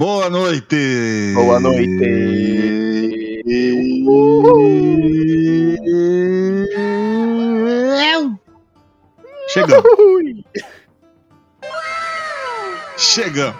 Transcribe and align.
Boa 0.00 0.30
noite! 0.30 1.34
Boa 1.34 1.60
noite! 1.60 3.42
Chegamos. 9.48 9.84
Chegamos. 12.96 13.56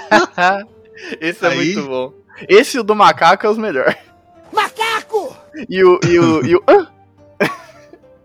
Esse 1.20 1.44
é 1.44 1.48
Aí. 1.50 1.56
muito 1.56 1.86
bom. 1.86 2.14
Esse 2.48 2.78
o 2.78 2.82
do 2.82 2.96
macaco 2.96 3.46
é 3.46 3.50
os 3.50 3.58
melhores. 3.58 3.94
Macaco! 4.50 5.36
E 5.68 5.84
o. 5.84 6.00
E 6.08 6.18
o, 6.18 6.46
e 6.46 6.56
o 6.56 6.62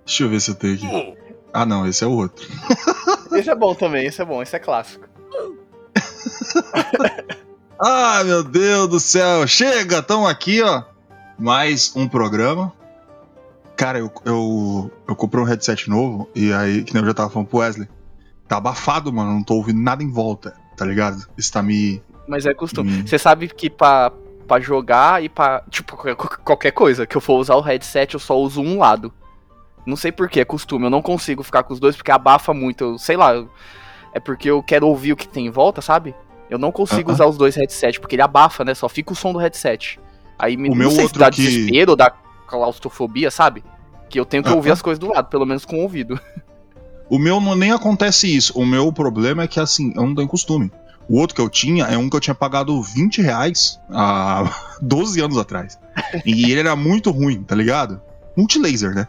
Deixa 0.05 0.23
eu 0.23 0.29
ver 0.29 0.39
se 0.39 0.51
eu 0.51 0.55
tenho 0.55 0.75
aqui. 0.75 1.17
Ah, 1.51 1.65
não, 1.65 1.85
esse 1.85 2.01
é 2.05 2.07
o 2.07 2.11
outro. 2.11 2.47
esse 3.33 3.49
é 3.49 3.55
bom 3.55 3.75
também, 3.75 4.05
esse 4.05 4.21
é 4.21 4.25
bom, 4.25 4.41
esse 4.41 4.55
é 4.55 4.59
clássico. 4.59 5.05
Ah, 7.79 8.23
meu 8.25 8.43
Deus 8.43 8.87
do 8.87 8.99
céu! 8.99 9.45
Chega, 9.47 10.01
tamo 10.01 10.25
aqui, 10.25 10.63
ó. 10.63 10.81
Mais 11.37 11.95
um 11.95 12.07
programa. 12.07 12.73
Cara, 13.75 13.99
eu, 13.99 14.11
eu, 14.25 14.91
eu 15.07 15.15
comprei 15.15 15.43
um 15.43 15.45
headset 15.45 15.87
novo 15.87 16.27
e 16.33 16.51
aí, 16.51 16.83
que 16.83 16.91
nem 16.95 17.03
eu 17.03 17.07
já 17.07 17.13
tava 17.13 17.29
falando 17.29 17.47
pro 17.49 17.59
Wesley, 17.59 17.87
tá 18.47 18.57
abafado, 18.57 19.13
mano. 19.13 19.31
Não 19.31 19.43
tô 19.43 19.53
ouvindo 19.53 19.79
nada 19.79 20.01
em 20.03 20.11
volta, 20.11 20.55
tá 20.75 20.83
ligado? 20.83 21.27
Isso 21.37 21.53
tá 21.53 21.61
me. 21.61 22.01
Mas 22.27 22.47
é 22.47 22.53
costume. 22.55 23.07
Você 23.07 23.19
sabe 23.19 23.47
que 23.47 23.69
pra, 23.69 24.11
pra 24.47 24.59
jogar 24.59 25.23
e 25.23 25.29
pra. 25.29 25.61
Tipo, 25.69 25.95
qualquer- 26.43 26.71
coisa 26.71 27.05
que 27.05 27.15
eu 27.15 27.21
for 27.21 27.37
usar 27.39 27.53
o 27.55 27.61
headset, 27.61 28.15
eu 28.15 28.19
só 28.19 28.35
uso 28.39 28.59
um 28.59 28.79
lado. 28.79 29.13
Não 29.85 29.95
sei 29.95 30.11
por 30.11 30.27
que, 30.27 30.39
é 30.39 30.45
costume. 30.45 30.85
Eu 30.87 30.89
não 30.89 31.03
consigo 31.03 31.43
ficar 31.43 31.61
com 31.61 31.75
os 31.75 31.79
dois 31.79 31.95
porque 31.95 32.09
abafa 32.11 32.55
muito. 32.55 32.83
Eu, 32.83 32.97
sei 32.97 33.15
lá. 33.15 33.35
eu- 33.35 33.47
é 34.13 34.19
porque 34.19 34.49
eu 34.49 34.61
quero 34.63 34.87
ouvir 34.87 35.13
o 35.13 35.15
que 35.15 35.27
tem 35.27 35.47
em 35.47 35.51
volta, 35.51 35.81
sabe? 35.81 36.15
Eu 36.49 36.57
não 36.57 36.71
consigo 36.71 37.09
Aham. 37.09 37.13
usar 37.15 37.25
os 37.27 37.37
dois 37.37 37.55
headsets, 37.55 37.99
porque 37.99 38.15
ele 38.15 38.21
abafa, 38.21 38.63
né? 38.63 38.73
Só 38.73 38.87
fica 38.87 39.11
o 39.11 39.15
som 39.15 39.33
do 39.33 39.39
headset. 39.39 39.99
Aí 40.39 40.55
me 40.55 40.67
O 40.69 40.71
não 40.71 40.77
meu 40.77 40.91
sei 40.91 41.03
outro 41.03 41.19
se 41.19 41.25
dá 41.25 41.29
que- 41.31 41.41
desespero 41.41 41.91
ou 41.91 41.97
dá 41.97 42.11
claustrofobia, 42.47 43.29
sabe? 43.31 43.63
Que 44.09 44.19
eu 44.19 44.25
tenho 44.25 44.43
que 44.43 44.49
ouvir 44.51 44.69
Aham. 44.69 44.73
as 44.73 44.81
coisas 44.81 44.99
do 44.99 45.07
lado, 45.09 45.27
pelo 45.29 45.45
menos 45.45 45.65
com 45.65 45.77
o 45.77 45.81
ouvido. 45.83 46.19
O 47.09 47.17
meu 47.17 47.39
não, 47.39 47.55
nem 47.55 47.71
acontece 47.71 48.27
isso. 48.35 48.51
O 48.59 48.65
meu 48.65 48.91
problema 48.91 49.43
é 49.43 49.47
que, 49.47 49.61
assim, 49.61 49.93
eu 49.95 50.05
não 50.05 50.13
tenho 50.13 50.27
costume. 50.27 50.69
O 51.07 51.17
outro 51.17 51.33
que 51.37 51.41
eu 51.41 51.49
tinha 51.49 51.85
é 51.85 51.97
um 51.97 52.09
que 52.09 52.17
eu 52.17 52.19
tinha 52.19 52.35
pagado 52.35 52.81
20 52.83 53.21
reais 53.21 53.79
há 53.89 54.43
12 54.83 55.21
anos 55.21 55.37
atrás. 55.37 55.79
E 56.25 56.51
ele 56.51 56.59
era 56.59 56.75
muito 56.75 57.09
ruim, 57.09 57.43
tá 57.43 57.55
ligado? 57.55 58.01
Multilaser, 58.35 58.93
né? 58.93 59.07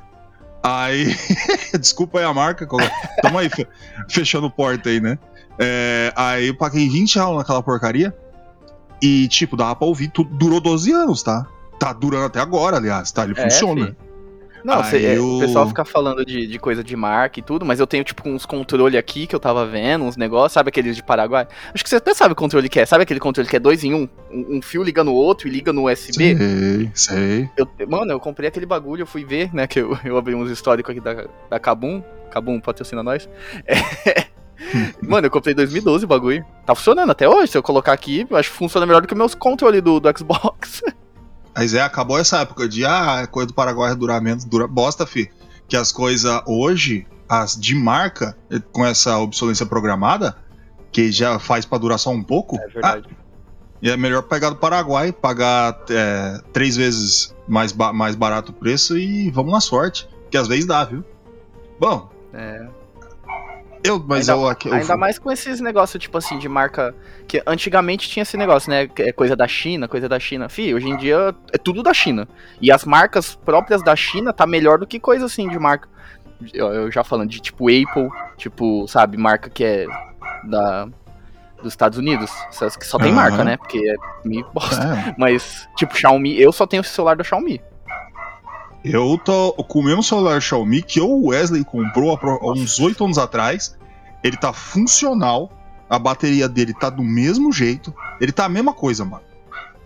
Aí. 0.77 1.17
Desculpa 1.79 2.19
aí 2.19 2.25
a 2.25 2.35
marca. 2.35 2.67
Tamo 3.23 3.39
aí, 3.39 3.49
fe- 3.49 3.67
fechando 4.09 4.51
porta 4.51 4.89
aí, 4.89 5.01
né? 5.01 5.19
É, 5.59 6.13
aí 6.17 6.49
eu 6.49 6.57
paguei 6.57 6.89
20 6.89 7.17
reais 7.17 7.37
naquela 7.37 7.63
porcaria. 7.63 8.15
E, 9.03 9.29
tipo, 9.29 9.57
dava 9.57 9.75
pra 9.77 9.87
ouvir. 9.87 10.09
tudo. 10.09 10.29
Durou 10.37 10.61
12 10.61 10.93
anos, 10.93 11.23
tá? 11.23 11.47
Tá 11.79 11.93
durando 11.93 12.27
até 12.27 12.41
agora, 12.41 12.77
aliás, 12.77 13.11
tá? 13.13 13.25
Ele 13.25 13.35
É, 13.37 13.43
funciona. 13.43 13.87
fi. 13.87 14.08
Não, 14.65 14.83
cê- 14.85 15.05
é, 15.05 15.17
eu- 15.19 15.37
o 15.37 15.39
pessoal 15.41 15.67
fica 15.69 15.85
falando 15.85 16.25
de, 16.25 16.47
de 16.47 16.59
coisa 16.59 16.83
de 16.83 16.95
marca 16.97 17.39
e 17.39 17.43
tudo, 17.43 17.65
mas 17.65 17.81
eu 17.81 17.87
tenho, 17.87 18.05
tipo, 18.05 18.29
uns 18.29 18.45
controle 18.47 18.97
aqui 18.99 19.27
que 19.27 19.35
eu 19.35 19.41
tava 19.41 19.67
vendo, 19.67 20.05
uns 20.05 20.17
negócios, 20.17 20.53
sabe 20.53 20.69
aqueles 20.69 20.97
de 20.97 21.03
Paraguai? 21.03 21.47
Acho 21.75 21.83
que 21.85 21.89
você 21.91 21.97
até 21.97 22.13
sabe 22.15 22.33
o 22.33 22.37
controle 22.37 22.69
que 22.69 22.81
é. 22.81 22.87
Sabe 22.87 23.03
aquele 23.03 23.21
controle 23.21 23.49
que 23.49 23.57
é 23.57 23.61
dois 23.61 23.85
em 23.85 23.95
um? 23.95 24.09
Um, 24.31 24.57
um 24.59 24.63
fio 24.63 24.83
liga 24.83 25.03
no 25.05 25.13
outro 25.15 25.49
e 25.49 25.51
liga 25.51 25.73
no 25.73 25.91
USB? 25.91 26.37
Sei, 26.37 26.91
sei. 26.95 27.51
Eu- 27.57 27.69
mano, 27.89 28.13
eu 28.13 28.21
comprei 28.21 28.49
aquele 28.49 28.67
bagulho, 28.67 29.03
eu 29.03 29.07
fui 29.07 29.25
ver, 29.25 29.55
né, 29.55 29.67
que 29.67 29.81
eu, 29.81 29.97
eu 30.05 30.17
abri 30.17 30.35
uns 30.35 30.51
históricos 30.51 30.91
aqui 30.91 31.01
da, 31.01 31.27
da 31.51 31.59
Kabum. 31.59 32.03
Kabum 32.31 32.61
patrocina 32.61 33.03
nós. 33.03 33.29
É. 33.67 34.27
Mano, 35.01 35.27
eu 35.27 35.31
comprei 35.31 35.53
em 35.53 35.57
2012 35.57 36.05
o 36.05 36.09
bagulho. 36.09 36.45
Tá 36.67 36.75
funcionando 36.75 37.11
até 37.11 37.29
hoje. 37.29 37.53
Se 37.53 37.57
eu 37.59 37.63
colocar 37.63 37.93
aqui, 37.93 38.27
eu 38.29 38.37
acho 38.37 38.51
que 38.51 38.57
funciona 38.57 38.85
melhor 38.85 39.01
do 39.01 39.07
que 39.09 39.15
meus 39.15 39.35
controles 39.35 39.81
do, 39.81 40.01
do 40.01 40.09
Xbox. 40.19 40.83
Mas 41.55 41.75
é, 41.75 41.81
acabou 41.83 42.19
essa 42.19 42.39
época 42.41 42.69
de, 42.69 42.85
ah, 42.85 43.27
coisa 43.31 43.49
do 43.49 43.55
Paraguai 43.55 43.93
é 43.93 43.95
duramento, 43.95 44.49
dura 44.49 44.67
bosta, 44.69 45.05
fi. 45.07 45.31
Que 45.67 45.77
as 45.77 45.91
coisas 45.93 46.41
hoje, 46.47 47.07
as 47.29 47.55
de 47.59 47.75
marca, 47.75 48.37
com 48.73 48.85
essa 48.87 49.19
obsolência 49.19 49.67
programada, 49.67 50.37
que 50.93 51.11
já 51.13 51.39
faz 51.39 51.65
pra 51.65 51.79
durar 51.79 51.99
só 51.99 52.11
um 52.11 52.23
pouco, 52.23 52.57
ah, 52.85 52.93
e 53.83 53.91
é 53.91 53.97
melhor 53.97 54.23
pegar 54.23 54.51
do 54.51 54.57
Paraguai, 54.57 55.13
pagar 55.13 55.79
é, 55.91 56.41
três 56.53 56.75
vezes 56.77 57.35
mais, 57.47 57.71
ba- 57.73 57.93
mais 57.93 58.15
barato 58.17 58.51
o 58.51 58.55
preço 58.55 58.97
e 58.99 59.31
vamos 59.31 59.53
na 59.53 59.61
sorte. 59.61 60.09
Que 60.31 60.37
às 60.37 60.49
vezes 60.49 60.67
dá, 60.67 60.85
viu? 60.85 61.05
Bom, 61.79 62.09
É. 62.33 62.67
eu, 63.83 64.05
mas 64.07 64.29
Ainda- 64.29 64.43
eu 64.43 64.49
aqui. 64.49 64.69
eu 64.69 64.75
Ainda 64.75 64.97
mais 64.97 65.19
com 65.19 65.31
esses 65.31 65.61
negócios, 65.61 66.01
tipo 66.03 66.17
assim, 66.19 66.39
de 66.39 66.49
marca. 66.49 66.95
Que 67.27 67.43
antigamente 67.47 68.09
tinha 68.09 68.23
esse 68.23 68.37
negócio, 68.37 68.71
né? 68.71 68.89
é 68.99 69.13
Coisa 69.13 69.35
da 69.37 69.47
China, 69.49 69.87
coisa 69.89 70.09
da 70.09 70.19
China. 70.19 70.49
Fih, 70.49 70.75
hoje 70.75 70.89
em 70.89 70.97
dia 70.97 71.35
é 71.53 71.59
tudo 71.59 71.83
da 71.83 71.93
China. 71.95 72.29
E 72.61 72.71
as 72.73 72.85
marcas 72.85 73.35
próprias 73.35 73.83
da 73.83 73.95
China 73.97 74.33
tá 74.33 74.47
melhor 74.47 74.79
do 74.79 74.87
que 74.87 74.99
coisa 75.01 75.27
assim 75.27 75.49
de 75.49 75.59
marca. 75.59 75.89
Eu, 76.55 76.69
eu 76.73 76.91
já 76.93 77.03
falando 77.03 77.29
de 77.31 77.41
tipo 77.41 77.65
Apple, 77.69 78.09
tipo, 78.37 78.87
sabe, 78.89 79.17
marca 79.17 79.51
que 79.51 79.65
é 79.65 79.87
da. 80.45 80.89
Dos 81.61 81.73
Estados 81.73 81.99
Unidos. 81.99 82.31
Que 82.79 82.87
só 82.87 82.99
tem 82.99 83.09
Aham. 83.09 83.17
marca, 83.17 83.43
né? 83.43 83.57
Porque 83.57 83.79
é 83.79 83.97
meio 84.25 84.47
bosta. 84.55 84.81
É, 84.81 85.15
Mas, 85.19 85.69
tipo, 85.77 85.93
Xiaomi, 85.99 86.41
eu 86.41 86.53
só 86.53 86.65
tenho 86.69 86.83
esse 86.83 86.91
celular 86.91 87.17
da 87.17 87.25
Xiaomi. 87.25 87.61
Eu 88.85 89.19
tô 89.19 89.53
com 89.53 89.81
o 89.81 89.83
mesmo 89.83 90.03
celular 90.03 90.41
Xiaomi 90.41 90.83
que 90.83 91.01
o 91.01 91.27
Wesley 91.27 91.65
comprou 91.65 92.17
há 92.17 92.53
uns 92.53 92.79
8 92.79 93.05
anos 93.05 93.19
atrás. 93.19 93.77
Ele 94.23 94.37
tá 94.37 94.53
funcional, 94.53 95.51
a 95.89 95.99
bateria 95.99 96.49
dele 96.49 96.73
tá 96.73 96.91
do 96.91 97.03
mesmo 97.03 97.53
jeito, 97.53 97.95
ele 98.21 98.33
tá 98.33 98.45
a 98.45 98.49
mesma 98.49 98.73
coisa, 98.73 99.05
mano. 99.05 99.23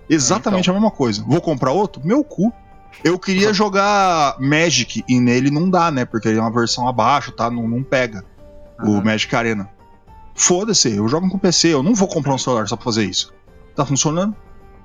Exatamente 0.09 0.69
a 0.71 0.73
mesma 0.73 0.91
coisa. 0.91 1.25
Vou 1.27 1.41
comprar 1.41 1.73
outro? 1.73 2.03
Meu 2.05 2.23
cu. 2.23 2.53
Eu 3.03 3.19
queria 3.19 3.53
jogar 3.55 4.37
Magic 4.39 5.03
e 5.09 5.19
nele 5.19 5.51
não 5.51 5.71
dá, 5.71 5.91
né? 5.91 6.05
Porque 6.05 6.29
ele 6.29 6.39
é 6.39 6.41
uma 6.41 6.53
versão 6.53 6.87
abaixo, 6.87 7.33
tá? 7.33 7.51
Não, 7.51 7.67
não 7.67 7.83
pega 7.83 8.25
o. 8.83 9.03
Magic 9.03 9.35
Arena. 9.35 9.71
Foda-se, 10.35 10.95
eu 10.95 11.09
jogo 11.09 11.29
com 11.29 11.39
PC, 11.39 11.69
eu 11.69 11.83
não 11.83 11.95
vou 11.95 12.09
comprar 12.09 12.35
um 12.35 12.39
celular 12.39 12.69
só 12.69 12.77
pra 12.77 12.85
fazer 12.85 13.05
isso. 13.05 13.33
Tá 13.75 13.85
funcionando. 13.85 14.37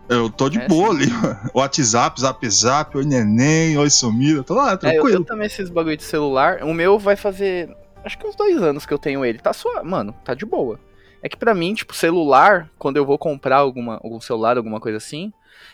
Eu 0.10 0.30
tô 0.30 0.50
de 0.50 0.58
É, 0.60 0.68
boa 0.68 0.90
ali. 0.92 1.06
WhatsApp, 1.54 2.20
Zap 2.22 2.50
Zap, 2.50 2.98
oi 2.98 3.04
neném, 3.06 3.78
oi 3.78 3.90
sumida, 3.90 4.44
tô 4.44 4.54
lá, 4.56 4.72
É, 4.72 4.74
eu, 4.74 4.78
tranquilo. 4.78 5.18
eu 5.20 5.26
também 5.26 5.48
esses 5.48 5.70
bagulho 5.70 5.98
de 5.98 6.04
celular. 6.04 6.64
O 6.64 6.74
meu 6.74 6.98
vai 6.98 7.16
fazer. 7.16 7.70
Acho 8.06 8.18
que 8.18 8.26
uns 8.26 8.36
dois 8.36 8.62
anos 8.62 8.86
que 8.86 8.94
eu 8.94 8.98
tenho 8.98 9.26
ele. 9.26 9.38
Tá 9.40 9.52
suave, 9.52 9.86
mano, 9.88 10.14
tá 10.24 10.34
de 10.34 10.46
boa. 10.46 10.80
É 11.22 11.28
que 11.28 11.36
pra 11.36 11.54
mim, 11.54 11.74
tipo, 11.74 11.94
celular, 11.96 12.70
quando 12.78 12.96
eu 12.98 13.06
vou 13.06 13.18
comprar 13.18 13.58
alguma, 13.58 13.96
algum 13.96 14.22
celular, 14.22 14.56
alguma 14.56 14.80
coisa 14.80 14.98
assim, 14.98 15.34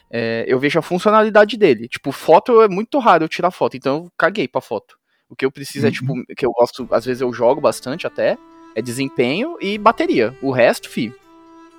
é, 0.09 0.45
eu 0.47 0.57
vejo 0.57 0.79
a 0.79 0.81
funcionalidade 0.81 1.55
dele. 1.57 1.87
Tipo, 1.87 2.11
foto 2.11 2.61
é 2.61 2.67
muito 2.67 2.97
raro 2.97 3.25
eu 3.25 3.29
tirar 3.29 3.51
foto, 3.51 3.77
então 3.77 3.95
eu 4.05 4.11
caguei 4.17 4.47
pra 4.47 4.61
foto. 4.61 4.97
O 5.29 5.35
que 5.35 5.45
eu 5.45 5.51
preciso 5.51 5.85
é, 5.85 5.89
Uhum. 5.89 5.93
tipo, 5.93 6.35
que 6.35 6.45
eu 6.45 6.51
gosto, 6.51 6.87
às 6.91 7.05
vezes 7.05 7.21
eu 7.21 7.31
jogo 7.33 7.59
bastante 7.61 8.07
até, 8.07 8.37
é 8.73 8.81
desempenho 8.81 9.57
e 9.61 9.77
bateria. 9.77 10.33
O 10.41 10.49
resto, 10.51 10.89
fi. 10.89 11.13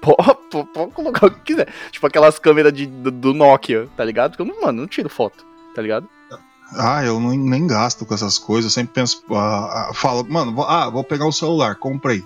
Pode, 0.00 0.66
pode, 0.72 0.92
colocar 0.92 1.26
o 1.26 1.30
que 1.30 1.40
quiser. 1.40 1.68
Tipo 1.90 2.06
aquelas 2.06 2.38
câmeras 2.38 2.72
de, 2.72 2.86
do, 2.86 3.10
do 3.10 3.32
Nokia, 3.34 3.88
tá 3.96 4.04
ligado? 4.04 4.32
Porque 4.32 4.42
eu 4.42 4.46
não, 4.46 4.60
mano, 4.60 4.82
não 4.82 4.86
tiro 4.86 5.08
foto, 5.08 5.46
tá 5.74 5.80
ligado? 5.80 6.08
Ah, 6.76 7.04
eu 7.04 7.20
não- 7.20 7.36
nem 7.36 7.66
gasto 7.66 8.04
com 8.04 8.14
essas 8.14 8.38
coisas. 8.38 8.64
Eu 8.64 8.74
sempre 8.74 8.94
penso, 8.94 9.22
ah, 9.30 9.88
ah, 9.90 9.94
falo, 9.94 10.26
mano, 10.28 10.62
ah, 10.62 10.88
vou 10.90 11.04
pegar 11.04 11.26
um 11.26 11.32
celular, 11.32 11.76
comprei. 11.76 12.24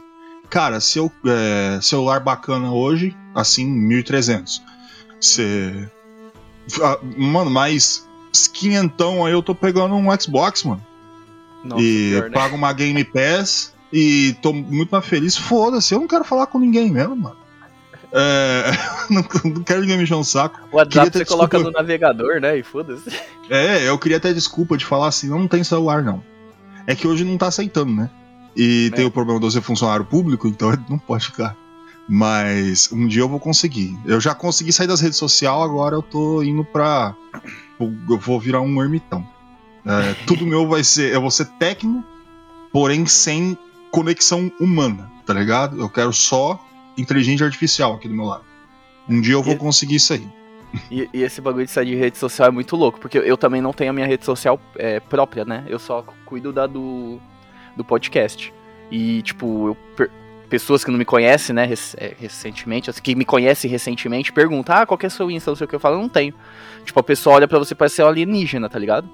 Cara, 0.50 0.80
se 0.80 0.98
eu, 0.98 1.10
é, 1.26 1.78
celular 1.82 2.20
bacana 2.20 2.72
hoje, 2.72 3.16
assim, 3.34 3.66
1.300. 3.66 4.62
Você. 5.20 5.90
Ah, 6.82 6.98
mano, 7.16 7.50
mais 7.50 8.08
quinhentão 8.52 9.24
aí 9.24 9.32
eu 9.32 9.42
tô 9.42 9.54
pegando 9.54 9.94
um 9.94 10.20
Xbox, 10.20 10.64
mano. 10.64 10.84
Nossa, 11.64 11.82
e 11.82 12.10
pior, 12.10 12.30
né? 12.30 12.34
pago 12.34 12.56
uma 12.56 12.72
Game 12.72 13.02
Pass 13.04 13.74
e 13.92 14.36
tô 14.40 14.52
muito 14.52 14.90
mais 14.90 15.04
feliz. 15.04 15.36
Foda-se, 15.36 15.94
eu 15.94 16.00
não 16.00 16.08
quero 16.08 16.24
falar 16.24 16.46
com 16.46 16.58
ninguém 16.58 16.90
mesmo, 16.90 17.16
mano. 17.16 17.36
É, 18.12 18.70
não, 19.10 19.24
não 19.52 19.62
quero 19.62 19.80
ninguém 19.82 19.96
me 19.98 20.04
encher 20.04 20.14
um 20.14 20.24
saco. 20.24 20.60
O 20.72 20.76
WhatsApp 20.76 21.10
você 21.12 21.24
coloca 21.24 21.56
desculpa. 21.56 21.78
no 21.78 21.82
navegador, 21.82 22.40
né? 22.40 22.58
E 22.58 22.62
foda-se. 22.62 23.10
É, 23.50 23.88
eu 23.88 23.98
queria 23.98 24.20
ter 24.20 24.34
desculpa 24.34 24.76
de 24.76 24.84
falar 24.84 25.08
assim, 25.08 25.28
não, 25.28 25.40
não 25.40 25.48
tem 25.48 25.62
celular 25.64 26.02
não. 26.02 26.22
É 26.86 26.94
que 26.94 27.06
hoje 27.06 27.24
não 27.24 27.36
tá 27.36 27.48
aceitando, 27.48 27.92
né? 27.92 28.10
E 28.56 28.90
É. 28.92 28.96
tem 28.96 29.04
o 29.04 29.10
problema 29.10 29.38
de 29.38 29.46
eu 29.46 29.50
ser 29.50 29.60
funcionário 29.60 30.04
público, 30.04 30.48
então 30.48 30.72
não 30.88 30.98
pode 30.98 31.26
ficar 31.26 31.54
Mas 32.08 32.90
um 32.90 33.06
dia 33.06 33.22
eu 33.22 33.28
vou 33.28 33.38
conseguir. 33.38 33.98
Eu 34.06 34.20
já 34.20 34.34
consegui 34.34 34.72
sair 34.72 34.86
das 34.86 35.00
redes 35.00 35.18
sociais, 35.18 35.62
agora 35.62 35.94
eu 35.94 36.02
tô 36.02 36.42
indo 36.42 36.64
pra. 36.64 37.14
Eu 37.78 38.18
vou 38.18 38.40
virar 38.40 38.62
um 38.62 38.82
ermitão. 38.82 39.26
É, 39.84 40.14
tudo 40.26 40.46
meu 40.46 40.66
vai 40.66 40.82
ser. 40.82 41.12
Eu 41.12 41.20
vou 41.20 41.30
ser 41.30 41.44
técnico, 41.58 42.02
porém 42.72 43.04
sem 43.06 43.56
conexão 43.90 44.50
humana, 44.58 45.10
tá 45.26 45.34
ligado? 45.34 45.78
Eu 45.78 45.88
quero 45.88 46.12
só 46.12 46.58
inteligência 46.98 47.46
artificial 47.46 47.94
aqui 47.94 48.08
do 48.08 48.14
meu 48.14 48.24
lado. 48.26 48.44
Um 49.08 49.20
dia 49.20 49.34
eu 49.34 49.42
vou 49.42 49.54
E- 49.54 49.58
conseguir 49.58 49.94
isso 49.96 50.12
aí. 50.12 50.26
E, 50.90 51.08
e 51.14 51.22
esse 51.22 51.40
bagulho 51.40 51.64
de 51.64 51.70
sair 51.70 51.86
de 51.86 51.94
rede 51.94 52.18
social 52.18 52.48
é 52.48 52.50
muito 52.50 52.76
louco, 52.76 53.00
porque 53.00 53.16
eu 53.16 53.38
também 53.38 53.62
não 53.62 53.72
tenho 53.72 53.88
a 53.90 53.92
minha 53.94 54.06
rede 54.06 54.24
social 54.24 54.60
é, 54.76 55.00
própria, 55.00 55.42
né? 55.44 55.64
Eu 55.66 55.78
só 55.78 56.04
cuido 56.26 56.52
da 56.52 56.66
do, 56.66 57.18
do 57.74 57.82
podcast. 57.82 58.52
E, 58.90 59.22
tipo, 59.22 59.68
eu 59.68 60.08
pessoas 60.50 60.82
que 60.82 60.90
não 60.90 60.96
me 60.98 61.04
conhecem, 61.04 61.54
né, 61.54 61.64
rec- 61.66 61.94
é, 61.98 62.14
recentemente, 62.18 62.90
que 63.02 63.14
me 63.14 63.24
conhecem 63.24 63.70
recentemente, 63.70 64.32
perguntam, 64.32 64.76
ah, 64.76 64.86
qual 64.86 64.96
que 64.96 65.04
é 65.04 65.08
seu 65.10 65.30
Insta, 65.30 65.50
não 65.50 65.56
sei 65.56 65.66
o 65.66 65.68
que, 65.68 65.74
eu 65.74 65.80
falo, 65.80 65.96
eu 65.96 66.00
não 66.00 66.08
tenho. 66.08 66.32
Tipo, 66.86 66.98
a 67.00 67.02
pessoa 67.02 67.36
olha 67.36 67.46
pra 67.46 67.58
você 67.58 67.74
e 67.74 67.76
parece 67.76 67.96
ser 67.96 68.02
um 68.04 68.08
alienígena, 68.08 68.66
tá 68.68 68.78
ligado? 68.78 69.06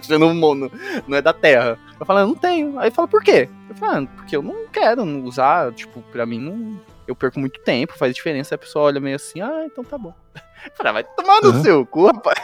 Que 0.00 0.06
você 0.06 0.18
não, 0.18 0.34
não, 0.34 0.70
não 1.06 1.16
é 1.16 1.22
da 1.22 1.32
Terra. 1.32 1.78
Eu 1.98 2.06
falo, 2.06 2.20
eu 2.20 2.26
não 2.28 2.34
tenho. 2.34 2.78
Aí 2.78 2.90
fala, 2.90 3.06
por 3.08 3.22
quê? 3.22 3.48
Eu 3.68 3.74
falo, 3.76 4.04
ah, 4.04 4.08
porque 4.16 4.36
eu 4.36 4.42
não 4.42 4.66
quero 4.72 5.02
usar, 5.24 5.72
tipo, 5.72 6.00
pra 6.12 6.26
mim 6.26 6.40
não... 6.40 6.80
Eu 7.06 7.14
perco 7.16 7.40
muito 7.40 7.60
tempo, 7.60 7.96
faz 7.98 8.14
diferença, 8.14 8.54
a 8.54 8.58
pessoa 8.58 8.84
olha 8.86 9.00
meio 9.00 9.16
assim, 9.16 9.40
ah, 9.40 9.64
então 9.66 9.82
tá 9.82 9.98
bom. 9.98 10.14
Eu 10.64 10.72
falei, 10.76 10.90
ah, 10.90 10.92
vai 10.92 11.04
tomar 11.04 11.40
no 11.40 11.50
Uhum. 11.56 11.62
seu 11.62 11.86
cu, 11.86 12.06
rapaz. 12.06 12.38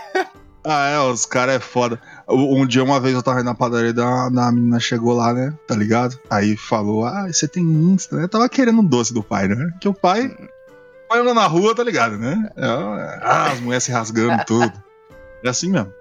Ah, 0.65 0.89
é, 0.89 0.99
os 0.99 1.25
caras 1.27 1.55
é 1.57 1.61
foda. 1.61 2.01
Um 2.29 2.67
dia, 2.67 2.83
uma 2.83 2.99
vez, 2.99 3.15
eu 3.15 3.23
tava 3.23 3.39
indo 3.39 3.45
na 3.47 3.55
padaria 3.55 3.93
da, 3.93 4.29
da 4.29 4.51
menina 4.51 4.81
chegou 4.81 5.13
lá, 5.13 5.33
né? 5.33 5.55
Tá 5.69 5.77
ligado? 5.77 6.19
Aí 6.29 6.57
falou: 6.57 7.05
Ah, 7.07 7.29
você 7.33 7.47
tem 7.47 7.63
Insta, 7.63 8.17
né? 8.17 8.25
Eu 8.25 8.29
tava 8.29 8.49
querendo 8.49 8.81
um 8.81 8.85
doce 8.85 9.15
do 9.15 9.23
pai, 9.23 9.47
né? 9.47 9.71
Que 9.81 9.87
o 9.87 9.95
pai. 9.95 10.27
O 10.27 11.09
pai 11.09 11.21
anda 11.21 11.33
na 11.35 11.47
rua, 11.47 11.73
tá 11.73 11.85
ligado, 11.85 12.19
né? 12.19 12.51
É, 12.57 12.67
ah, 13.23 13.51
as 13.53 13.61
mulheres 13.61 13.85
se 13.85 13.93
rasgando 13.93 14.43
tudo. 14.45 14.73
É 15.45 15.49
assim 15.49 15.71
mesmo. 15.71 15.93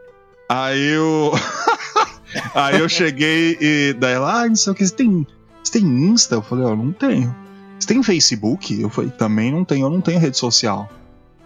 Aí 0.49 0.89
eu. 0.89 1.31
Aí 2.53 2.79
eu 2.79 2.89
cheguei 2.89 3.57
e 3.59 3.93
daí 3.93 4.13
ela, 4.13 4.41
ah, 4.41 4.47
não 4.47 4.55
sei 4.55 4.73
o 4.73 4.75
que, 4.75 4.85
você 4.85 4.93
tem. 4.93 5.25
Você 5.63 5.79
tem 5.79 5.83
Insta? 5.83 6.35
Eu 6.35 6.41
falei, 6.41 6.65
ó, 6.65 6.75
não 6.75 6.91
tenho. 6.91 7.33
Você 7.79 7.87
tem 7.87 8.03
Facebook? 8.03 8.79
Eu 8.79 8.89
falei, 8.89 9.09
também 9.11 9.51
não 9.51 9.63
tenho, 9.63 9.85
eu 9.85 9.89
não 9.89 10.01
tenho 10.01 10.19
rede 10.19 10.37
social. 10.37 10.89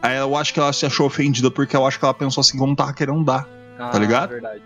Aí 0.01 0.17
eu 0.17 0.35
acho 0.35 0.53
que 0.53 0.59
ela 0.59 0.71
se 0.73 0.85
achou 0.85 1.05
ofendida 1.05 1.51
porque 1.51 1.75
eu 1.75 1.85
acho 1.85 1.99
que 1.99 2.05
ela 2.05 2.13
pensou 2.13 2.41
assim 2.41 2.57
não 2.57 2.75
tava 2.75 2.93
querendo 2.93 3.23
dar. 3.23 3.47
Ah, 3.77 3.97
ligado? 3.97 4.29
verdade. 4.29 4.61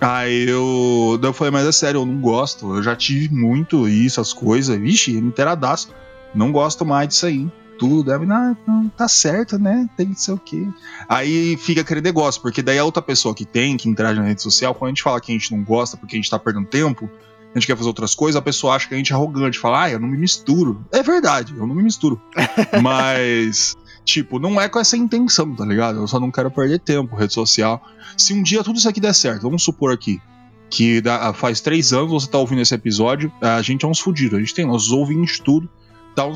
Aí 0.00 0.48
eu. 0.48 1.18
Daí 1.20 1.30
eu 1.30 1.32
falei, 1.32 1.50
mas 1.50 1.66
é 1.66 1.72
sério, 1.72 2.00
eu 2.00 2.06
não 2.06 2.20
gosto. 2.20 2.76
Eu 2.76 2.82
já 2.82 2.94
tive 2.94 3.34
muito 3.34 3.88
isso, 3.88 4.20
as 4.20 4.32
coisas. 4.32 4.76
Vixe, 4.78 5.16
inteiradaço. 5.16 5.94
Não 6.34 6.52
gosto 6.52 6.84
mais 6.84 7.08
disso 7.08 7.26
aí. 7.26 7.48
Tudo. 7.78 8.12
Aí, 8.12 8.26
não, 8.26 8.56
não, 8.66 8.88
tá 8.88 9.08
certo, 9.08 9.58
né? 9.58 9.88
Tem 9.96 10.12
que 10.12 10.20
ser 10.20 10.32
o 10.32 10.38
quê. 10.38 10.66
Aí 11.08 11.56
fica 11.56 11.80
aquele 11.80 12.00
negócio, 12.00 12.40
porque 12.40 12.62
daí 12.62 12.78
a 12.78 12.84
outra 12.84 13.02
pessoa 13.02 13.34
que 13.34 13.44
tem, 13.44 13.76
que 13.76 13.88
interage 13.88 14.18
na 14.20 14.26
rede 14.26 14.42
social, 14.42 14.74
quando 14.74 14.88
a 14.88 14.90
gente 14.90 15.02
fala 15.02 15.20
que 15.20 15.32
a 15.32 15.34
gente 15.34 15.54
não 15.54 15.62
gosta 15.64 15.96
porque 15.96 16.16
a 16.16 16.18
gente 16.18 16.30
tá 16.30 16.38
perdendo 16.38 16.66
tempo, 16.66 17.10
a 17.54 17.58
gente 17.58 17.66
quer 17.66 17.76
fazer 17.76 17.88
outras 17.88 18.14
coisas, 18.14 18.36
a 18.36 18.42
pessoa 18.42 18.74
acha 18.74 18.88
que 18.88 18.94
a 18.94 18.96
gente 18.96 19.12
é 19.12 19.14
arrogante, 19.14 19.58
fala, 19.58 19.84
ah, 19.84 19.90
eu 19.90 20.00
não 20.00 20.08
me 20.08 20.16
misturo. 20.16 20.84
É 20.92 21.02
verdade, 21.02 21.54
eu 21.56 21.66
não 21.66 21.74
me 21.74 21.82
misturo. 21.82 22.20
Mas. 22.82 23.76
Tipo, 24.04 24.38
não 24.38 24.60
é 24.60 24.68
com 24.68 24.78
essa 24.78 24.96
intenção, 24.98 25.54
tá 25.54 25.64
ligado? 25.64 25.98
Eu 25.98 26.06
só 26.06 26.20
não 26.20 26.30
quero 26.30 26.50
perder 26.50 26.78
tempo, 26.78 27.16
rede 27.16 27.32
social. 27.32 27.82
Se 28.18 28.34
um 28.34 28.42
dia 28.42 28.62
tudo 28.62 28.78
isso 28.78 28.88
aqui 28.88 29.00
der 29.00 29.14
certo, 29.14 29.42
vamos 29.42 29.62
supor 29.62 29.92
aqui 29.92 30.20
que 30.68 31.00
dá- 31.00 31.32
faz 31.32 31.60
três 31.60 31.92
anos 31.92 32.10
você 32.10 32.26
tá 32.28 32.36
ouvindo 32.36 32.60
esse 32.60 32.74
episódio, 32.74 33.32
a 33.40 33.62
gente 33.62 33.84
é 33.84 33.88
uns 33.88 34.00
fudidos, 34.00 34.36
a 34.36 34.40
gente 34.40 34.54
tem 34.54 34.66
nossos 34.66 34.90
ouvintes 34.90 35.38
tudo, 35.38 35.70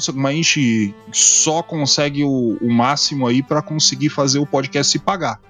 sei 0.01 0.15
como 0.15 0.27
a 0.27 0.33
gente 0.33 0.95
só 1.13 1.63
consegue 1.63 2.25
o, 2.25 2.59
o 2.61 2.73
máximo 2.73 3.27
aí 3.27 3.43
pra 3.43 3.63
conseguir 3.63 4.09
fazer 4.09 4.39
o 4.39 4.47
podcast 4.47 4.93
se 4.93 4.99
pagar. 4.99 5.41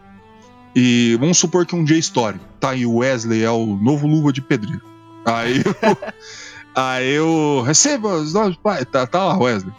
E 0.76 1.16
vamos 1.19 1.38
supor 1.38 1.64
que 1.64 1.75
um 1.75 1.82
dia 1.82 1.98
estoure. 1.98 2.38
Tá 2.60 2.70
aí, 2.70 2.84
o 2.84 2.96
Wesley 2.96 3.42
é 3.42 3.50
o 3.50 3.66
novo 3.66 4.06
luva 4.06 4.32
de 4.32 4.42
pedreiro. 4.42 4.82
Aí 5.25 5.58
eu, 5.58 5.98
aí 6.75 7.10
eu 7.10 7.62
receba 7.66 8.16
os 8.16 8.32
nossos 8.32 8.56
pais. 8.56 8.84
Tá, 8.90 9.06
tá 9.06 9.25
lá, 9.25 9.38
Wesley. 9.38 9.72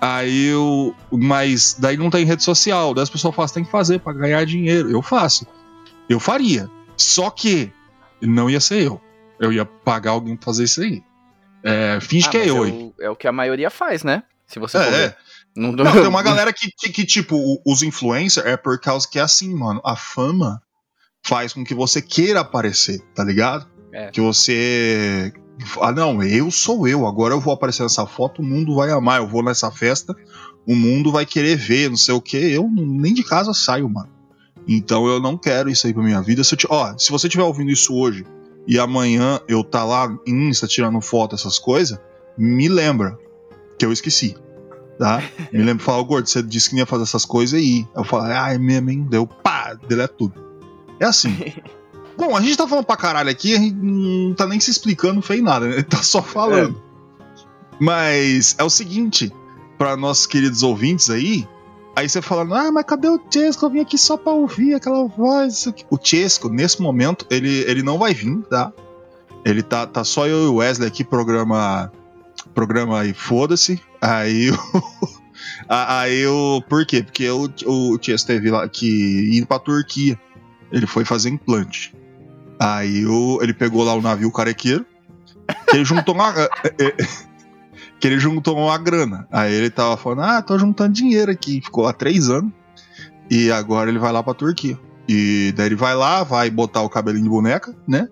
Aí 0.00 0.46
eu. 0.46 0.94
Mas 1.12 1.76
daí 1.78 1.96
não 1.96 2.10
tem 2.10 2.24
rede 2.24 2.42
social. 2.42 2.92
Daí 2.92 3.04
as 3.04 3.10
pessoas 3.10 3.34
falam, 3.34 3.48
"Você 3.48 3.54
tem 3.54 3.64
que 3.64 3.70
fazer 3.70 4.00
pra 4.00 4.12
ganhar 4.12 4.44
dinheiro. 4.44 4.90
Eu 4.90 5.00
faço. 5.00 5.46
Eu 6.08 6.18
faria. 6.18 6.68
Só 6.96 7.30
que 7.30 7.72
não 8.20 8.50
ia 8.50 8.60
ser 8.60 8.82
eu. 8.82 9.00
Eu 9.38 9.52
ia 9.52 9.64
pagar 9.64 10.10
alguém 10.10 10.36
pra 10.36 10.46
fazer 10.46 10.64
isso 10.64 10.80
aí. 10.80 11.02
É, 11.62 11.98
finge 12.00 12.26
Ah, 12.26 12.30
que 12.30 12.36
é 12.38 12.48
eu 12.50 12.62
aí. 12.62 12.70
o, 12.70 12.94
é 13.00 13.10
o 13.10 13.16
que 13.16 13.26
a 13.28 13.32
maioria 13.32 13.70
faz, 13.70 14.02
né? 14.02 14.22
Se 14.46 14.58
você 14.58 14.78
for 14.78 14.84
É, 14.86 14.90
ver. 14.90 15.08
é. 15.10 15.16
Não, 15.54 15.72
Não, 15.72 15.92
tem 15.92 16.06
uma 16.06 16.22
galera 16.24 16.52
que, 16.52 16.70
que, 16.70 16.90
que, 16.90 17.04
tipo, 17.06 17.60
os 17.66 17.82
influencers 17.82 18.46
é 18.46 18.56
por 18.56 18.78
causa 18.80 19.06
que 19.08 19.18
é 19.18 19.22
assim, 19.22 19.54
mano. 19.54 19.80
A 19.84 19.94
fama 19.96 20.62
faz 21.22 21.52
com 21.52 21.62
que 21.64 21.74
você 21.74 22.00
queira 22.02 22.40
aparecer, 22.40 23.00
tá 23.14 23.22
ligado? 23.22 23.66
É. 23.92 24.10
Que 24.10 24.20
você. 24.20 25.32
Ah, 25.80 25.92
não, 25.92 26.22
eu 26.22 26.50
sou 26.50 26.88
eu. 26.88 27.06
Agora 27.06 27.34
eu 27.34 27.40
vou 27.40 27.52
aparecer 27.54 27.82
nessa 27.82 28.06
foto, 28.06 28.40
o 28.42 28.44
mundo 28.44 28.74
vai 28.74 28.90
amar. 28.90 29.20
Eu 29.20 29.28
vou 29.28 29.42
nessa 29.42 29.70
festa, 29.70 30.14
o 30.66 30.74
mundo 30.74 31.12
vai 31.12 31.24
querer 31.26 31.56
ver, 31.56 31.90
não 31.90 31.96
sei 31.96 32.14
o 32.14 32.20
que. 32.20 32.36
Eu 32.36 32.68
nem 32.74 33.12
de 33.14 33.22
casa 33.22 33.52
saio, 33.54 33.88
mano. 33.88 34.08
Então 34.66 35.06
eu 35.06 35.20
não 35.20 35.36
quero 35.36 35.68
isso 35.68 35.86
aí 35.86 35.92
pra 35.92 36.02
minha 36.02 36.22
vida. 36.22 36.42
Se, 36.42 36.54
eu 36.54 36.58
ó, 36.70 36.96
se 36.96 37.10
você 37.10 37.26
estiver 37.26 37.44
ouvindo 37.44 37.70
isso 37.70 37.94
hoje 37.94 38.24
e 38.66 38.78
amanhã 38.78 39.40
eu 39.48 39.64
tá 39.64 39.84
lá 39.84 40.16
em 40.26 40.48
Insta 40.48 40.66
tirando 40.66 41.00
foto, 41.00 41.34
essas 41.34 41.58
coisas, 41.58 41.98
me 42.36 42.68
lembra 42.68 43.18
que 43.78 43.84
eu 43.84 43.92
esqueci. 43.92 44.36
Tá? 44.98 45.22
Me 45.50 45.62
lembra, 45.62 45.82
fala, 45.82 45.98
"Ô, 45.98 46.04
gordo, 46.04 46.28
você 46.28 46.42
disse 46.42 46.68
que 46.68 46.76
não 46.76 46.80
ia 46.80 46.86
fazer 46.86 47.04
essas 47.04 47.24
coisas 47.24 47.58
aí. 47.58 47.84
Eu 47.96 48.04
falo, 48.04 48.24
ah, 48.24 48.52
é 48.52 48.58
mesmo, 48.58 48.90
hein? 48.90 49.06
Deu, 49.08 49.26
pá, 49.26 49.74
deleta 49.88 50.14
tudo. 50.16 50.34
É 51.00 51.06
assim. 51.06 51.34
Bom, 52.16 52.36
a 52.36 52.40
gente 52.40 52.56
tá 52.56 52.68
falando 52.68 52.84
pra 52.84 52.96
caralho 52.96 53.30
aqui, 53.30 53.54
a 53.54 53.58
gente 53.58 53.74
não 53.74 54.34
tá 54.34 54.46
nem 54.46 54.60
se 54.60 54.70
explicando, 54.70 55.20
fez 55.22 55.42
nada, 55.42 55.66
né? 55.66 55.82
Tá 55.88 56.02
só 56.02 56.22
falando. 56.22 56.80
Mas 57.80 58.54
é 58.58 58.62
o 58.62 58.70
seguinte, 58.70 59.32
pra 59.76 59.96
nossos 59.96 60.26
queridos 60.26 60.62
ouvintes 60.62 61.10
aí, 61.10 61.48
aí 61.94 62.08
você 62.08 62.22
falando, 62.22 62.54
ah, 62.54 62.70
mas 62.72 62.84
cadê 62.84 63.08
o 63.08 63.20
Chesco? 63.30 63.66
Eu 63.66 63.70
vim 63.70 63.80
aqui 63.80 63.98
só 63.98 64.16
pra 64.16 64.32
ouvir 64.32 64.74
aquela 64.74 65.06
voz. 65.06 65.54
isso 65.54 65.68
aqui." 65.70 65.84
O 65.90 65.98
Chesco, 66.02 66.48
nesse 66.48 66.80
momento, 66.80 67.26
ele, 67.30 67.60
ele 67.68 67.82
não 67.82 67.98
vai 67.98 68.14
vir, 68.14 68.42
tá? 68.42 68.72
Ele 69.44 69.62
tá, 69.62 69.86
tá 69.86 70.04
só 70.04 70.26
eu 70.26 70.44
e 70.44 70.46
o 70.46 70.54
Wesley 70.56 70.88
aqui, 70.88 71.04
programa. 71.04 71.92
Programa 72.54 73.00
aí, 73.00 73.12
foda-se. 73.12 73.80
Aí 74.00 74.50
o. 74.52 74.56
Aí 75.68 76.26
o. 76.26 76.62
Por 76.68 76.86
quê? 76.86 77.02
Porque 77.02 77.28
o, 77.28 77.48
o 77.66 77.98
Chesco 78.00 78.26
teve 78.28 78.50
lá 78.50 78.68
que 78.68 79.36
ir 79.36 79.46
pra 79.46 79.58
Turquia. 79.58 80.18
Ele 80.70 80.86
foi 80.86 81.04
fazer 81.04 81.30
implante. 81.30 81.94
Aí 82.58 83.04
o, 83.06 83.40
ele 83.42 83.52
pegou 83.52 83.82
lá 83.82 83.94
o 83.94 84.02
navio 84.02 84.30
carequeiro. 84.30 84.86
Que 85.68 85.76
ele 85.76 85.84
juntou 85.84 86.14
uma. 86.14 86.32
que 88.02 88.08
ele 88.08 88.18
juntou 88.18 88.58
uma 88.58 88.76
grana. 88.76 89.28
Aí 89.30 89.54
ele 89.54 89.70
tava 89.70 89.96
falando: 89.96 90.22
Ah, 90.22 90.42
tô 90.42 90.58
juntando 90.58 90.92
dinheiro 90.92 91.30
aqui. 91.30 91.60
Ficou 91.60 91.84
lá 91.84 91.92
três 91.92 92.28
anos. 92.28 92.52
E 93.30 93.48
agora 93.52 93.88
ele 93.88 93.98
vai 94.00 94.10
lá 94.10 94.20
pra 94.24 94.34
Turquia. 94.34 94.76
E 95.08 95.54
daí 95.56 95.66
ele 95.66 95.76
vai 95.76 95.94
lá, 95.94 96.24
vai 96.24 96.50
botar 96.50 96.82
o 96.82 96.88
cabelinho 96.88 97.22
de 97.22 97.30
boneca, 97.30 97.72
né? 97.86 98.08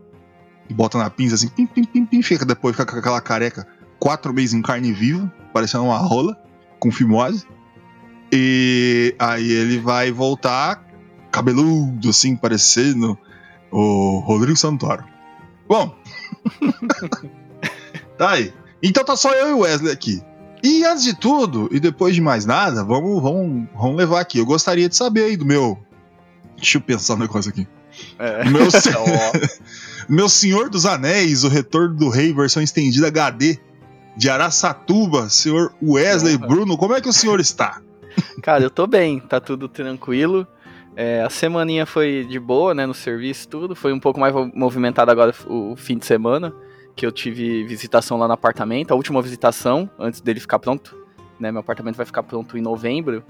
E 0.69 0.73
bota 0.73 0.97
na 0.97 1.11
pinça 1.11 1.35
assim, 1.35 1.49
pim, 1.49 1.67
pim, 1.67 1.83
pim, 1.83 2.07
pim. 2.07 2.23
Fica, 2.23 2.45
depois 2.45 2.77
fica 2.77 2.87
com 2.87 2.99
aquela 3.01 3.21
careca 3.21 3.67
quatro 3.99 4.33
meses 4.33 4.55
em 4.55 4.63
carne 4.63 4.93
viva, 4.93 5.31
parecendo 5.53 5.85
uma 5.85 5.99
rola, 5.99 6.41
com 6.79 6.93
fimose. 6.93 7.45
E 8.33 9.13
aí 9.19 9.51
ele 9.51 9.79
vai 9.79 10.13
voltar 10.13 10.85
cabeludo, 11.33 12.11
assim, 12.11 12.37
parecendo 12.37 13.19
o 13.73 14.21
Rodrigo 14.21 14.57
Santoro. 14.57 15.05
Bom. 15.69 15.97
tá 18.17 18.31
aí. 18.31 18.55
Então 18.83 19.05
tá 19.05 19.17
só 19.17 19.33
eu 19.33 19.51
e 19.51 19.53
o 19.53 19.59
Wesley 19.61 19.93
aqui. 19.93 20.23
E 20.63 20.85
antes 20.85 21.03
de 21.05 21.15
tudo, 21.19 21.69
e 21.73 21.81
depois 21.81 22.15
de 22.15 22.21
mais 22.21 22.45
nada, 22.45 22.85
vamos, 22.85 23.23
vamos, 23.23 23.67
vamos 23.75 23.97
levar 23.97 24.21
aqui. 24.21 24.39
Eu 24.39 24.47
gostaria 24.47 24.89
de 24.89 24.97
saber 24.97 25.25
aí 25.25 25.37
do 25.37 25.45
meu. 25.47 25.79
Deixa 26.57 26.77
eu 26.79 26.83
pensar 26.83 27.15
um 27.15 27.19
negócio 27.19 27.51
aqui. 27.51 27.67
É. 28.19 28.45
Meu, 28.49 28.69
se- 28.71 28.91
Ó, 28.95 29.05
meu 30.09 30.29
Senhor 30.29 30.69
dos 30.69 30.85
Anéis, 30.85 31.45
o 31.45 31.49
Retorno 31.49 31.95
do 31.97 32.09
Rei, 32.11 32.33
versão 32.33 32.63
estendida 32.63 33.07
HD, 33.09 33.59
de 34.17 34.29
Araçatuba, 34.29 35.29
senhor 35.31 35.73
Wesley 35.83 36.37
Porra. 36.37 36.49
Bruno, 36.49 36.77
como 36.77 36.95
é 36.95 37.01
que 37.01 37.09
o 37.09 37.13
senhor 37.13 37.41
está? 37.41 37.81
Cara, 38.43 38.63
eu 38.63 38.71
tô 38.71 38.87
bem, 38.87 39.19
tá 39.21 39.41
tudo 39.41 39.67
tranquilo. 39.69 40.47
É, 40.97 41.23
a 41.23 41.31
semaninha 41.31 41.87
foi 41.87 42.27
de 42.29 42.39
boa, 42.39 42.75
né, 42.75 42.85
no 42.85 42.93
serviço 42.93 43.49
tudo. 43.49 43.75
Foi 43.75 43.93
um 43.95 44.01
pouco 44.01 44.21
mais 44.21 44.35
movimentado 44.55 45.11
agora 45.11 45.33
o 45.47 45.75
fim 45.77 45.97
de 45.97 46.05
semana, 46.05 46.53
que 46.97 47.05
eu 47.07 47.13
tive 47.13 47.65
visitação 47.65 48.19
lá 48.19 48.27
no 48.27 48.35
apartamento, 48.35 48.93
a 48.93 48.95
última 48.95 49.21
visitação, 49.23 49.89
antes 49.99 50.21
dele 50.21 50.41
ficar 50.41 50.59
pronto. 50.59 50.97
Né, 51.39 51.51
meu 51.51 51.61
apartamento 51.61 51.97
vai 51.97 52.05
ficar 52.05 52.23
pronto 52.23 52.59
em 52.59 52.61
novembro. 52.61 53.23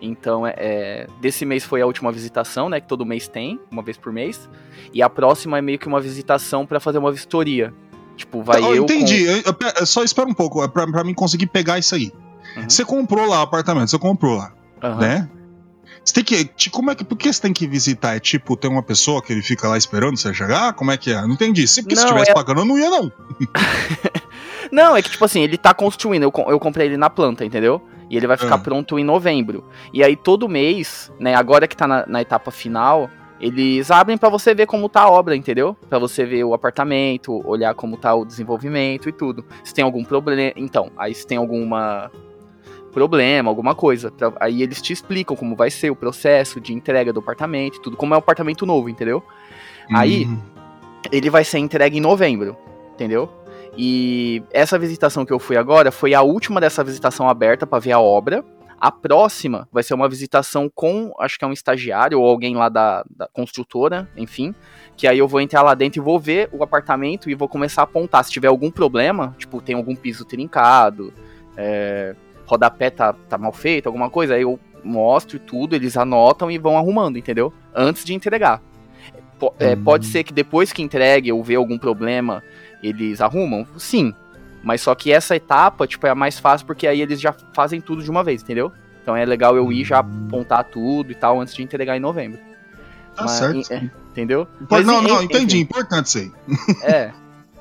Então, 0.00 0.44
é, 0.44 0.52
é, 0.56 1.06
desse 1.20 1.44
mês 1.46 1.62
foi 1.62 1.80
a 1.80 1.86
última 1.86 2.10
visitação, 2.10 2.68
né, 2.68 2.80
que 2.80 2.88
todo 2.88 3.06
mês 3.06 3.28
tem, 3.28 3.60
uma 3.70 3.82
vez 3.82 3.96
por 3.96 4.12
mês. 4.12 4.50
E 4.92 5.00
a 5.00 5.08
próxima 5.08 5.58
é 5.58 5.62
meio 5.62 5.78
que 5.78 5.86
uma 5.86 6.00
visitação 6.00 6.66
pra 6.66 6.80
fazer 6.80 6.98
uma 6.98 7.12
vistoria. 7.12 7.72
Tipo, 8.16 8.42
vai 8.42 8.60
Eu 8.60 8.74
eu 8.74 8.82
entendi, 8.82 9.22
eu- 9.22 9.36
eu- 9.38 9.56
eu- 9.78 9.86
só 9.86 10.02
espera 10.02 10.28
um 10.28 10.34
pouco, 10.34 10.62
é 10.64 10.66
pra, 10.68 10.86
pra 10.88 11.04
mim 11.04 11.14
conseguir 11.14 11.46
pegar 11.46 11.78
isso 11.78 11.94
aí. 11.94 12.12
Uhum. 12.56 12.68
Você 12.68 12.84
comprou 12.84 13.26
lá 13.26 13.38
o 13.38 13.42
apartamento, 13.42 13.88
você 13.90 13.98
comprou 13.98 14.36
lá, 14.36 14.52
Aham. 14.82 14.96
né? 15.00 15.30
Você 16.04 16.14
tem 16.14 16.24
que. 16.24 16.44
ti- 16.44 16.70
Como 16.70 16.90
é 16.90 16.94
que. 16.94 17.04
Por 17.04 17.16
que 17.16 17.32
você 17.32 17.40
tem 17.40 17.52
que 17.52 17.66
visitar? 17.66 18.16
É 18.16 18.20
tipo, 18.20 18.56
tem 18.56 18.70
uma 18.70 18.82
pessoa 18.82 19.22
que 19.22 19.32
ele 19.32 19.42
fica 19.42 19.68
lá 19.68 19.78
esperando 19.78 20.16
você 20.16 20.34
chegar? 20.34 20.72
Como 20.72 20.90
é 20.90 20.96
que 20.96 21.12
é? 21.12 21.20
Não 21.22 21.32
entendi. 21.34 21.66
Se, 21.68 21.82
porque 21.82 21.94
se 21.96 22.02
Não, 22.02 22.08
tivesse 22.12 22.30
é- 22.30 22.34
pagando, 22.34 22.60
eu 22.60 22.64
não 22.64 22.78
ia, 22.78 22.90
não. 22.90 23.12
Não, 24.70 24.96
é 24.96 25.02
que 25.02 25.10
tipo 25.10 25.24
assim, 25.24 25.42
ele 25.42 25.58
tá 25.58 25.74
construindo. 25.74 26.22
Eu, 26.22 26.32
eu 26.48 26.58
comprei 26.58 26.86
ele 26.86 26.96
na 26.96 27.10
planta, 27.10 27.44
entendeu? 27.44 27.82
E 28.08 28.16
ele 28.16 28.26
vai 28.26 28.36
ficar 28.36 28.54
Ah. 28.56 28.58
pronto 28.58 28.98
em 28.98 29.04
novembro. 29.04 29.64
E 29.92 30.02
aí 30.02 30.16
todo 30.16 30.48
mês, 30.48 31.10
né, 31.20 31.34
agora 31.34 31.66
que 31.68 31.76
tá 31.76 31.86
na, 31.86 32.06
na 32.06 32.20
etapa 32.22 32.50
final, 32.50 33.10
eles 33.40 33.90
abrem 33.90 34.16
pra 34.16 34.28
você 34.28 34.54
ver 34.54 34.66
como 34.66 34.88
tá 34.88 35.02
a 35.02 35.10
obra, 35.10 35.36
entendeu? 35.36 35.76
Pra 35.90 35.98
você 35.98 36.24
ver 36.24 36.44
o 36.44 36.54
apartamento, 36.54 37.46
olhar 37.46 37.74
como 37.74 37.96
tá 37.96 38.14
o 38.14 38.24
desenvolvimento 38.24 39.08
e 39.08 39.12
tudo. 39.12 39.44
Se 39.64 39.74
tem 39.74 39.84
algum 39.84 40.04
problema. 40.04 40.52
Então, 40.56 40.90
aí 40.96 41.14
se 41.14 41.26
tem 41.26 41.36
alguma 41.38 42.10
problema, 42.92 43.48
alguma 43.50 43.74
coisa. 43.74 44.10
pra- 44.10 44.32
aí 44.40 44.62
eles 44.62 44.80
te 44.82 44.92
explicam 44.92 45.36
como 45.36 45.56
vai 45.56 45.70
ser 45.70 45.90
o 45.90 45.96
processo 45.96 46.60
de 46.60 46.72
entrega 46.72 47.12
do 47.12 47.20
apartamento 47.20 47.78
e 47.78 47.82
tudo, 47.82 47.96
como 47.96 48.14
é 48.14 48.16
um 48.16 48.18
apartamento 48.18 48.64
novo, 48.66 48.88
entendeu? 48.88 49.22
Aí- 49.92 50.26
Hum, 50.26 50.38
ele 51.10 51.28
vai 51.30 51.42
ser 51.44 51.58
entregue 51.58 51.98
em 51.98 52.00
novembro, 52.00 52.56
entendeu? 52.94 53.28
E 53.76 54.42
essa 54.52 54.78
visitação 54.78 55.24
que 55.24 55.32
eu 55.32 55.38
fui 55.38 55.56
agora 55.56 55.90
foi 55.90 56.14
a 56.14 56.22
última 56.22 56.60
dessa 56.60 56.84
visitação 56.84 57.28
aberta 57.28 57.66
pra 57.66 57.78
ver 57.78 57.92
a 57.92 58.00
obra. 58.00 58.44
A 58.78 58.90
próxima 58.90 59.68
vai 59.72 59.82
ser 59.82 59.94
uma 59.94 60.08
visitação 60.08 60.68
com, 60.74 61.12
acho 61.20 61.38
que 61.38 61.44
é 61.44 61.48
um 61.48 61.52
estagiário 61.52 62.20
ou 62.20 62.28
alguém 62.28 62.54
lá 62.56 62.68
da, 62.68 63.04
da 63.16 63.28
construtora, 63.32 64.08
enfim. 64.16 64.54
Que 64.96 65.06
aí 65.06 65.18
eu 65.18 65.28
vou 65.28 65.40
entrar 65.40 65.62
lá 65.62 65.72
dentro 65.74 66.00
e 66.00 66.04
vou 66.04 66.18
ver 66.18 66.48
o 66.52 66.62
apartamento 66.64 67.30
e 67.30 67.34
vou 67.34 67.48
começar 67.48 67.82
a 67.82 67.84
apontar. 67.84 68.24
Se 68.24 68.30
tiver 68.32 68.48
algum 68.48 68.70
problema, 68.70 69.34
tipo, 69.38 69.62
tem 69.62 69.74
algum 69.76 69.94
piso 69.96 70.24
trincado, 70.24 71.12
é, 71.56 72.14
rodapé 72.52 72.90
tá, 72.90 73.12
tá 73.28 73.36
mal 73.38 73.52
feito, 73.52 73.86
alguma 73.86 74.08
coisa, 74.10 74.34
aí 74.34 74.42
eu 74.42 74.58
mostro 74.84 75.38
tudo, 75.38 75.74
eles 75.74 75.96
anotam 75.96 76.50
e 76.50 76.58
vão 76.58 76.76
arrumando, 76.76 77.16
entendeu? 77.18 77.52
Antes 77.74 78.04
de 78.04 78.14
entregar. 78.14 78.60
É, 79.58 79.74
Hum. 79.74 79.82
Pode 79.82 80.06
ser 80.06 80.22
que 80.22 80.32
depois 80.32 80.72
que 80.72 80.82
entregue 80.82 81.32
ou 81.32 81.42
ver 81.42 81.56
algum 81.56 81.76
problema, 81.76 82.42
eles 82.82 83.20
arrumam? 83.20 83.66
Sim. 83.76 84.14
Mas 84.62 84.80
só 84.80 84.94
que 84.94 85.10
essa 85.12 85.34
etapa, 85.34 85.84
tipo, 85.86 86.06
é 86.06 86.10
a 86.10 86.14
mais 86.14 86.38
fácil 86.38 86.64
porque 86.66 86.86
aí 86.86 87.00
eles 87.02 87.20
já 87.20 87.34
fazem 87.52 87.80
tudo 87.80 88.04
de 88.04 88.10
uma 88.10 88.22
vez, 88.22 88.42
entendeu? 88.42 88.70
Então 89.02 89.16
é 89.16 89.24
legal 89.24 89.56
eu 89.56 89.72
ir 89.72 89.84
já 89.84 89.98
apontar 89.98 90.62
tudo 90.64 91.10
e 91.10 91.14
tal 91.16 91.40
antes 91.40 91.54
de 91.56 91.62
entregar 91.64 91.96
em 91.96 92.00
novembro. 92.00 92.38
Tá 93.16 93.24
Mas, 93.24 93.32
certo. 93.32 93.72
é, 93.72 93.90
entendeu? 94.12 94.46
Mas, 94.70 94.86
não, 94.86 95.02
não, 95.02 95.20
en- 95.20 95.24
entendi. 95.24 95.56
enfim, 95.56 95.64
Importante 95.64 96.06
isso 96.06 96.18
aí. 96.18 96.30
É. 96.84 97.10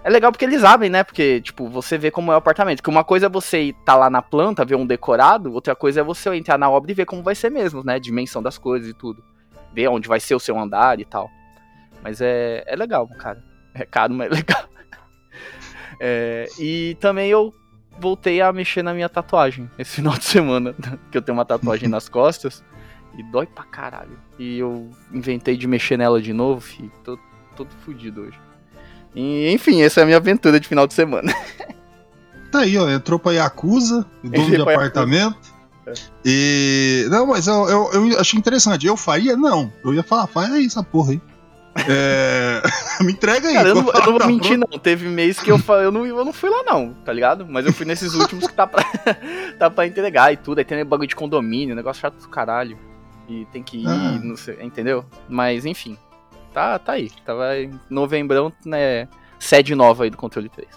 É 0.03 0.10
legal 0.10 0.31
porque 0.31 0.46
eles 0.46 0.63
abrem, 0.63 0.89
né? 0.89 1.03
Porque, 1.03 1.41
tipo, 1.41 1.67
você 1.67 1.98
vê 1.98 2.10
como 2.10 2.31
é 2.31 2.36
o 2.36 2.38
apartamento. 2.38 2.81
Que 2.81 2.89
uma 2.89 3.03
coisa 3.03 3.27
é 3.27 3.29
você 3.29 3.60
estar 3.60 3.84
tá 3.84 3.96
lá 3.96 4.10
na 4.10 4.22
planta, 4.22 4.65
ver 4.65 4.75
um 4.75 4.86
decorado, 4.86 5.53
outra 5.53 5.75
coisa 5.75 6.00
é 6.00 6.03
você 6.03 6.34
entrar 6.36 6.58
na 6.58 6.70
obra 6.70 6.91
e 6.91 6.96
ver 6.96 7.05
como 7.05 7.22
vai 7.22 7.36
ser 7.36 7.51
mesmo, 7.51 7.84
né? 7.84 8.00
Dimensão 8.00 8.41
das 8.41 8.58
coisas 8.58 8.89
e 8.89 8.93
tudo. 8.93 9.24
Ver 9.74 9.88
onde 9.89 10.08
vai 10.08 10.20
ser 10.20 10.34
o 10.34 10.39
seu 10.39 10.58
andar 10.58 11.00
e 11.00 11.05
tal. 11.05 11.29
Mas 12.03 12.20
é, 12.20 12.63
é 12.65 12.75
legal, 12.75 13.08
cara. 13.08 13.43
É 13.74 13.86
caro, 13.86 14.13
mas 14.13 14.29
é 14.29 14.36
legal. 14.36 14.65
É, 16.03 16.48
e 16.58 16.98
também 17.00 17.29
eu 17.29 17.53
voltei 18.00 18.41
a 18.41 18.51
mexer 18.51 18.81
na 18.81 18.91
minha 18.91 19.08
tatuagem 19.08 19.70
esse 19.77 19.98
final 19.98 20.13
de 20.13 20.25
semana. 20.25 20.75
Que 21.12 21.17
eu 21.17 21.22
tenho 21.22 21.38
uma 21.38 21.46
tatuagem 21.46 21.88
nas 21.88 22.10
costas. 22.10 22.63
E 23.15 23.24
dói 23.24 23.46
pra 23.46 23.63
caralho. 23.63 24.20
E 24.39 24.58
eu 24.58 24.89
inventei 25.13 25.55
de 25.55 25.67
mexer 25.67 25.98
nela 25.98 26.20
de 26.20 26.34
novo, 26.34 26.65
e 26.79 26.89
tô 27.03 27.20
todo 27.55 27.70
fudido 27.86 28.22
hoje. 28.22 28.39
E, 29.15 29.51
enfim, 29.51 29.81
essa 29.81 29.99
é 29.99 30.03
a 30.03 30.05
minha 30.05 30.17
aventura 30.17 30.59
de 30.59 30.67
final 30.67 30.87
de 30.87 30.93
semana. 30.93 31.33
Tá 32.51 32.59
aí, 32.59 32.77
ó. 32.77 32.89
Entrou 32.89 33.17
pra 33.17 33.31
Yakuza, 33.31 34.05
dono 34.21 34.33
de 34.35 34.41
Entrei 34.41 34.61
pra 34.61 34.73
apartamento. 34.73 35.37
É. 35.87 35.93
E. 36.25 37.07
Não, 37.09 37.25
mas 37.25 37.47
eu, 37.47 37.63
eu, 37.69 38.09
eu 38.11 38.19
achei 38.19 38.37
interessante. 38.37 38.85
Eu 38.85 38.97
faria? 38.97 39.37
Não. 39.37 39.71
Eu 39.85 39.93
ia 39.93 40.03
falar, 40.03 40.27
faz 40.27 40.51
aí 40.51 40.65
essa 40.65 40.83
porra 40.83 41.11
aí. 41.13 41.21
É... 41.87 42.61
Me 43.05 43.13
entrega 43.13 43.47
aí. 43.47 43.53
Cara, 43.53 43.69
eu 43.69 43.75
não, 43.75 43.87
eu 43.87 43.93
não 43.93 44.03
vou 44.03 44.17
Tá 44.19 44.27
mentir, 44.27 44.57
pronto. 44.57 44.69
não. 44.69 44.79
Teve 44.79 45.07
mês 45.07 45.39
que 45.39 45.49
eu, 45.49 45.57
eu, 45.81 45.91
não, 45.93 46.05
eu 46.05 46.25
não 46.25 46.33
fui 46.33 46.49
lá, 46.49 46.61
não, 46.63 46.93
tá 47.05 47.13
ligado? 47.13 47.47
Mas 47.49 47.65
eu 47.65 47.71
fui 47.71 47.85
nesses 47.85 48.13
últimos 48.15 48.45
que 48.47 48.53
tá 48.53 48.67
pra, 48.67 48.83
tá 49.57 49.69
pra 49.69 49.87
entregar 49.87 50.33
e 50.33 50.35
tudo. 50.35 50.57
Aí 50.59 50.65
tem 50.65 50.83
bagulho 50.83 51.07
de 51.07 51.15
condomínio, 51.15 51.73
negócio 51.73 52.01
chato 52.01 52.15
do 52.19 52.27
caralho. 52.27 52.77
E 53.29 53.45
tem 53.53 53.63
que 53.63 53.77
ir, 53.77 53.87
Ah. 53.87 54.19
não 54.21 54.35
sei, 54.35 54.57
entendeu? 54.61 55.05
Mas 55.29 55.65
enfim. 55.65 55.97
Tá, 56.53 56.77
tá 56.79 56.93
aí. 56.93 57.10
Tava 57.25 57.58
em 57.58 57.72
novembrão, 57.89 58.51
né? 58.65 59.08
Sede 59.39 59.74
nova 59.74 60.03
aí 60.03 60.10
do 60.10 60.17
controle 60.17 60.50
3. 60.50 60.67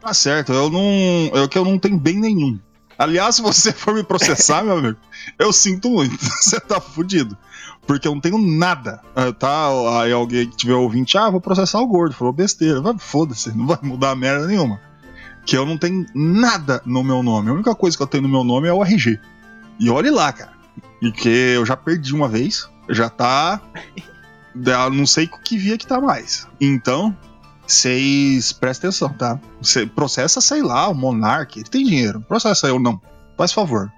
Tá 0.00 0.12
certo, 0.12 0.52
eu 0.52 0.68
não. 0.68 1.42
É 1.42 1.48
que 1.48 1.56
eu 1.56 1.64
não 1.64 1.78
tenho 1.78 1.96
bem 1.96 2.18
nenhum. 2.18 2.58
Aliás, 2.98 3.36
se 3.36 3.42
você 3.42 3.72
for 3.72 3.94
me 3.94 4.02
processar, 4.02 4.62
meu 4.64 4.76
amigo, 4.76 4.98
eu 5.38 5.52
sinto 5.52 5.88
muito. 5.88 6.16
Você 6.22 6.60
tá 6.60 6.80
fudido. 6.80 7.36
Porque 7.86 8.06
eu 8.06 8.12
não 8.14 8.20
tenho 8.20 8.38
nada. 8.38 9.00
Ah, 9.14 9.32
Tá? 9.32 9.68
Aí 10.00 10.12
alguém 10.12 10.48
que 10.48 10.56
tiver 10.56 10.74
ouvinte, 10.74 11.16
ah, 11.18 11.30
vou 11.30 11.40
processar 11.40 11.80
o 11.80 11.86
gordo. 11.86 12.14
Falou 12.14 12.32
besteira. 12.32 12.80
Vai, 12.80 12.96
Foda-se, 12.98 13.56
não 13.56 13.66
vai 13.66 13.78
mudar 13.82 14.14
merda 14.14 14.46
nenhuma. 14.46 14.80
Que 15.44 15.56
eu 15.56 15.66
não 15.66 15.76
tenho 15.76 16.06
nada 16.14 16.80
no 16.84 17.02
meu 17.02 17.22
nome. 17.22 17.50
A 17.50 17.54
única 17.54 17.74
coisa 17.74 17.96
que 17.96 18.02
eu 18.02 18.06
tenho 18.06 18.22
no 18.22 18.28
meu 18.28 18.44
nome 18.44 18.68
é 18.68 18.72
o 18.72 18.84
RG. 18.84 19.18
E 19.80 19.90
olhe 19.90 20.10
lá, 20.10 20.32
cara. 20.32 20.52
E 21.00 21.10
que 21.10 21.28
eu 21.28 21.66
já 21.66 21.76
perdi 21.76 22.14
uma 22.14 22.28
vez. 22.28 22.68
Já 22.88 23.08
tá. 23.08 23.60
Eu 24.54 24.90
não 24.90 25.06
sei 25.06 25.24
o 25.26 25.38
que 25.40 25.56
via 25.56 25.78
que 25.78 25.86
tá 25.86 26.00
mais. 26.00 26.46
Então, 26.60 27.16
vocês 27.66 28.52
prestem 28.52 28.88
atenção, 28.88 29.12
tá? 29.14 29.40
Você 29.60 29.86
processa, 29.86 30.40
sei 30.40 30.62
lá, 30.62 30.88
o 30.88 30.94
Monark, 30.94 31.58
ele 31.58 31.68
tem 31.68 31.84
dinheiro. 31.84 32.20
Processa 32.22 32.66
eu 32.68 32.78
não. 32.78 33.00
Faz 33.36 33.52
favor. 33.52 33.90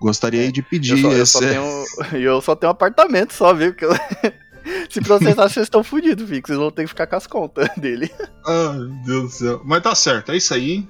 Gostaria 0.00 0.40
aí 0.42 0.50
de 0.52 0.60
Eu 0.60 0.64
pedir 0.64 1.02
só, 1.02 1.12
eu 1.12 1.26
só 1.26 1.38
esse. 1.40 1.48
tenho, 1.48 1.84
eu 2.24 2.40
só 2.40 2.56
tenho 2.56 2.70
apartamento 2.70 3.32
só, 3.34 3.52
viu? 3.52 3.72
Porque 3.74 3.84
eu- 3.84 3.92
se 4.88 5.00
processar, 5.02 5.48
vocês 5.48 5.66
estão 5.66 5.84
filho. 5.84 6.16
que 6.16 6.24
Vocês 6.46 6.58
vão 6.58 6.70
ter 6.70 6.82
que 6.82 6.88
ficar 6.88 7.06
com 7.06 7.16
as 7.16 7.26
contas 7.26 7.68
dele. 7.76 8.10
Ai, 8.46 8.78
meu 8.78 8.88
Deus 9.04 9.22
do 9.24 9.30
céu. 9.30 9.62
Mas 9.64 9.82
tá 9.82 9.94
certo, 9.94 10.32
é 10.32 10.36
isso 10.36 10.54
aí. 10.54 10.88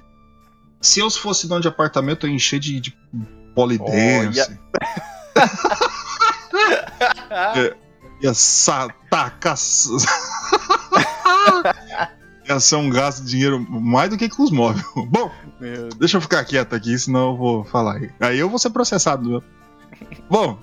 Se 0.80 1.00
eu 1.00 1.10
fosse 1.10 1.48
dono 1.48 1.60
de 1.60 1.68
apartamento, 1.68 2.26
eu 2.26 2.30
ia 2.30 2.36
encher 2.36 2.58
de, 2.60 2.80
de 2.80 2.96
polidense. 3.54 4.58
Ia 8.22 8.32
tacar. 9.08 9.56
ia 12.48 12.60
ser 12.60 12.76
um 12.76 12.90
gasto 12.90 13.22
de 13.22 13.30
dinheiro 13.30 13.60
mais 13.70 14.10
do 14.10 14.18
que 14.18 14.28
com 14.28 14.42
os 14.42 14.50
móveis. 14.50 14.84
Bom, 15.08 15.30
Deixa 15.98 16.16
eu 16.16 16.20
ficar 16.20 16.42
quieto 16.44 16.74
aqui, 16.74 16.98
senão 16.98 17.32
eu 17.32 17.36
vou 17.36 17.64
falar 17.64 17.96
aí. 17.96 18.10
Aí 18.18 18.38
eu 18.38 18.48
vou 18.48 18.58
ser 18.58 18.70
processado. 18.70 19.44
Bom. 20.28 20.58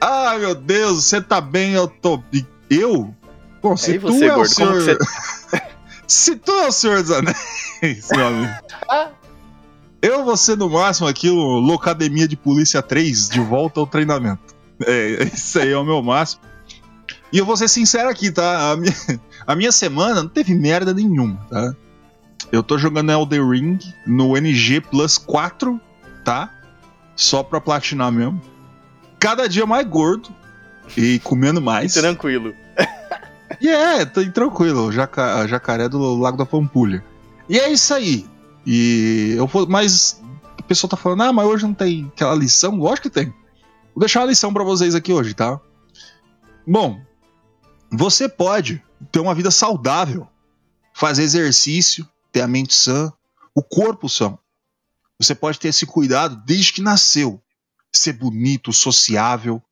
Ai, 0.00 0.40
meu 0.40 0.54
Deus, 0.56 1.04
você 1.04 1.20
tá 1.20 1.40
bem, 1.40 1.74
eu 1.74 1.86
tô. 1.86 2.20
Eu? 2.68 3.14
Bom, 3.62 3.76
se 3.76 3.92
Aí 3.92 3.98
tu 4.00 4.08
você, 4.08 4.24
é 4.24 4.32
o 4.32 4.34
gordo, 4.34 4.54
como 4.56 4.80
senhor. 4.80 4.98
que 4.98 5.62
se 6.08 6.34
tu 6.34 6.50
é 6.50 6.66
o 6.66 6.72
senhor 6.72 7.00
dos 7.00 7.12
anéis, 7.12 8.08
meu 8.10 8.26
amigo. 8.26 8.52
Eu 10.00 10.24
vou 10.24 10.36
ser 10.36 10.56
no 10.56 10.68
máximo 10.68 11.06
aquilo, 11.06 11.60
Locademia 11.60 12.26
de 12.26 12.36
Polícia 12.36 12.82
3, 12.82 13.28
de 13.28 13.38
volta 13.38 13.78
ao 13.78 13.86
treinamento. 13.86 14.56
É, 14.84 15.22
isso 15.32 15.60
aí 15.60 15.70
é 15.70 15.78
o 15.78 15.84
meu 15.84 16.02
máximo. 16.02 16.42
E 17.32 17.38
eu 17.38 17.46
vou 17.46 17.56
ser 17.56 17.68
sincero 17.68 18.08
aqui, 18.08 18.30
tá? 18.30 18.72
A 18.72 18.76
minha, 18.76 18.94
a 19.46 19.56
minha 19.56 19.72
semana 19.72 20.22
não 20.22 20.28
teve 20.28 20.54
merda 20.54 20.92
nenhuma, 20.92 21.38
tá? 21.48 21.74
Eu 22.50 22.62
tô 22.62 22.76
jogando 22.76 23.10
Elden 23.10 23.48
Ring 23.48 23.78
no 24.06 24.36
NG 24.36 24.80
Plus 24.80 25.16
4, 25.16 25.80
tá? 26.24 26.52
Só 27.16 27.42
pra 27.42 27.60
platinar 27.60 28.12
mesmo. 28.12 28.40
Cada 29.18 29.48
dia 29.48 29.64
mais 29.64 29.86
gordo 29.86 30.28
e 30.96 31.18
comendo 31.20 31.62
mais. 31.62 31.94
Tranquilo. 31.94 32.54
E 33.60 33.68
é, 33.68 34.04
tô 34.04 34.28
tranquilo, 34.30 34.90
jaca, 34.90 35.46
jacaré 35.46 35.88
do 35.88 36.16
Lago 36.16 36.36
da 36.36 36.44
Pampulha. 36.44 37.04
E 37.48 37.58
é 37.58 37.70
isso 37.70 37.94
aí. 37.94 38.26
E 38.66 39.34
eu 39.36 39.46
vou, 39.46 39.66
mas 39.66 40.20
o 40.58 40.62
pessoal 40.62 40.90
tá 40.90 40.96
falando, 40.96 41.22
ah, 41.22 41.32
mas 41.32 41.46
hoje 41.46 41.64
não 41.64 41.74
tem 41.74 42.10
aquela 42.12 42.34
lição? 42.34 42.76
Lógico 42.76 43.08
que 43.08 43.14
tem. 43.14 43.26
Vou 43.94 44.00
deixar 44.00 44.20
uma 44.20 44.26
lição 44.26 44.52
pra 44.52 44.64
vocês 44.64 44.94
aqui 44.94 45.12
hoje, 45.12 45.34
tá? 45.34 45.60
Bom, 46.66 47.00
você 47.92 48.28
pode 48.28 48.82
ter 49.10 49.20
uma 49.20 49.34
vida 49.34 49.50
saudável, 49.50 50.26
fazer 50.94 51.22
exercício, 51.24 52.08
ter 52.32 52.40
a 52.40 52.48
mente 52.48 52.74
sã, 52.74 53.12
o 53.54 53.62
corpo 53.62 54.08
são. 54.08 54.38
Você 55.20 55.34
pode 55.34 55.58
ter 55.58 55.68
esse 55.68 55.84
cuidado 55.84 56.42
desde 56.46 56.72
que 56.72 56.80
nasceu, 56.80 57.40
ser 57.92 58.14
bonito, 58.14 58.72
sociável, 58.72 59.62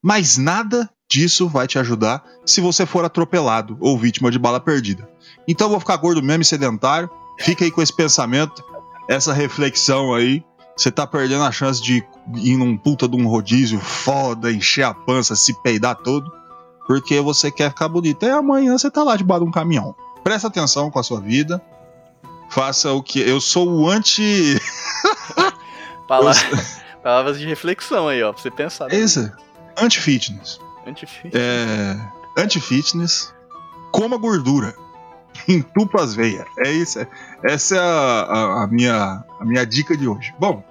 mas 0.00 0.36
nada 0.36 0.88
disso 1.10 1.48
vai 1.48 1.66
te 1.66 1.78
ajudar 1.78 2.24
se 2.46 2.60
você 2.60 2.86
for 2.86 3.04
atropelado 3.04 3.76
ou 3.80 3.98
vítima 3.98 4.30
de 4.30 4.38
bala 4.38 4.60
perdida. 4.60 5.08
Então 5.46 5.68
vou 5.68 5.80
ficar 5.80 5.96
gordo 5.96 6.22
mesmo 6.22 6.42
e 6.42 6.46
sedentário. 6.46 7.10
Fica 7.40 7.64
aí 7.64 7.70
com 7.70 7.82
esse 7.82 7.94
pensamento, 7.94 8.62
essa 9.08 9.32
reflexão 9.32 10.14
aí. 10.14 10.44
Você 10.76 10.92
tá 10.92 11.06
perdendo 11.06 11.42
a 11.42 11.50
chance 11.50 11.82
de 11.82 12.06
ir 12.36 12.56
num 12.56 12.76
puta 12.76 13.08
de 13.08 13.16
um 13.16 13.26
rodízio 13.26 13.80
foda, 13.80 14.52
encher 14.52 14.84
a 14.84 14.94
pança, 14.94 15.34
se 15.34 15.52
peidar 15.60 15.96
todo, 15.96 16.30
porque 16.88 17.20
você 17.20 17.50
quer 17.52 17.68
ficar 17.70 17.86
bonito. 17.88 18.24
E 18.26 18.30
amanhã 18.30 18.76
você 18.76 18.90
tá 18.90 19.04
lá 19.04 19.14
debaixo 19.14 19.44
de 19.44 19.48
um 19.48 19.52
caminhão. 19.52 19.94
Presta 20.24 20.48
atenção 20.48 20.90
com 20.90 20.98
a 20.98 21.02
sua 21.04 21.20
vida. 21.20 21.62
Faça 22.50 22.90
o 22.92 23.02
que. 23.02 23.20
Eu 23.20 23.40
sou 23.40 23.68
o 23.70 23.88
anti. 23.88 24.58
Pala- 26.08 26.32
Palavras 27.02 27.38
de 27.38 27.46
reflexão 27.46 28.08
aí, 28.08 28.22
ó, 28.22 28.32
pra 28.32 28.42
você 28.42 28.50
pensar. 28.50 28.92
Esse, 28.92 29.30
anti-fitness. 29.76 30.58
Antifim. 30.86 31.30
É, 31.32 31.96
anti-fitness, 32.36 33.32
coma 33.92 34.16
gordura. 34.16 34.74
Entupa 35.46 36.02
as 36.02 36.14
veias. 36.14 36.46
É 36.58 36.70
isso. 36.72 36.98
Essa 37.44 37.76
é 37.76 37.78
a, 37.78 37.82
a- 37.82 38.62
a 38.64 38.66
minha, 38.66 39.24
a 39.38 39.44
minha 39.44 39.64
dica 39.64 39.96
de 39.96 40.08
hoje. 40.08 40.34
Bom, 40.38 40.62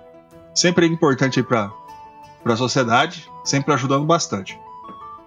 sempre 0.53 0.85
é 0.85 0.89
importante 0.89 1.39
aí 1.39 1.45
pra, 1.45 1.71
pra 2.43 2.55
sociedade, 2.57 3.29
sempre 3.45 3.73
ajudando 3.73 4.05
bastante. 4.05 4.59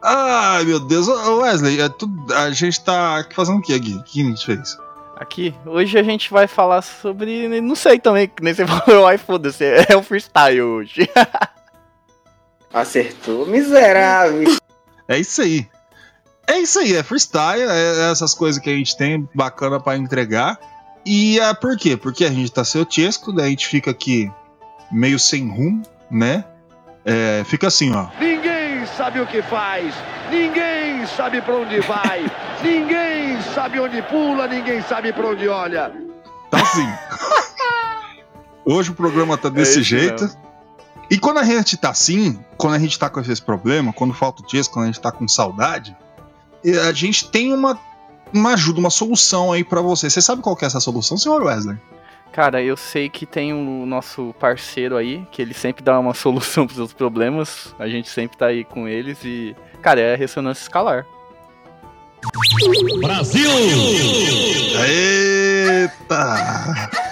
Ai, 0.03 0.65
meu 0.65 0.81
Deus. 0.81 1.07
Wesley, 1.09 1.81
é 1.81 1.89
tudo- 1.89 2.33
a 2.35 2.51
gente 2.51 2.81
tá 2.83 3.19
aqui 3.19 3.35
fazendo 3.35 3.59
o 3.59 3.63
que 3.63 3.75
aqui? 3.75 3.95
O 3.95 4.03
que 4.03 4.21
a 4.23 4.25
gente 4.25 4.45
fez? 4.47 4.79
Aqui, 5.17 5.55
hoje 5.67 5.99
a 5.99 6.03
gente 6.03 6.31
vai 6.31 6.47
falar 6.47 6.81
sobre. 6.83 7.61
Não 7.61 7.75
sei 7.75 7.99
também, 7.99 8.27
que 8.29 8.43
nem 8.43 8.55
você 8.55 8.65
falou, 8.67 9.07
ai 9.07 9.19
foda-se, 9.19 9.65
é 9.65 9.95
o 9.97 10.03
freestyle 10.03 10.63
hoje. 10.63 11.09
Acertou, 12.73 13.47
miserável. 13.47 14.45
É 15.09 15.19
isso 15.19 15.43
aí. 15.43 15.67
É 16.47 16.59
isso 16.59 16.79
aí, 16.79 16.97
é 16.97 17.03
freestyle, 17.03 17.63
é 17.69 18.11
essas 18.11 18.35
coisas 18.35 18.61
que 18.61 18.71
a 18.71 18.73
gente 18.75 18.97
tem 18.97 19.29
bacana 19.35 19.79
pra 19.79 19.97
entregar. 19.97 20.59
E 21.05 21.39
é 21.39 21.53
por 21.55 21.77
quê? 21.77 21.97
Porque 21.97 22.25
a 22.25 22.31
gente 22.31 22.51
tá 22.51 22.65
ceotesco, 22.65 23.33
daí 23.33 23.47
a 23.47 23.51
gente 23.51 23.67
fica 23.67 23.91
aqui 23.91 24.31
meio 24.91 25.19
sem 25.19 25.49
rumo, 25.49 25.83
né? 26.11 26.45
É, 27.05 27.43
fica 27.47 27.69
assim, 27.69 27.93
ó. 27.95 28.09
Ninguém 28.19 28.60
sabe 28.87 29.21
o 29.21 29.27
que 29.27 29.43
faz, 29.43 29.95
ninguém 30.31 31.07
sabe 31.07 31.41
pra 31.41 31.55
onde 31.55 31.81
vai, 31.81 32.31
ninguém 32.63 33.41
sabe 33.55 33.81
onde 33.81 34.03
pula, 34.03 34.47
ninguém 34.47 34.83
sabe 34.83 35.13
pra 35.13 35.29
onde 35.29 35.49
olha. 35.49 35.93
Tá 36.51 36.61
assim. 36.61 36.87
Hoje 38.65 38.91
o 38.91 38.95
programa 38.95 39.37
tá 39.37 39.49
desse 39.49 39.81
isso 39.81 39.83
jeito. 39.83 40.31
E 41.11 41.19
quando 41.19 41.39
a 41.39 41.45
gente 41.45 41.77
tá 41.77 41.91
assim, 41.91 42.39
quando 42.57 42.75
a 42.75 42.79
gente 42.79 42.97
tá 42.99 43.11
com 43.11 43.19
esses 43.21 43.41
problemas, 43.41 43.95
quando 43.95 44.15
falta 44.15 44.43
o 44.43 44.47
texto, 44.47 44.71
quando 44.71 44.85
a 44.85 44.87
gente 44.87 45.01
tá 45.01 45.11
com 45.11 45.27
saudade, 45.27 45.97
a 46.87 46.93
gente 46.93 47.29
tem 47.29 47.53
uma, 47.53 47.79
uma 48.33 48.53
ajuda, 48.53 48.79
uma 48.79 48.91
solução 48.91 49.53
aí 49.53 49.65
pra 49.65 49.81
você. 49.81 50.09
Você 50.09 50.21
sabe 50.21 50.41
qual 50.41 50.55
que 50.55 50.65
é 50.65 50.69
essa 50.69 50.79
solução, 50.79 51.17
senhor 51.17 51.43
Wesley? 51.43 51.79
Cara, 52.33 52.63
eu 52.63 52.77
sei 52.77 53.09
que 53.09 53.27
tem 53.27 53.53
o 53.53 53.85
nosso 53.85 54.33
parceiro 54.39 54.97
aí, 54.97 55.27
que 55.33 55.43
ele 55.43 55.53
sempre 55.53 55.83
dá 55.83 55.99
uma 55.99 56.15
solução 56.15 56.67
pros 56.67 56.77
seus 56.77 56.93
problemas. 56.93 57.75
A 57.79 57.89
gente 57.89 58.09
sempre 58.09 58.37
tá 58.37 58.47
aí 58.47 58.65
com 58.65 58.87
eles 58.87 59.19
e. 59.25 59.57
Cara, 59.83 60.01
é 60.01 60.15
a 60.15 60.17
ressonância 60.17 60.63
escalar. 60.63 61.07
Eita! 64.87 66.21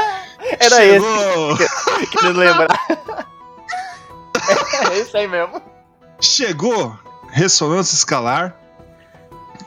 Era 0.61 0.77
Chegou! 0.77 1.53
esse, 1.55 2.07
querendo 2.11 2.39
lembrar. 2.39 2.69
é 4.93 4.99
esse 4.99 5.17
aí 5.17 5.27
mesmo. 5.27 5.61
Chegou 6.21 6.99
Ressonância 7.31 7.95
Escalar, 7.95 8.57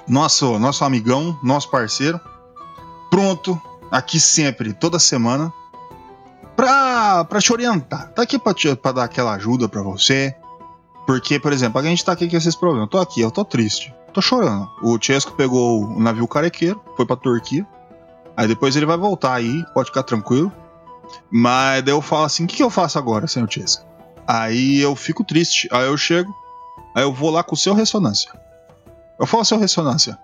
nosso, 0.07 0.57
nosso 0.59 0.83
amigão, 0.83 1.39
nosso 1.43 1.69
parceiro, 1.69 2.19
pronto, 3.09 3.61
aqui 3.91 4.19
sempre, 4.19 4.73
toda 4.73 4.97
semana, 4.97 5.53
pra, 6.55 7.25
pra 7.25 7.41
te 7.41 7.51
orientar. 7.51 8.09
Tá 8.13 8.21
aqui 8.21 8.39
pra, 8.39 8.53
te, 8.53 8.73
pra 8.75 8.93
dar 8.93 9.03
aquela 9.03 9.33
ajuda 9.33 9.67
pra 9.67 9.81
você. 9.81 10.35
Porque, 11.05 11.39
por 11.39 11.51
exemplo, 11.51 11.79
a 11.79 11.83
gente 11.83 12.05
tá 12.05 12.13
aqui 12.13 12.29
com 12.29 12.37
esses 12.37 12.55
problemas. 12.55 12.85
Eu 12.85 12.89
tô 12.89 12.97
aqui, 12.99 13.21
eu 13.21 13.31
tô 13.31 13.43
triste, 13.43 13.93
tô 14.13 14.21
chorando. 14.21 14.69
O 14.81 14.97
Chesco 15.01 15.33
pegou 15.33 15.83
o 15.83 15.99
navio 15.99 16.27
carequeiro, 16.27 16.81
foi 16.95 17.05
pra 17.05 17.15
Turquia. 17.15 17.67
Aí 18.37 18.47
depois 18.47 18.75
ele 18.75 18.85
vai 18.85 18.97
voltar 18.97 19.33
aí, 19.33 19.63
pode 19.73 19.89
ficar 19.89 20.03
tranquilo. 20.03 20.51
Mas 21.29 21.83
daí 21.83 21.93
eu 21.93 22.01
falo 22.01 22.25
assim: 22.25 22.45
o 22.45 22.47
que, 22.47 22.55
que 22.55 22.63
eu 22.63 22.69
faço 22.69 22.97
agora, 22.97 23.27
senhor 23.27 23.51
Chesco? 23.51 23.85
Aí 24.25 24.79
eu 24.79 24.95
fico 24.95 25.23
triste. 25.23 25.67
Aí 25.71 25.85
eu 25.87 25.97
chego, 25.97 26.33
aí 26.95 27.03
eu 27.03 27.11
vou 27.11 27.29
lá 27.29 27.43
com 27.43 27.55
o 27.55 27.57
seu 27.57 27.73
ressonância. 27.73 28.31
Eu 29.19 29.25
falo, 29.27 29.43
seu 29.43 29.57
ressonância. 29.57 30.17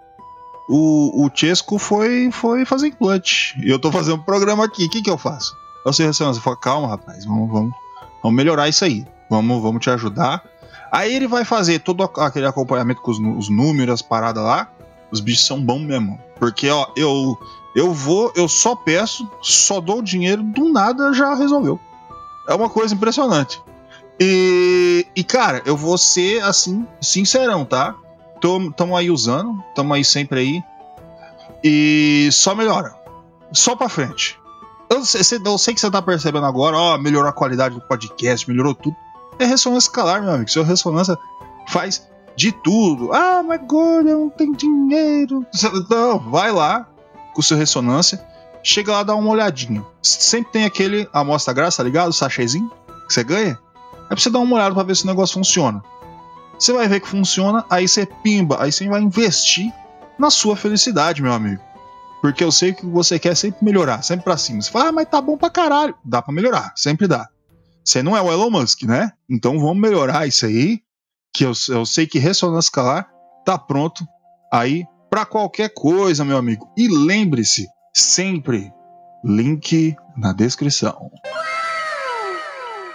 O, 0.67 1.25
o 1.25 1.31
Chesco 1.33 1.79
foi, 1.79 2.29
foi 2.31 2.65
fazer 2.65 2.87
implante. 2.87 3.55
E 3.63 3.69
eu 3.69 3.79
tô 3.79 3.91
fazendo 3.91 4.15
um 4.15 4.23
programa 4.23 4.65
aqui. 4.65 4.85
O 4.85 4.89
que, 4.89 5.01
que 5.01 5.09
eu 5.09 5.17
faço? 5.17 5.55
Eu 5.85 5.93
seu 5.93 6.05
ressonância. 6.05 6.39
Eu 6.39 6.43
falo, 6.43 6.57
calma, 6.57 6.87
rapaz, 6.89 7.23
vamos, 7.25 7.49
vamos, 7.49 7.71
vamos 8.21 8.35
melhorar 8.35 8.67
isso 8.67 8.83
aí. 8.83 9.05
Vamos, 9.29 9.61
vamos 9.61 9.81
te 9.81 9.89
ajudar. 9.89 10.43
Aí 10.91 11.15
ele 11.15 11.27
vai 11.27 11.45
fazer 11.45 11.79
todo 11.79 12.03
aquele 12.03 12.45
acompanhamento 12.45 13.01
com 13.01 13.11
os, 13.11 13.19
os 13.19 13.49
números, 13.49 13.95
as 13.95 14.01
paradas 14.01 14.43
lá. 14.43 14.69
Os 15.11 15.21
bichos 15.21 15.45
são 15.45 15.61
bons 15.61 15.81
mesmo. 15.81 16.19
Porque, 16.37 16.69
ó, 16.69 16.87
eu, 16.95 17.37
eu 17.75 17.93
vou, 17.93 18.33
eu 18.35 18.47
só 18.47 18.75
peço, 18.75 19.29
só 19.41 19.79
dou 19.79 19.99
o 19.99 20.03
dinheiro, 20.03 20.43
do 20.43 20.71
nada 20.71 21.13
já 21.13 21.33
resolveu. 21.33 21.79
É 22.47 22.53
uma 22.53 22.69
coisa 22.69 22.93
impressionante. 22.93 23.61
E, 24.19 25.05
e, 25.15 25.23
cara, 25.23 25.61
eu 25.65 25.77
vou 25.77 25.97
ser 25.97 26.41
assim, 26.43 26.87
sincerão, 26.99 27.63
tá? 27.63 27.95
Tô, 28.41 28.71
tamo 28.71 28.95
aí 28.95 29.09
usando, 29.09 29.63
tamo 29.75 29.93
aí 29.93 30.03
sempre 30.05 30.39
aí. 30.39 30.63
E 31.63 32.29
só 32.31 32.53
melhora. 32.55 32.95
Só 33.51 33.75
pra 33.75 33.89
frente. 33.89 34.39
Eu, 34.89 35.03
cê- 35.03 35.39
eu 35.43 35.57
sei 35.57 35.73
que 35.73 35.79
você 35.79 35.89
tá 35.91 36.01
percebendo 36.01 36.45
agora, 36.45 36.77
ó, 36.77 36.97
melhorou 36.97 37.29
a 37.29 37.33
qualidade 37.33 37.75
do 37.75 37.81
podcast, 37.81 38.49
melhorou 38.49 38.73
tudo. 38.73 38.95
É 39.39 39.45
ressonância 39.45 39.89
escalar, 39.89 40.21
meu 40.21 40.31
amigo. 40.31 40.49
Seu 40.49 40.63
ressonância 40.63 41.17
faz 41.67 42.07
de 42.35 42.51
tudo. 42.51 43.11
Ah, 43.13 43.43
mas 43.45 43.61
gordo, 43.67 44.09
eu 44.09 44.19
não 44.19 44.29
tenho 44.29 44.55
dinheiro. 44.55 45.45
Não, 45.89 46.19
vai 46.19 46.51
lá 46.51 46.87
com 47.33 47.41
seu 47.41 47.57
ressonância. 47.57 48.23
Chega 48.63 48.91
lá, 48.91 49.03
dá 49.03 49.15
uma 49.15 49.29
olhadinha. 49.31 49.83
Sempre 50.01 50.51
tem 50.53 50.65
aquele 50.65 51.07
amostra 51.13 51.53
graça, 51.53 51.77
tá 51.77 51.83
ligado? 51.83 52.09
O 52.09 52.13
sachêzinho 52.13 52.69
que 53.07 53.13
você 53.13 53.23
ganha. 53.23 53.57
É 54.05 54.07
pra 54.09 54.17
você 54.17 54.29
dar 54.29 54.39
uma 54.39 54.55
olhada 54.55 54.73
pra 54.73 54.83
ver 54.83 54.95
se 54.95 55.03
o 55.03 55.07
negócio 55.07 55.33
funciona. 55.35 55.81
Você 56.57 56.73
vai 56.73 56.87
ver 56.87 56.99
que 56.99 57.07
funciona, 57.07 57.65
aí 57.69 57.87
você 57.87 58.05
pimba, 58.05 58.61
aí 58.61 58.71
você 58.71 58.87
vai 58.87 59.01
investir 59.01 59.71
na 60.17 60.29
sua 60.29 60.55
felicidade, 60.55 61.21
meu 61.21 61.31
amigo. 61.31 61.61
Porque 62.21 62.43
eu 62.43 62.51
sei 62.51 62.73
que 62.73 62.85
você 62.85 63.19
quer 63.19 63.35
sempre 63.35 63.63
melhorar, 63.63 64.01
sempre 64.01 64.23
pra 64.23 64.37
cima. 64.37 64.61
Você 64.61 64.71
fala, 64.71 64.89
ah, 64.89 64.91
mas 64.91 65.07
tá 65.07 65.21
bom 65.21 65.37
pra 65.37 65.49
caralho. 65.49 65.95
Dá 66.03 66.21
pra 66.21 66.33
melhorar, 66.33 66.73
sempre 66.75 67.07
dá. 67.07 67.29
Você 67.85 68.01
não 68.01 68.17
é 68.17 68.21
o 68.21 68.31
Elon 68.31 68.49
Musk, 68.49 68.83
né? 68.83 69.11
Então 69.29 69.59
vamos 69.59 69.77
melhorar 69.77 70.27
isso 70.27 70.45
aí. 70.45 70.81
Que 71.33 71.45
eu, 71.45 71.53
eu 71.69 71.85
sei 71.85 72.07
que 72.07 72.17
ressonância 72.17 72.67
escalar 72.67 73.07
tá 73.45 73.57
pronto 73.57 74.05
aí 74.51 74.85
pra 75.09 75.25
qualquer 75.25 75.69
coisa, 75.73 76.25
meu 76.25 76.37
amigo. 76.37 76.67
E 76.75 76.87
lembre-se, 76.87 77.67
sempre, 77.93 78.73
link 79.23 79.95
na 80.17 80.33
descrição. 80.33 81.11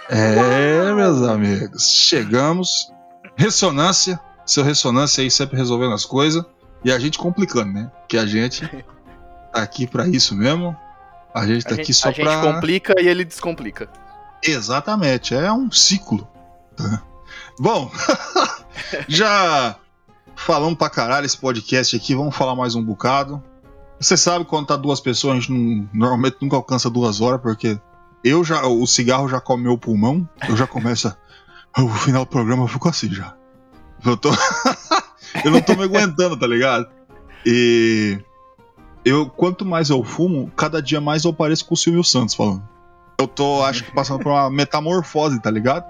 É, 0.09 0.93
meus 0.93 1.21
amigos, 1.23 1.89
chegamos. 1.89 2.91
Ressonância, 3.35 4.19
seu 4.45 4.63
ressonância 4.63 5.21
aí 5.23 5.31
sempre 5.31 5.57
resolvendo 5.57 5.93
as 5.93 6.05
coisas 6.05 6.43
e 6.83 6.91
a 6.91 6.99
gente 6.99 7.17
complicando, 7.17 7.73
né? 7.73 7.91
Que 8.07 8.17
a 8.17 8.25
gente 8.25 8.65
tá 9.51 9.61
aqui 9.61 9.87
pra 9.87 10.07
isso 10.07 10.35
mesmo. 10.35 10.75
A 11.33 11.45
gente 11.47 11.65
A 11.65 11.69
tá 11.69 11.75
gente, 11.75 11.81
aqui 11.83 11.93
só 11.93 12.09
a 12.09 12.11
gente 12.11 12.23
pra. 12.25 12.41
complica 12.53 12.93
e 13.01 13.07
ele 13.07 13.25
descomplica. 13.25 13.89
Exatamente, 14.43 15.33
é 15.33 15.51
um 15.51 15.71
ciclo. 15.71 16.27
tá? 16.75 17.01
Bom, 17.59 17.89
já 19.07 19.75
falamos 20.35 20.77
pra 20.77 20.89
caralho 20.89 21.25
esse 21.25 21.37
podcast 21.37 21.95
aqui, 21.95 22.13
vamos 22.15 22.35
falar 22.35 22.55
mais 22.55 22.75
um 22.75 22.83
bocado. 22.83 23.41
Você 23.99 24.17
sabe 24.17 24.43
quando 24.45 24.67
tá 24.67 24.75
duas 24.75 24.99
pessoas, 24.99 25.37
a 25.37 25.39
gente 25.39 25.51
não- 25.51 25.87
normalmente 25.93 26.37
nunca 26.41 26.55
alcança 26.55 26.89
duas 26.89 27.21
horas, 27.21 27.39
porque 27.41 27.79
eu 28.23 28.43
já. 28.43 28.65
O 28.67 28.85
cigarro 28.85 29.29
já 29.29 29.39
come 29.39 29.63
meu 29.63 29.77
pulmão, 29.77 30.27
eu 30.47 30.55
já 30.57 30.67
começo 30.67 31.07
a. 31.07 31.15
O 31.77 31.89
final 31.89 32.25
do 32.25 32.29
programa 32.29 32.63
eu 32.63 32.67
fico 32.67 32.87
assim 32.89 33.09
já. 33.11 33.35
Eu 34.05 34.15
tô. 34.17 34.29
eu 35.43 35.51
não 35.51 35.61
tô 35.61 35.75
me 35.75 35.83
aguentando, 35.83 36.37
tá 36.37 36.45
ligado? 36.47 36.87
E. 37.45 38.19
Eu, 39.05 39.29
quanto 39.29 39.65
mais 39.65 39.89
eu 39.89 40.01
fumo, 40.03 40.49
cada 40.55 40.81
dia 40.81 41.01
mais 41.01 41.25
eu 41.25 41.33
pareço 41.33 41.65
com 41.65 41.73
o 41.73 41.77
Silvio 41.77 42.03
Santos 42.03 42.35
falando. 42.35 42.63
Eu 43.19 43.27
tô, 43.27 43.63
acho 43.63 43.83
que, 43.83 43.91
passando 43.93 44.23
por 44.23 44.29
uma 44.31 44.49
metamorfose, 44.49 45.39
tá 45.41 45.51
ligado? 45.51 45.85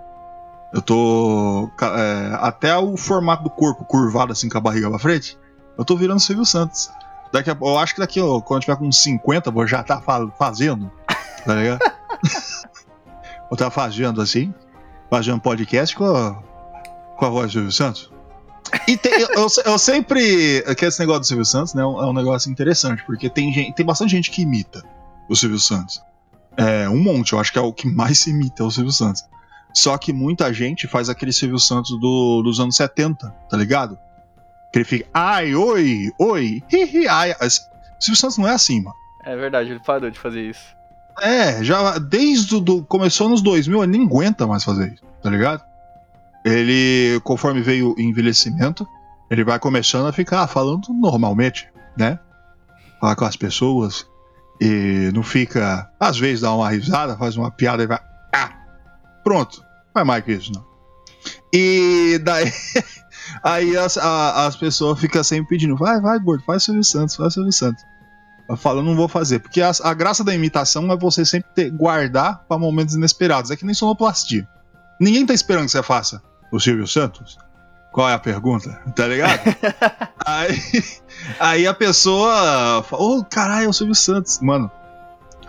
Eu 0.74 0.82
tô. 0.82 1.70
é, 1.82 2.38
até 2.42 2.76
o 2.78 2.98
formato 2.98 3.44
do 3.44 3.50
corpo 3.50 3.86
curvado 3.86 4.32
assim 4.32 4.50
com 4.50 4.58
a 4.58 4.62
barriga 4.62 4.90
pra 4.90 4.98
frente. 5.00 5.38
Eu 5.78 5.86
tô 5.86 5.96
virando 5.96 6.20
Silvio 6.20 6.46
Santos. 6.46 6.90
Daqui 7.32 7.50
a, 7.50 7.58
eu 7.60 7.78
acho 7.80 7.96
que 7.96 8.00
daqui, 8.00 8.20
ó, 8.20 8.40
quando 8.42 8.62
eu 8.62 8.66
tiver 8.66 8.78
com 8.78 8.88
uns 8.88 8.98
50, 9.02 9.52
vou 9.52 9.68
já 9.68 9.84
tá 9.84 10.00
fa- 10.02 10.28
fazendo. 10.38 10.92
Tá 11.46 11.56
ligado? 11.56 11.80
vou 13.50 13.58
tá 13.58 13.70
fazendo 13.70 14.22
assim. 14.22 14.54
Fazendo 15.14 15.40
podcast 15.40 15.96
com 15.96 16.06
a, 16.06 16.34
com 17.18 17.26
a 17.26 17.30
voz 17.30 17.46
do 17.48 17.52
Silvio 17.54 17.72
Santos. 17.72 18.12
E 18.88 18.98
tem- 18.98 19.14
eu, 19.14 19.28
eu- 19.36 19.48
eu 19.66 19.78
sempre. 19.78 20.64
Que 20.76 20.86
esse 20.86 21.00
negócio 21.00 21.20
do 21.22 21.26
Silvio 21.28 21.46
Santos, 21.46 21.76
né? 21.76 21.84
É 21.84 21.86
um, 21.86 22.10
é 22.10 22.14
negócio 22.14 22.52
interessante, 22.52 23.04
porque 23.06 23.30
tem, 23.30 23.54
gente, 23.54 23.76
tem 23.76 23.86
bastante 23.86 24.10
gente 24.10 24.32
que 24.32 24.42
imita 24.42 24.84
o 25.30 25.36
Silvio 25.36 25.60
Santos. 25.60 26.02
É, 26.58 26.90
um 26.90 26.98
monte, 26.98 27.34
eu 27.34 27.40
acho 27.40 27.52
que 27.54 27.60
é 27.60 27.62
o 27.62 27.72
que 27.72 27.88
mais 27.88 28.18
se 28.20 28.32
imita 28.32 28.64
é 28.64 28.66
o 28.66 28.72
Silvio 28.72 28.92
Santos. 28.92 29.24
Só 29.72 29.96
que 30.00 30.12
muita 30.12 30.52
gente 30.52 30.88
faz 30.88 31.10
aquele 31.10 31.32
Silvio 31.32 31.60
Santos 31.60 31.92
do- 32.00 32.42
dos 32.42 32.60
anos 32.60 32.76
70, 32.76 33.30
tá 33.48 33.56
ligado? 33.58 33.98
Que 34.72 34.80
ele 34.80 34.86
fica, 34.86 35.06
ai, 35.14 35.54
oi, 35.54 36.12
oi, 36.18 36.64
hi, 36.72 36.84
hi, 36.86 37.08
ai. 37.08 37.36
As- 37.40 37.62
Silvio 38.00 38.20
Santos 38.20 38.40
não 38.40 38.48
é 38.48 38.54
assim, 38.54 38.82
mano. 38.82 38.96
É 39.24 39.36
verdade, 39.36 39.70
ele 39.70 39.80
parou 39.80 40.10
de 40.10 40.18
fazer 40.18 40.42
isso. 40.50 40.76
É, 41.22 41.64
já 41.64 41.98
desde 42.00 42.56
o 42.56 42.60
do, 42.60 42.84
começou 42.84 43.30
nos 43.30 43.42
2000, 43.42 43.84
ele 43.84 43.92
nem 43.98 44.08
aguenta 44.08 44.48
mais 44.48 44.64
fazer 44.64 44.94
isso, 44.94 45.04
tá 45.22 45.30
ligado? 45.30 45.64
Ele, 46.46 47.20
conforme 47.24 47.62
veio 47.62 47.94
o 47.96 48.00
envelhecimento, 48.02 48.86
ele 49.30 49.44
vai 49.44 49.60
começando 49.60 50.08
a 50.08 50.12
ficar 50.14 50.46
falando 50.48 50.88
normalmente, 50.94 51.68
né? 51.98 52.20
Falar 53.00 53.16
com 53.16 53.26
as 53.26 53.36
pessoas 53.36 54.06
e 54.60 55.12
não 55.14 55.24
fica, 55.24 55.90
às 56.00 56.18
vezes 56.18 56.42
dá 56.42 56.54
uma 56.54 56.70
risada, 56.70 57.18
faz 57.18 57.38
uma 57.38 57.50
piada 57.52 57.84
e 57.84 57.88
vai, 57.88 58.00
ah, 58.34 58.52
pronto, 59.24 59.64
não 59.96 60.02
é 60.02 60.06
mais 60.06 60.24
que 60.24 60.32
isso 60.34 60.52
não. 60.54 60.66
E 61.54 62.20
daí, 62.24 62.52
aí 63.44 63.78
as, 63.78 63.98
a- 63.98 64.46
as 64.48 64.56
pessoas 64.56 65.00
ficam 65.00 65.24
sempre 65.24 65.50
pedindo, 65.50 65.78
vai, 65.78 66.02
vai, 66.02 66.20
gordo, 66.20 66.44
faz 66.44 66.64
Silvio 66.64 66.84
Santos, 66.84 67.16
faz 67.16 67.34
Silvio 67.34 67.52
Santos. 67.54 67.84
Eu 68.50 68.58
falo, 68.58 68.84
não 68.84 68.96
vou 68.96 69.08
fazer, 69.08 69.40
porque 69.40 69.62
a, 69.62 69.72
a 69.84 69.94
graça 69.94 70.24
da 70.24 70.34
imitação 70.34 70.92
é 70.92 70.98
você 70.98 71.26
sempre 71.26 71.50
ter, 71.56 71.72
guardar 71.72 72.44
para 72.48 72.58
momentos 72.58 72.94
inesperados. 72.96 73.52
É 73.52 73.56
que 73.56 73.66
nem 73.66 73.74
sonoplastia. 73.74 74.48
Ninguém 75.00 75.26
tá 75.26 75.34
esperando 75.34 75.66
que 75.66 75.72
você 75.72 75.84
faça 75.84 76.22
o 76.52 76.60
Silvio 76.60 76.88
Santos. 76.88 77.38
Qual 77.92 78.10
é 78.10 78.14
a 78.14 78.20
pergunta? 78.20 78.82
Tá 78.96 79.08
ligado? 79.08 79.42
aí, 80.26 80.60
aí 81.40 81.68
a 81.68 81.74
pessoa 81.74 82.84
fala, 82.84 83.04
ô 83.04 83.24
caralho, 83.24 83.66
é 83.66 83.70
o 83.70 83.74
Silvio 83.74 83.96
Santos. 83.96 84.40
Mano, 84.40 84.70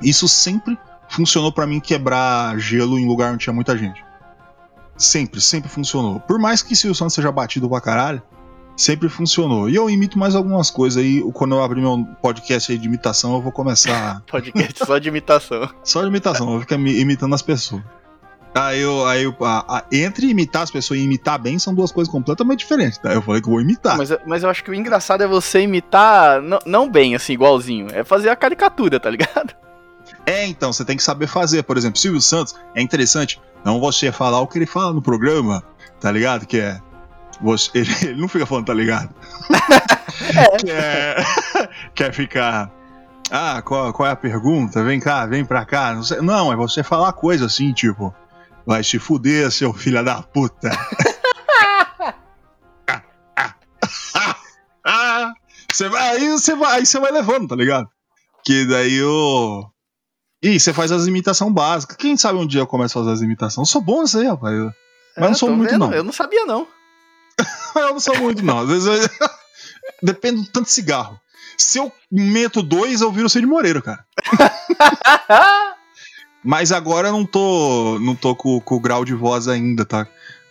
isso 0.01 0.29
sempre 0.29 0.79
funcionou 1.09 1.53
pra 1.53 1.67
mim 1.67 1.81
quebrar 1.81 2.59
gelo 2.59 2.99
em 2.99 3.07
lugar 3.07 3.33
onde 3.33 3.45
tinha 3.45 3.53
muita 3.55 3.77
gente. 3.77 4.05
Sempre, 4.97 5.41
sempre 5.41 5.69
funcionou. 5.69 6.21
Por 6.21 6.39
mais 6.39 6.63
que 6.63 6.77
Silvio 6.77 6.95
Santos 6.95 7.15
seja 7.15 7.33
batido 7.33 7.69
pra 7.69 7.81
caralho, 7.81 8.23
sempre 8.77 9.09
funcionou. 9.09 9.69
E 9.69 9.75
eu 9.77 9.89
imito 9.89 10.19
mais 10.19 10.35
algumas 10.35 10.71
coisas 10.71 11.03
aí. 11.03 11.23
Quando 11.33 11.55
eu 11.55 11.63
abrir 11.63 11.81
meu 11.81 12.05
podcast 12.23 12.71
aí 12.73 12.79
de 12.79 12.87
imitação, 12.87 13.35
eu 13.35 13.41
vou 13.43 13.53
começar. 13.53 14.23
Podcast 14.31 14.85
só 14.87 14.99
de 14.99 15.09
imitação. 15.09 15.69
Só 15.83 16.03
de 16.03 16.09
imitação, 16.09 16.47
eu 16.47 16.53
vou 16.53 16.61
ficar 16.61 16.77
imitando 16.77 17.35
as 17.35 17.43
pessoas. 17.43 17.83
Aí 18.57 18.81
eu, 18.81 19.05
aí 19.07 19.25
eu, 19.25 19.35
a- 19.41 19.79
a- 19.79 19.85
entre 19.91 20.29
imitar 20.29 20.63
as 20.63 20.71
pessoas 20.71 21.01
e 21.01 21.03
imitar 21.03 21.41
bem 21.41 21.59
são 21.59 21.75
duas 21.75 21.91
coisas 21.91 22.11
completamente 22.11 22.61
diferentes, 22.61 22.99
tá? 22.99 23.13
Eu 23.13 23.21
falei 23.21 23.41
que 23.43 23.49
eu 23.49 23.53
vou 23.53 23.61
imitar. 23.61 23.97
Mas, 23.99 24.11
mas 24.25 24.45
eu 24.45 24.49
acho 24.49 24.63
que 24.63 24.71
o 24.71 24.75
engraçado 24.75 25.25
é 25.25 25.27
você 25.27 25.61
imitar, 25.63 26.41
não, 26.41 26.61
não 26.65 26.89
bem, 26.89 27.17
assim, 27.17 27.33
igualzinho. 27.33 27.89
É 27.93 28.05
fazer 28.05 28.29
a 28.29 28.37
caricatura, 28.37 29.01
tá 29.01 29.11
ligado? 29.11 29.53
É, 30.25 30.47
então, 30.47 30.73
você 30.73 30.85
tem 30.85 30.97
que 30.97 31.03
saber 31.03 31.27
fazer. 31.27 31.65
Por 31.65 31.77
exemplo, 31.77 31.99
Silvio 31.99 32.21
Santos 32.21 32.55
é 32.77 32.81
interessante 32.81 33.41
não 33.65 33.81
você 33.81 34.13
falar 34.13 34.41
o 34.41 34.47
que 34.47 34.57
ele 34.59 34.67
fala 34.67 34.93
no 34.93 35.03
programa, 35.03 35.65
tá 36.01 36.13
ligado? 36.13 36.47
Que 36.47 36.59
é. 36.61 36.81
Você, 37.45 37.71
ele, 37.79 37.95
ele 38.03 38.21
não 38.21 38.29
fica 38.29 38.47
falando, 38.47 38.67
tá 38.67 38.75
ligado? 38.75 39.15
é. 40.69 41.17
Quer 41.95 42.13
ficar. 42.13 42.73
Ah, 43.31 43.63
qual, 43.63 43.93
qual 43.93 44.09
é 44.09 44.13
a 44.13 44.17
pergunta? 44.17 44.83
Vem 44.83 44.99
cá, 44.99 45.27
vem 45.27 45.45
pra 45.45 45.65
cá. 45.65 45.95
Não, 45.95 46.03
sei- 46.03 46.21
não, 46.21 46.53
é 46.53 46.57
você 46.57 46.83
falar 46.83 47.13
coisa 47.13 47.47
assim, 47.47 47.73
tipo. 47.73 48.15
Vai 48.67 48.83
se 48.83 48.99
fuder, 48.99 49.51
seu 49.51 49.75
filho 49.75 50.03
da 50.03 50.23
puta. 50.23 50.71
Você 55.71 55.89
vai, 55.89 56.17
aí 56.17 56.31
você 56.31 56.55
vai, 56.55 56.79
aí 56.79 56.87
você 56.87 56.99
vai 57.01 57.11
levando, 57.11 57.49
tá 57.49 57.57
ligado? 57.57 57.89
Que 58.45 58.65
daí 58.67 59.03
o. 59.03 59.67
Ih, 60.43 60.61
você 60.61 60.73
faz 60.73 60.93
as 60.93 61.07
imitações 61.07 61.53
básicas. 61.53 61.97
Quem 61.97 62.17
sabe 62.17 62.39
um 62.39 62.47
dia 62.47 62.61
eu 62.61 62.67
começo 62.67 62.99
a 62.99 63.03
fazer 63.03 63.15
as 63.15 63.23
imitações? 63.23 63.69
Eu 63.69 63.73
sou 63.73 63.83
bom 63.83 64.03
nisso 64.03 64.19
aí, 64.19 64.27
rapaz. 64.27 64.55
Mas 65.17 65.29
não 65.31 65.35
sou 65.35 65.51
muito, 65.51 65.71
vendo, 65.71 65.87
não. 65.87 65.93
Eu 65.93 66.05
não 66.05 66.13
sabia, 66.13 66.45
não. 66.45 66.67
Eu 67.77 67.93
não 67.93 68.01
sou 68.01 68.17
muito, 68.19 68.45
não. 68.45 68.61
Às 68.61 68.69
vezes 68.69 68.87
eu... 68.87 69.29
Depende 70.03 70.43
do 70.43 70.47
tanto 70.47 70.67
de 70.67 70.71
cigarro. 70.73 71.19
Se 71.59 71.79
eu 71.79 71.93
meto 72.11 72.63
dois, 72.63 73.01
eu 73.01 73.11
viro 73.13 73.27
o 73.27 73.31
Cid 73.31 73.47
Moreira, 73.47 73.81
cara. 73.83 74.05
Mas 76.43 76.73
agora 76.73 77.09
eu 77.09 77.13
não 77.13 77.25
tô, 77.25 77.99
não 78.01 78.15
tô 78.15 78.35
com, 78.37 78.61
com 78.61 78.75
o 78.77 78.81
grau 78.81 79.05
de 79.05 79.15
voz 79.15 79.49
ainda, 79.49 79.85
tá? 79.85 80.07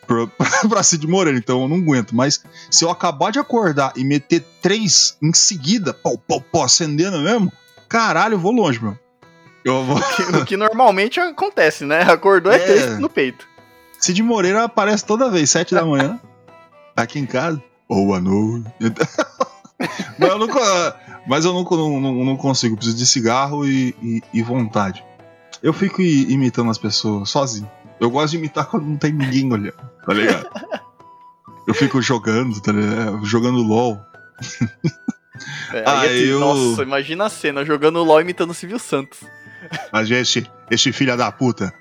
Pra, 0.08 0.28
pra 0.68 0.84
Cid 0.84 1.06
Moreira, 1.08 1.38
então 1.38 1.62
eu 1.62 1.68
não 1.68 1.78
aguento. 1.78 2.16
Mas 2.16 2.44
se 2.70 2.84
eu 2.84 2.90
acabar 2.90 3.32
de 3.32 3.40
acordar 3.40 3.94
e 3.96 4.04
meter 4.04 4.44
três 4.62 5.18
em 5.22 5.34
seguida, 5.34 5.94
pau, 5.94 6.22
acendendo 6.64 7.20
mesmo, 7.20 7.52
caralho, 7.88 8.34
eu 8.36 8.40
vou 8.40 8.52
longe, 8.52 8.82
meu. 8.82 8.98
Eu 9.64 9.84
vou. 9.84 9.98
o 10.42 10.46
que 10.46 10.58
normalmente 10.58 11.20
acontece, 11.20 11.86
né? 11.86 12.02
Acordou 12.02 12.52
é, 12.52 12.56
É. 12.58 12.60
três 12.60 13.00
no 13.00 13.10
peito. 13.10 13.48
Cid 14.00 14.22
Moreira 14.24 14.64
aparece 14.66 15.06
toda 15.06 15.30
vez, 15.30 15.50
sete 15.50 15.74
da 15.74 15.86
manhã, 15.86 16.20
aqui 16.96 17.20
em 17.20 17.26
casa. 17.26 17.62
Boa 17.90 18.20
noite. 18.20 18.66
mas 20.20 20.30
eu, 20.30 20.38
nunca, 20.40 20.96
mas 21.28 21.46
eu 21.46 21.54
nunca, 21.54 21.76
não, 21.76 22.00
não, 22.00 22.26
não 22.26 22.38
consigo, 22.38 22.76
preciso 22.76 22.98
de 22.98 23.06
cigarro 23.06 23.66
e, 23.68 23.96
e- 24.02 24.22
e 24.34 24.42
vontade. 24.42 25.04
Eu 25.62 25.74
fico 25.74 26.02
imitando 26.02 26.70
as 26.70 26.78
pessoas 26.78 27.30
sozinho. 27.30 27.70
Eu 28.00 28.10
gosto 28.10 28.32
de 28.32 28.38
imitar 28.38 28.66
quando 28.66 28.86
não 28.86 28.98
tem 28.98 29.14
ninguém 29.14 29.52
olhando, 29.52 29.78
tá 30.06 30.14
ligado? 30.14 30.50
Eu 31.66 31.74
fico 31.74 32.02
jogando, 32.02 32.60
tá 32.60 32.74
ligado? 32.74 33.24
Jogando 33.26 33.62
LOL. 33.64 33.98
É, 35.72 35.84
Ah, 35.88 36.06
é 36.06 36.18
eu- 36.18 36.40
Nossa, 36.42 36.84
imagina 36.84 37.26
a 37.26 37.30
cena, 37.30 37.64
jogando 37.64 38.04
LOL 38.04 38.20
imitando 38.20 38.50
o 38.52 38.54
Silvio 38.54 38.78
Santos. 38.78 39.20
Mas 39.92 40.12
esse, 40.12 40.46
esse 40.70 40.92
filho 40.92 41.16
da 41.16 41.32
puta 41.32 41.74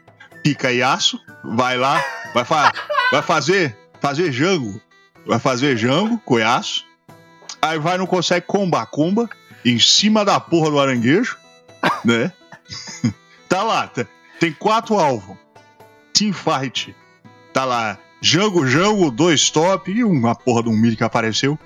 pica 0.44 0.70
e 0.72 0.82
aço, 0.84 1.18
vai 1.44 1.76
lá, 1.76 2.00
vai, 2.32 2.44
fa 2.44 2.72
vai 3.10 3.22
fazer, 3.22 3.76
fazer 4.00 4.30
jango. 4.30 4.80
Vai 5.26 5.38
fazer 5.38 5.76
jango, 5.76 6.18
coiaço. 6.18 6.84
Aí 7.60 7.78
vai, 7.78 7.96
não 7.96 8.06
consegue 8.06 8.46
comba 8.46 8.84
comba 8.86 9.28
em 9.64 9.78
cima 9.78 10.24
da 10.24 10.40
porra 10.40 10.70
do 10.70 10.80
aranguejo, 10.80 11.36
né? 12.04 12.32
tá 13.48 13.62
lá, 13.62 13.86
tá- 13.86 14.06
tem 14.40 14.52
quatro 14.52 14.98
alvos. 14.98 15.36
Teamfight. 16.12 16.94
Tá 17.52 17.64
lá, 17.64 17.98
jango, 18.20 18.66
jango, 18.66 19.10
dois 19.10 19.50
top 19.50 19.90
e 19.90 20.02
uma 20.04 20.34
porra 20.34 20.64
de 20.64 20.68
um 20.68 20.76
milho 20.76 20.96
que 20.96 21.04
apareceu. 21.04 21.58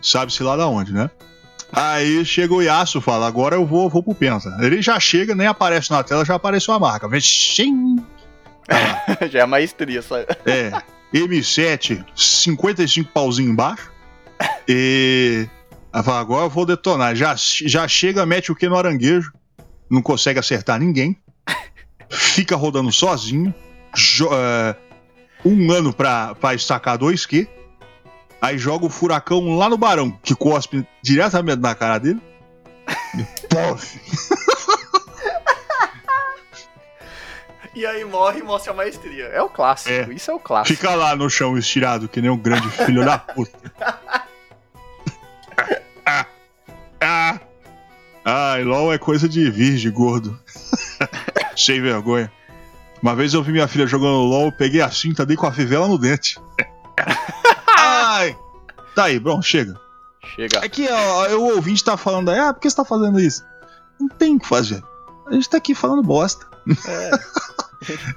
Sabe-se 0.00 0.42
lá 0.42 0.56
da 0.56 0.66
onde, 0.66 0.92
né? 0.92 1.10
Aí 1.72 2.24
chega 2.24 2.54
o 2.54 2.62
Yasuo 2.62 3.00
e 3.00 3.04
fala: 3.04 3.26
agora 3.26 3.56
eu 3.56 3.66
vou, 3.66 3.90
vou 3.90 4.02
pro 4.02 4.14
Penta. 4.14 4.56
Ele 4.60 4.80
já 4.80 4.98
chega, 4.98 5.34
nem 5.34 5.46
aparece 5.46 5.90
na 5.90 6.02
tela, 6.02 6.24
já 6.24 6.34
apareceu 6.36 6.72
a 6.72 6.78
marca. 6.78 7.08
Vem, 7.08 7.20
xim. 7.20 7.96
Já 9.30 9.40
é 9.40 9.46
maestria, 9.46 10.02
só. 10.02 10.18
É, 10.18 10.70
M7, 11.12 12.04
55 12.14 13.10
pauzinho 13.12 13.50
embaixo. 13.50 13.90
E. 14.68 15.46
Agora 15.92 16.44
eu 16.44 16.50
vou 16.50 16.66
detonar. 16.66 17.16
Já, 17.16 17.34
já 17.36 17.88
chega, 17.88 18.26
mete 18.26 18.52
o 18.52 18.54
que 18.56 18.68
no 18.68 18.76
aranguejo. 18.76 19.32
Não 19.90 20.02
consegue 20.02 20.38
acertar 20.38 20.78
ninguém. 20.78 21.16
Fica 22.10 22.54
rodando 22.56 22.92
sozinho. 22.92 23.54
jo- 23.94 24.28
é, 24.32 24.76
um 25.44 25.72
ano 25.72 25.92
pra, 25.92 26.34
pra 26.34 26.54
estacar 26.54 26.98
dois 26.98 27.24
Q. 27.24 27.48
Aí 28.40 28.56
joga 28.58 28.86
o 28.86 28.90
furacão 28.90 29.56
lá 29.56 29.68
no 29.68 29.76
barão, 29.78 30.10
que 30.22 30.34
cospe 30.34 30.86
diretamente 31.02 31.60
na 31.60 31.74
cara 31.74 31.98
dele. 31.98 32.20
Pof! 33.50 33.98
E 37.78 37.86
aí 37.86 38.04
morre 38.04 38.40
e 38.40 38.42
mostra 38.42 38.72
a 38.72 38.74
maestria. 38.74 39.26
É 39.26 39.40
o 39.40 39.48
clássico, 39.48 39.92
É. 39.94 40.12
isso 40.12 40.28
é 40.32 40.34
o 40.34 40.40
clássico. 40.40 40.76
Fica 40.76 40.96
lá 40.96 41.14
no 41.14 41.30
chão 41.30 41.56
estirado, 41.56 42.08
que 42.08 42.20
nem 42.20 42.28
um 42.28 42.36
grande 42.36 42.68
filho 42.70 43.04
da 43.04 43.16
puta. 43.18 43.72
ah, 46.04 46.26
ah. 47.00 47.38
Ai, 48.24 48.64
LOL 48.64 48.92
é 48.92 48.98
coisa 48.98 49.28
de 49.28 49.48
virgem, 49.48 49.92
gordo. 49.92 50.36
Sem 51.56 51.80
vergonha. 51.80 52.32
Uma 53.00 53.14
vez 53.14 53.32
eu 53.32 53.44
vi 53.44 53.52
minha 53.52 53.68
filha 53.68 53.86
jogando 53.86 54.24
LOL, 54.24 54.50
peguei 54.50 54.80
a 54.82 54.90
cinta, 54.90 55.24
dei 55.24 55.36
com 55.36 55.46
a 55.46 55.52
fivela 55.52 55.86
no 55.86 55.96
dente. 55.96 56.36
Ai! 57.78 58.36
Tá 58.96 59.04
aí, 59.04 59.20
bom, 59.20 59.40
chega. 59.40 59.80
Chega. 60.34 60.58
É 60.64 60.68
que 60.68 60.88
ó, 60.90 61.28
o 61.36 61.54
ouvinte 61.54 61.84
tá 61.84 61.96
falando 61.96 62.30
aí, 62.32 62.40
ah, 62.40 62.52
por 62.52 62.60
que 62.60 62.68
você 62.68 62.74
tá 62.76 62.84
fazendo 62.84 63.20
isso? 63.20 63.44
Não 64.00 64.08
tem 64.08 64.34
o 64.34 64.40
que 64.40 64.48
fazer. 64.48 64.82
A 65.28 65.32
gente 65.32 65.48
tá 65.48 65.58
aqui 65.58 65.76
falando 65.76 66.02
bosta. 66.02 66.44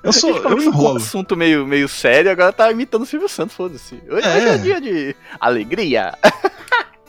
Eu 0.03 0.11
sou, 0.13 0.35
eu 0.37 0.57
um 0.71 0.95
assunto 0.97 1.35
meio, 1.37 1.65
meio 1.67 1.87
sério, 1.87 2.31
agora 2.31 2.51
tá 2.51 2.71
imitando 2.71 3.03
o 3.03 3.05
Silvio 3.05 3.29
Santos, 3.29 3.55
foda-se. 3.55 3.95
Hoje, 4.09 4.27
É. 4.27 4.37
hoje 4.37 4.47
é 4.47 4.57
dia 4.57 4.81
de 4.81 5.15
alegria. 5.39 6.13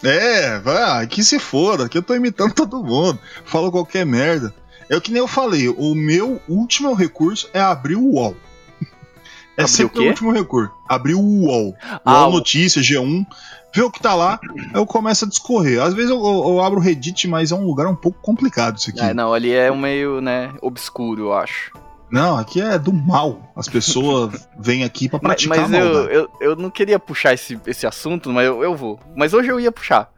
É, 0.05 0.59
vai, 0.59 1.07
que 1.07 1.23
se 1.23 1.38
foda, 1.38 1.88
que 1.88 1.97
eu 1.97 2.03
tô 2.03 2.12
imitando 2.12 2.53
todo 2.53 2.83
mundo. 2.83 3.21
Falo 3.45 3.71
qualquer 3.71 4.05
merda. 4.05 4.53
É 4.91 4.97
o 4.97 5.01
que 5.01 5.12
nem 5.12 5.21
eu 5.21 5.29
falei, 5.29 5.69
o 5.69 5.95
meu 5.95 6.41
último 6.49 6.93
recurso 6.93 7.49
é 7.55 7.61
abrir 7.61 7.95
o 7.95 8.15
UOL. 8.15 8.37
É 9.57 9.65
sempre 9.67 10.01
o 10.01 10.03
o 10.05 10.09
último 10.09 10.33
recurso. 10.33 10.73
Abrir 10.88 11.15
o 11.15 11.21
UOL. 11.21 11.77
Ah, 12.05 12.23
UOL 12.25 12.33
Notícias, 12.33 12.85
G1, 12.85 13.25
ver 13.73 13.83
o 13.83 13.91
que 13.93 14.01
tá 14.01 14.12
lá, 14.15 14.41
eu 14.75 14.85
começo 14.85 15.25
a 15.25 15.29
discorrer. 15.29 15.81
Às 15.81 15.95
vezes 15.95 16.11
eu, 16.11 16.17
eu- 16.17 16.45
eu 16.49 16.61
abro 16.65 16.81
o 16.81 16.83
Reddit, 16.83 17.29
mas 17.29 17.53
é 17.53 17.55
um 17.55 17.65
lugar 17.65 17.87
um 17.87 17.95
pouco 17.95 18.19
complicado 18.21 18.79
isso 18.79 18.91
aqui. 18.91 19.01
É, 19.01 19.15
não, 19.15 19.33
ali 19.33 19.53
é 19.53 19.71
um 19.71 19.77
meio, 19.79 20.21
né, 20.21 20.53
obscuro, 20.61 21.23
eu 21.27 21.33
acho. 21.35 21.71
Não, 22.12 22.37
aqui 22.37 22.61
é 22.61 22.79
do 22.79 22.92
mal. 22.92 23.51
As 23.57 23.66
pessoas 23.68 24.46
vêm 24.61 24.85
aqui 24.85 25.09
pra 25.09 25.18
Mas, 25.22 25.46
praticar 25.46 25.68
mas 25.68 25.72
eu, 25.81 25.85
maldade. 25.94 26.14
eu, 26.14 26.31
eu 26.40 26.57
não 26.57 26.70
queria 26.70 26.98
puxar 26.98 27.33
esse, 27.33 27.59
esse 27.66 27.87
assunto, 27.87 28.31
mas 28.31 28.46
eu, 28.46 28.62
eu 28.62 28.77
vou. 28.77 29.01
Mas 29.16 29.33
hoje 29.33 29.48
eu 29.48 29.59
ia 29.59 29.72
puxar. 29.72 30.11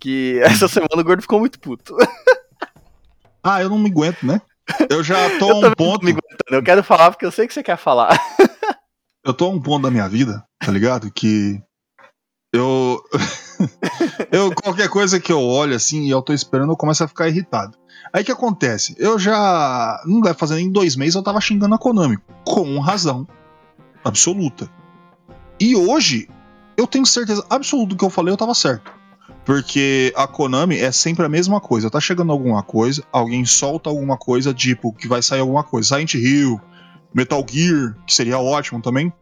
Que 0.00 0.40
essa 0.44 0.66
semana 0.66 0.96
o 0.98 1.04
gordo 1.04 1.20
ficou 1.22 1.38
muito 1.38 1.60
puto. 1.60 1.94
Ah, 3.44 3.60
eu 3.60 3.68
não 3.68 3.76
me 3.76 3.90
aguento, 3.90 4.24
né? 4.24 4.40
Eu 4.88 5.02
já 5.02 5.16
tô 5.40 5.46
a 5.46 5.48
Eu 5.50 5.56
um 5.56 5.60
também 5.62 5.74
ponto. 5.74 6.04
me 6.04 6.12
aguentando. 6.12 6.52
Eu 6.52 6.62
quero 6.62 6.84
falar 6.84 7.10
porque 7.10 7.26
eu 7.26 7.32
sei 7.32 7.48
que 7.48 7.52
você 7.52 7.60
quer 7.60 7.76
falar. 7.76 8.16
Eu 9.26 9.34
tô 9.34 9.46
a 9.46 9.48
um 9.48 9.60
ponto 9.60 9.82
da 9.82 9.90
minha 9.90 10.08
vida, 10.08 10.44
tá 10.64 10.70
ligado? 10.70 11.10
Que 11.10 11.60
eu. 12.54 13.02
eu 14.30 14.54
qualquer 14.54 14.88
coisa 14.88 15.18
que 15.18 15.32
eu 15.32 15.40
olho 15.42 15.74
assim 15.74 16.02
e 16.02 16.10
eu 16.10 16.22
tô 16.22 16.32
esperando, 16.32 16.70
eu 16.70 16.76
começo 16.76 17.02
a 17.02 17.08
ficar 17.08 17.26
irritado. 17.26 17.76
Aí 18.12 18.22
o 18.22 18.24
que 18.24 18.32
acontece? 18.32 18.94
Eu 18.98 19.18
já. 19.18 20.02
Não 20.04 20.20
deve 20.20 20.38
fazer 20.38 20.56
nem 20.56 20.70
dois 20.70 20.96
meses, 20.96 21.14
eu 21.14 21.22
tava 21.22 21.40
xingando 21.40 21.74
a 21.74 21.78
Konami. 21.78 22.18
Com 22.44 22.78
razão. 22.78 23.26
Absoluta. 24.04 24.68
E 25.58 25.74
hoje, 25.76 26.28
eu 26.76 26.86
tenho 26.86 27.06
certeza 27.06 27.44
absoluta 27.48 27.90
do 27.90 27.96
que 27.96 28.04
eu 28.04 28.10
falei, 28.10 28.32
eu 28.32 28.36
tava 28.36 28.54
certo. 28.54 28.92
Porque 29.44 30.12
a 30.16 30.26
Konami 30.26 30.76
é 30.78 30.92
sempre 30.92 31.24
a 31.24 31.28
mesma 31.28 31.60
coisa. 31.60 31.90
Tá 31.90 32.00
chegando 32.00 32.32
alguma 32.32 32.62
coisa, 32.62 33.02
alguém 33.10 33.44
solta 33.44 33.88
alguma 33.90 34.16
coisa, 34.16 34.52
tipo, 34.52 34.92
que 34.92 35.08
vai 35.08 35.22
sair 35.22 35.40
alguma 35.40 35.64
coisa. 35.64 35.88
Silent 35.88 36.14
Hill, 36.14 36.60
Metal 37.14 37.44
Gear, 37.48 37.96
que 38.06 38.14
seria 38.14 38.38
ótimo 38.38 38.80
também. 38.82 39.12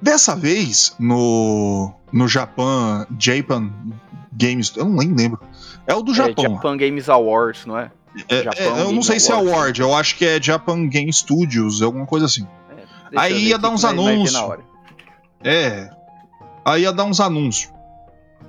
Dessa 0.00 0.34
vez, 0.34 0.94
no, 0.98 1.92
no 2.12 2.26
Japan, 2.26 3.06
Japan 3.18 3.70
Games, 4.32 4.72
eu 4.76 4.84
não 4.86 4.96
nem 4.96 5.14
lembro. 5.14 5.40
É 5.86 5.94
o 5.94 6.02
do 6.02 6.12
É, 6.12 6.14
Japão. 6.14 6.56
Japan 6.56 6.76
Games 6.76 7.08
Awards, 7.08 7.64
não 7.66 7.78
é? 7.78 7.90
É, 8.28 8.62
é, 8.64 8.80
eu 8.82 8.92
não 8.92 9.02
sei 9.02 9.18
se 9.18 9.32
é. 9.32 9.34
Award, 9.34 9.80
eu 9.80 9.94
acho 9.94 10.16
que 10.16 10.24
é 10.24 10.40
Japan 10.40 10.86
Game 10.88 11.12
Studios, 11.12 11.82
alguma 11.82 12.06
coisa 12.06 12.26
assim. 12.26 12.46
Deixa 13.10 13.26
Aí 13.26 13.48
ia 13.48 13.58
dar 13.58 13.70
uns 13.70 13.84
anúncios. 13.84 14.40
É. 15.42 15.90
Aí 16.64 16.82
ia 16.82 16.92
dar 16.92 17.04
uns 17.04 17.20
anúncios. 17.20 17.72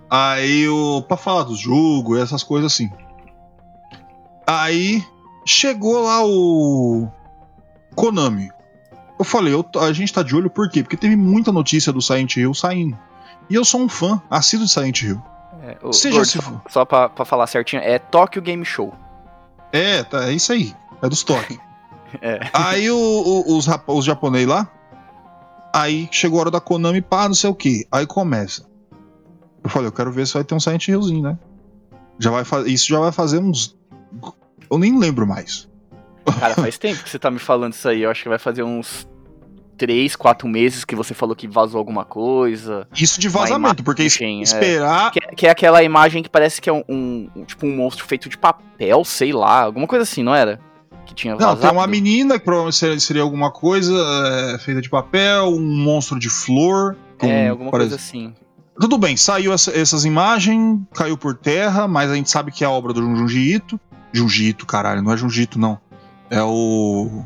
Aí 0.10 0.68
o. 0.70 1.02
pra 1.08 1.18
falar 1.18 1.44
do 1.44 1.56
jogo, 1.56 2.18
essas 2.18 2.44
coisas 2.44 2.72
assim. 2.72 2.90
Aí 4.46 5.04
chegou 5.46 6.04
lá 6.04 6.24
o. 6.26 7.08
Konami. 7.96 8.50
Eu 9.18 9.24
falei, 9.26 9.54
eu 9.54 9.66
a 9.82 9.94
gente 9.94 10.12
tá 10.14 10.22
de 10.22 10.36
olho 10.36 10.50
por 10.50 10.70
quê? 10.70 10.84
Porque 10.84 10.98
teve 10.98 11.16
muita 11.16 11.52
notícia 11.52 11.92
do 11.94 12.02
Silent 12.02 12.36
Hill 12.36 12.54
saindo. 12.54 12.98
E 13.50 13.56
eu 13.56 13.64
sou 13.64 13.82
um 13.82 13.88
fã 13.90 14.22
assíduo 14.30 14.66
de 14.66 14.72
Silent 14.72 15.02
Hill. 15.02 15.22
É, 15.64 15.78
o- 15.82 15.94
Seja 15.94 16.18
Gordo, 16.18 16.28
se 16.28 16.38
só, 16.38 16.42
for. 16.44 16.62
só 16.70 16.86
pra, 16.86 17.10
pra 17.10 17.24
falar 17.26 17.48
certinho, 17.48 17.82
é 17.82 17.98
Tokyo 17.98 18.42
Game 18.42 18.66
Show. 18.66 18.94
É, 19.78 20.04
tá, 20.04 20.30
é 20.30 20.34
isso 20.34 20.52
aí. 20.54 20.74
É 21.02 21.10
dos 21.10 21.24
toques. 21.24 21.58
É. 22.22 22.40
Aí 22.54 22.90
o- 22.90 22.96
o- 22.98 23.58
os, 23.58 23.68
os 23.88 24.06
japonês 24.06 24.48
lá. 24.48 24.72
Aí 25.74 26.08
chegou 26.12 26.38
a 26.38 26.42
hora 26.44 26.52
da 26.52 26.62
Konami, 26.62 27.02
pá, 27.02 27.28
não 27.28 27.36
sei 27.36 27.50
o 27.50 27.54
que. 27.56 27.86
Aí 27.92 28.06
começa. 28.08 28.66
Eu 29.62 29.70
falei, 29.70 29.90
eu 29.90 29.92
quero 29.92 30.14
ver 30.14 30.26
se 30.26 30.34
vai 30.36 30.44
ter 30.46 30.56
um 30.56 30.60
Silent 30.60 30.88
Hillzinho, 30.88 31.22
né? 31.24 31.38
Já 32.18 32.32
vai 32.32 32.44
Isso 32.68 32.88
já 32.88 33.00
vai 33.00 33.12
fazer 33.12 33.40
uns. 33.40 33.76
Eu 34.72 34.78
nem 34.78 34.98
lembro 34.98 35.28
mais. 35.28 35.68
Cara, 36.40 36.56
faz 36.56 36.78
tempo 36.78 37.04
que 37.04 37.10
você 37.10 37.20
tá 37.20 37.30
me 37.30 37.40
falando 37.40 37.74
isso 37.74 37.90
aí. 37.90 38.04
Eu 38.04 38.10
acho 38.12 38.24
que 38.24 38.30
vai 38.30 38.40
fazer 38.40 38.64
uns 38.64 39.06
3, 39.78 40.16
4 40.16 40.48
meses 40.48 40.84
que 40.86 40.96
você 40.96 41.14
falou 41.14 41.36
que 41.36 41.48
vazou 41.48 41.78
alguma 41.78 42.04
coisa. 42.06 42.88
Isso 42.96 43.20
de 43.20 43.28
vazamento, 43.30 43.84
porque 43.84 44.04
imagem, 44.04 44.40
é. 44.40 44.42
esperar. 44.44 45.12
Que, 45.12 45.20
que 45.20 45.48
é 45.48 45.50
aquela 45.50 45.84
imagem 45.84 46.24
que 46.24 46.30
parece 46.30 46.62
que 46.62 46.70
é 46.70 46.74
um, 46.74 46.84
um- 46.90 47.30
tipo 47.46 47.66
um 47.68 47.76
monstro 47.76 48.06
feito 48.06 48.28
de 48.30 48.38
papel, 48.38 49.04
sei 49.06 49.32
lá. 49.34 49.64
Alguma 49.64 49.88
coisa 49.88 50.04
assim, 50.04 50.24
não 50.24 50.34
era? 50.34 50.60
Que 51.06 51.14
tinha 51.14 51.36
Não, 51.36 51.56
tem 51.56 51.70
uma 51.70 51.86
menina 51.86 52.40
que 52.40 52.46
provavelmente 52.46 52.78
seria, 52.78 53.00
seria 53.00 53.22
alguma 53.22 53.52
coisa 53.52 53.94
é, 54.56 54.58
feita 54.60 54.82
de 54.82 54.90
papel, 54.90 55.50
um 55.50 55.62
monstro 55.62 56.18
de 56.18 56.30
flor. 56.30 56.96
com- 57.20 57.28
É, 57.28 57.50
alguma 57.50 57.70
parece- 57.72 57.90
coisa 57.92 58.04
assim. 58.04 58.34
Tudo 58.80 58.98
bem, 58.98 59.16
saiu 59.16 59.54
essa- 59.54 59.72
essas 59.72 60.04
imagens, 60.04 60.80
caiu 60.94 61.18
por 61.18 61.34
terra, 61.36 61.88
mas 61.88 62.12
a 62.12 62.16
gente 62.16 62.30
sabe 62.30 62.52
que 62.52 62.64
é 62.64 62.68
a 62.68 62.70
obra 62.72 62.92
do 62.92 63.02
Junji 63.02 63.54
Ito. 63.56 63.80
Junji 64.12 64.50
Ito, 64.50 64.66
caralho, 64.66 65.02
não 65.02 65.14
é 65.14 65.18
Junji 65.18 65.44
Ito, 65.44 65.60
não. 65.60 65.80
É 66.30 66.42
o. 66.42 67.24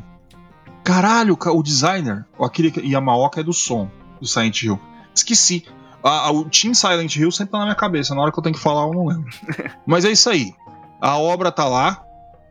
Caralho, 0.84 1.36
ca- 1.36 1.52
o 1.52 1.62
designer. 1.62 2.24
Akira 2.40 2.72
Yamaoka 2.82 3.40
é 3.40 3.44
do 3.44 3.52
som, 3.52 3.88
do 4.20 4.26
Silent 4.26 4.62
Hill. 4.62 4.78
Esqueci. 5.14 5.64
A- 6.02 6.28
a- 6.28 6.30
o 6.30 6.44
Team 6.48 6.72
Silent 6.74 7.14
Hill 7.16 7.30
sempre 7.30 7.52
tá 7.52 7.58
na 7.58 7.64
minha 7.64 7.76
cabeça. 7.76 8.14
Na 8.14 8.22
hora 8.22 8.32
que 8.32 8.38
eu 8.38 8.42
tenho 8.42 8.54
que 8.54 8.60
falar, 8.62 8.86
eu 8.86 8.92
não 8.94 9.06
lembro. 9.06 9.28
mas 9.86 10.04
é 10.04 10.10
isso 10.10 10.28
aí. 10.30 10.52
A 11.00 11.18
obra 11.18 11.52
tá 11.52 11.66
lá. 11.66 12.02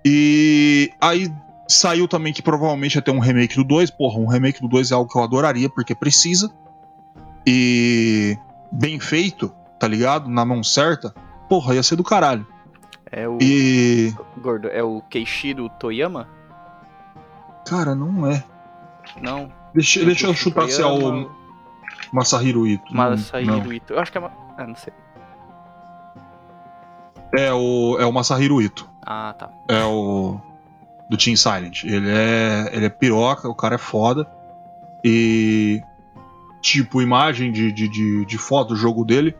E 0.05 0.91
aí 1.01 1.31
saiu 1.67 2.07
também 2.07 2.31
que 2.33 2.41
provavelmente 2.41 2.95
ia 2.95 3.01
ter 3.01 3.11
um 3.11 3.19
remake 3.19 3.55
do 3.55 3.63
2. 3.63 3.89
Porra, 3.91 4.19
um 4.19 4.27
remake 4.27 4.61
do 4.61 4.67
2 4.67 4.91
é 4.91 4.93
algo 4.95 5.09
que 5.11 5.17
eu 5.17 5.23
adoraria, 5.23 5.69
porque 5.69 5.93
precisa. 5.95 6.51
E 7.45 8.37
bem 8.71 8.99
feito, 8.99 9.51
tá 9.79 9.87
ligado? 9.87 10.29
Na 10.29 10.45
mão 10.45 10.63
certa. 10.63 11.13
Porra, 11.49 11.73
ia 11.75 11.83
ser 11.83 11.95
do 11.95 12.03
caralho. 12.03 12.45
É 13.11 13.27
o. 13.27 13.37
E. 13.41 14.13
Gordo, 14.41 14.67
é 14.67 14.83
o 14.83 15.01
Keishiro 15.09 15.67
Toyama? 15.79 16.27
Cara, 17.69 17.93
não 17.93 18.25
é. 18.25 18.43
Não. 19.21 19.51
Deixa, 19.73 20.03
deixa 20.03 20.27
eu 20.27 20.33
chutar 20.33 20.67
se 20.69 20.81
é 20.81 20.85
o 20.85 21.29
Masahiro 22.11 22.65
Ito. 22.65 22.95
Masahiro 22.95 23.71
Ito. 23.71 23.93
Eu 23.93 23.99
acho 23.99 24.11
que 24.11 24.17
é. 24.17 24.31
Ah, 24.57 24.65
não 24.65 24.75
sei. 24.75 24.93
É 27.37 27.53
o, 27.53 27.97
é 27.99 28.05
o 28.05 28.11
Masahiro 28.11 28.61
Ito. 28.61 28.89
Ah, 29.05 29.35
tá. 29.37 29.49
É 29.67 29.83
o. 29.83 30.39
Do 31.09 31.17
Team 31.17 31.35
Silent. 31.35 31.83
Ele 31.83 32.09
é. 32.09 32.69
Ele 32.73 32.85
é 32.85 32.89
piroca, 32.89 33.47
o 33.47 33.55
cara 33.55 33.75
é 33.75 33.79
foda. 33.79 34.27
E. 35.03 35.81
Tipo, 36.61 37.01
imagem 37.01 37.51
de, 37.51 37.71
de, 37.71 37.87
de, 37.87 38.25
de 38.25 38.37
foto 38.37 38.69
do 38.69 38.75
jogo 38.75 39.05
dele. 39.05 39.35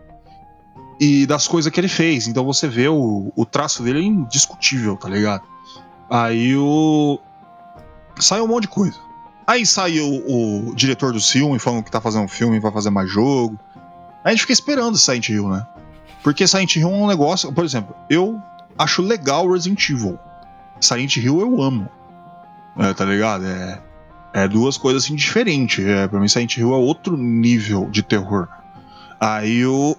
E 1.00 1.26
das 1.26 1.48
coisas 1.48 1.72
que 1.72 1.80
ele 1.80 1.88
fez. 1.88 2.28
Então 2.28 2.46
você 2.46 2.68
vê 2.68 2.88
o, 2.88 3.32
o 3.36 3.46
traço 3.46 3.82
dele 3.82 4.00
é 4.00 4.04
indiscutível, 4.04 4.96
tá 4.96 5.10
ligado? 5.10 5.44
Aí 6.10 6.56
o. 6.56 7.20
Saiu 8.20 8.44
um 8.44 8.48
monte 8.48 8.64
de 8.64 8.68
coisa. 8.70 8.98
Aí 9.48 9.66
saiu 9.66 10.06
o, 10.08 10.76
diretor 10.76 11.12
do 11.12 11.20
filme 11.20 11.58
falando 11.58 11.84
que 11.84 11.90
tá 11.90 12.00
fazendo 12.00 12.26
um 12.26 12.28
filme, 12.28 12.60
vai 12.60 12.72
fazer 12.72 12.92
mais 12.92 13.10
jogo. 13.10 13.58
Aí 14.24 14.26
a 14.26 14.30
gente 14.30 14.42
fica 14.42 14.54
esperando 14.54 14.98
Silent 14.98 15.30
Hill, 15.30 15.50
né? 15.50 15.66
Porque 16.22 16.48
Silent 16.48 16.76
Hill 16.76 16.90
é 16.90 16.94
um 16.94 17.08
negócio. 17.08 17.52
Por 17.52 17.64
exemplo, 17.64 17.96
eu 18.10 18.40
acho 18.78 19.02
legal 19.02 19.50
Resident 19.50 19.90
Evil. 19.90 20.20
Silent 20.80 21.18
Hill 21.18 21.40
eu 21.40 21.62
amo. 21.62 21.90
É, 22.78 22.94
tá 22.94 23.06
ligado? 23.06 23.46
É, 23.46 23.82
é 24.34 24.48
duas 24.48 24.78
coisas 24.78 25.04
assim 25.04 25.16
diferentes. 25.16 25.84
É, 25.84 26.08
pra 26.08 26.20
mim, 26.20 26.28
Silent 26.28 26.58
Hill 26.58 26.72
é 26.72 26.78
outro 26.78 27.18
nível 27.18 27.90
de 27.90 28.04
terror. 28.04 28.48
Aí 29.20 29.60
eu. 29.60 29.98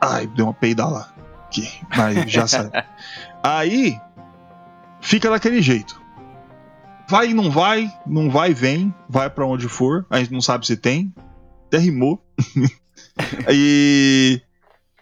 Ai, 0.00 0.26
deu 0.26 0.46
uma 0.46 0.54
peida 0.54 0.86
lá. 0.86 1.08
Aqui, 1.46 1.68
mas 1.96 2.30
já 2.30 2.46
sai. 2.46 2.70
Aí 3.42 4.00
fica 5.00 5.30
daquele 5.30 5.62
jeito. 5.62 5.99
Vai 7.10 7.30
e 7.30 7.34
não 7.34 7.50
vai, 7.50 7.92
não 8.06 8.30
vai, 8.30 8.54
vem, 8.54 8.94
vai 9.08 9.28
pra 9.28 9.44
onde 9.44 9.66
for. 9.68 10.06
A 10.08 10.20
gente 10.20 10.32
não 10.32 10.40
sabe 10.40 10.64
se 10.64 10.76
tem. 10.76 11.12
Até 11.66 11.78
rimou. 11.78 12.24
e. 13.50 14.40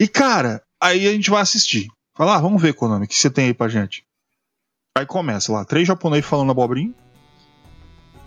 E 0.00 0.08
cara, 0.08 0.62
aí 0.80 1.06
a 1.06 1.12
gente 1.12 1.28
vai 1.28 1.42
assistir. 1.42 1.86
Fala, 2.16 2.36
ah, 2.36 2.40
vamos 2.40 2.62
ver, 2.62 2.72
Konami, 2.72 3.04
o 3.04 3.08
que 3.08 3.14
você 3.14 3.28
tem 3.28 3.44
aí 3.46 3.54
pra 3.54 3.68
gente? 3.68 4.06
Aí 4.96 5.04
começa 5.04 5.52
lá, 5.52 5.66
três 5.66 5.86
japoneses 5.86 6.24
falando 6.24 6.50
abobrinha. 6.50 6.94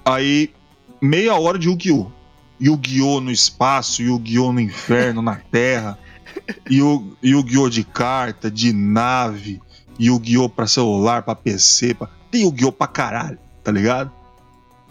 Aí, 0.06 0.54
meia 1.02 1.34
hora 1.34 1.58
de 1.58 1.67
Yu-Gi-Oh! 1.67 2.12
Yu-Gi-Oh! 2.60 3.20
no 3.20 3.32
espaço, 3.32 4.04
Yu-Gi-Oh! 4.04 4.54
no 4.54 4.60
inferno, 4.60 5.24
na 5.24 5.38
terra. 5.38 5.98
Yu- 6.70 7.17
Yu-Gi-Oh! 7.24 7.67
de 7.70 7.84
carta, 7.84 8.52
de 8.52 8.72
nave. 8.74 9.60
Yu-Gi-Oh! 10.00 10.50
pra 10.50 10.67
celular, 10.67 11.24
pra 11.24 11.34
PC. 11.36 11.96
Pra... 11.96 12.08
Tem 12.30 12.44
Yu-Gi-Oh! 12.44 12.72
pra 12.72 12.88
caralho, 12.88 13.39
tá 13.63 13.71
ligado? 13.71 14.12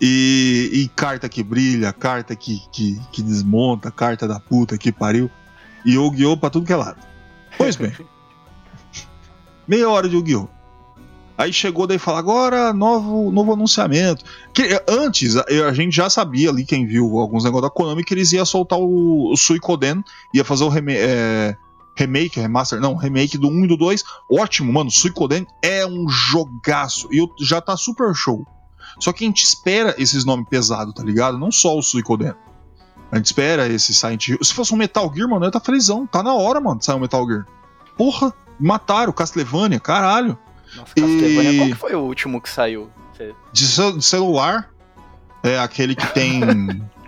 E, 0.00 0.70
e 0.72 0.88
carta 0.88 1.28
que 1.28 1.42
brilha, 1.42 1.92
carta 1.92 2.35
que, 2.35 2.62
que, 2.72 2.98
que 3.12 3.22
desmonta, 3.22 3.90
carta 3.90 4.26
da 4.26 4.40
puta 4.40 4.78
que 4.78 4.90
pariu. 4.90 5.30
E 5.85 5.94
Yu-Gi-Oh! 5.94 6.37
pra 6.37 6.50
tudo 6.50 6.66
que 6.66 6.72
é 6.72 6.76
lado. 6.76 6.98
Pois 7.56 7.76
bem. 7.76 7.92
Meia 9.68 9.88
hora 9.88 10.09
de 10.09 10.16
Yu-Gi-Oh! 10.16 10.48
Aí 11.37 11.54
chegou 11.54 11.87
daí 11.87 11.96
e 11.96 11.98
fala, 11.98 12.18
agora 12.18 12.70
novo, 12.72 13.33
novo 13.33 13.54
anunciamento. 13.54 14.24
Que, 14.52 14.62
eh, 14.62 14.85
antes, 14.87 15.37
a, 15.37 15.44
a 15.68 15.72
gente 15.72 15.96
já 15.96 16.11
sabia 16.11 16.50
ali, 16.50 16.66
quem 16.66 16.87
viu 16.87 17.18
alguns 17.18 17.44
negócios 17.44 17.70
da 17.70 17.74
Konami, 17.74 18.04
que 18.04 18.12
eles 18.12 18.30
iam 18.33 18.44
soltar 18.44 18.78
o, 18.78 19.33
o 19.33 19.37
Suicoden, 19.38 20.04
ia 20.35 20.44
fazer 20.44 20.64
o 20.64 20.68
reme, 20.68 20.94
eh, 20.96 21.56
remake, 21.96 22.38
remaster, 22.38 22.78
não, 22.78 22.94
remake 22.94 23.38
do 23.38 23.48
1 23.48 23.64
e 23.64 23.68
do 23.68 23.76
2. 23.78 24.04
Ótimo, 24.30 24.70
mano, 24.70 24.90
Suicoden 24.90 25.46
é 25.62 25.87
um 25.87 26.06
jogaço. 26.09 27.09
E 27.11 27.26
já 27.42 27.59
tá 27.61 27.74
super 27.74 28.14
show. 28.14 28.46
Só 28.98 29.12
que 29.12 29.24
a 29.24 29.26
gente 29.26 29.42
espera 29.44 29.94
esses 29.98 30.24
nomes 30.24 30.48
pesados, 30.48 30.92
tá 30.94 31.03
ligado? 31.03 31.38
Não 31.38 31.50
só 31.53 31.76
o 31.76 31.83
Suicoden. 31.83 32.35
A 33.12 33.16
gente 33.16 33.26
espera 33.26 33.66
esse 33.68 33.94
Silent 33.94 34.29
Hill. 34.29 34.38
Se 34.42 34.55
fosse 34.55 34.72
um 34.72 34.76
Metal 34.76 35.11
Gear, 35.14 35.29
mano, 35.29 35.44
eu 35.44 35.48
ia 35.48 35.53
tá 35.53 35.61
felizão. 35.61 36.07
Tá 36.07 36.22
na 36.22 36.33
hora, 36.35 36.61
mano, 36.61 36.79
de 36.79 36.85
sair 36.85 36.96
um 36.96 37.00
Metal 37.00 37.26
Gear. 37.26 37.46
Porra, 37.96 38.33
mataram 38.59 39.12
Castlevania, 39.12 39.81
caralho. 39.81 40.38
Nossa, 40.76 40.94
Castlevania, 40.94 41.53
E- 41.53 41.57
qual 41.59 41.68
que 41.68 41.74
foi 41.74 41.94
o 41.94 42.00
último 42.00 42.40
que 42.40 42.48
saiu? 42.48 42.88
De, 43.53 43.66
cel- 43.66 43.98
de 43.98 44.05
celular, 44.05 44.70
é 45.42 45.59
aquele 45.59 45.94
que 45.94 46.07
tem. 46.09 46.40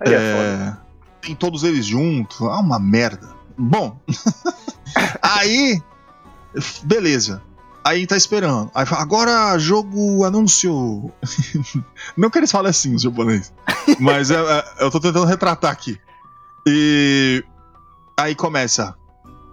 É, 0.00 0.12
é, 0.12 0.76
tem 1.22 1.34
todos 1.34 1.62
eles 1.64 1.86
juntos. 1.86 2.42
Ah, 2.42 2.60
uma 2.60 2.78
merda. 2.78 3.30
Bom, 3.56 3.98
aí. 5.22 5.80
Beleza. 6.84 7.42
Aí 7.88 8.06
tá 8.06 8.18
esperando. 8.18 8.70
Aí 8.74 8.84
fala, 8.84 9.00
agora 9.00 9.58
jogo 9.58 10.22
anúncio. 10.22 11.10
Não 12.14 12.28
que 12.28 12.36
eles 12.36 12.52
falem 12.52 12.68
assim, 12.68 12.94
os 12.94 13.00
japoneses. 13.00 13.50
Mas 13.98 14.30
é- 14.30 14.34
é- 14.34 14.64
eu 14.80 14.90
tô 14.90 15.00
tentando 15.00 15.24
retratar 15.24 15.70
aqui. 15.72 15.98
E 16.66 17.42
aí 18.14 18.34
começa. 18.34 18.94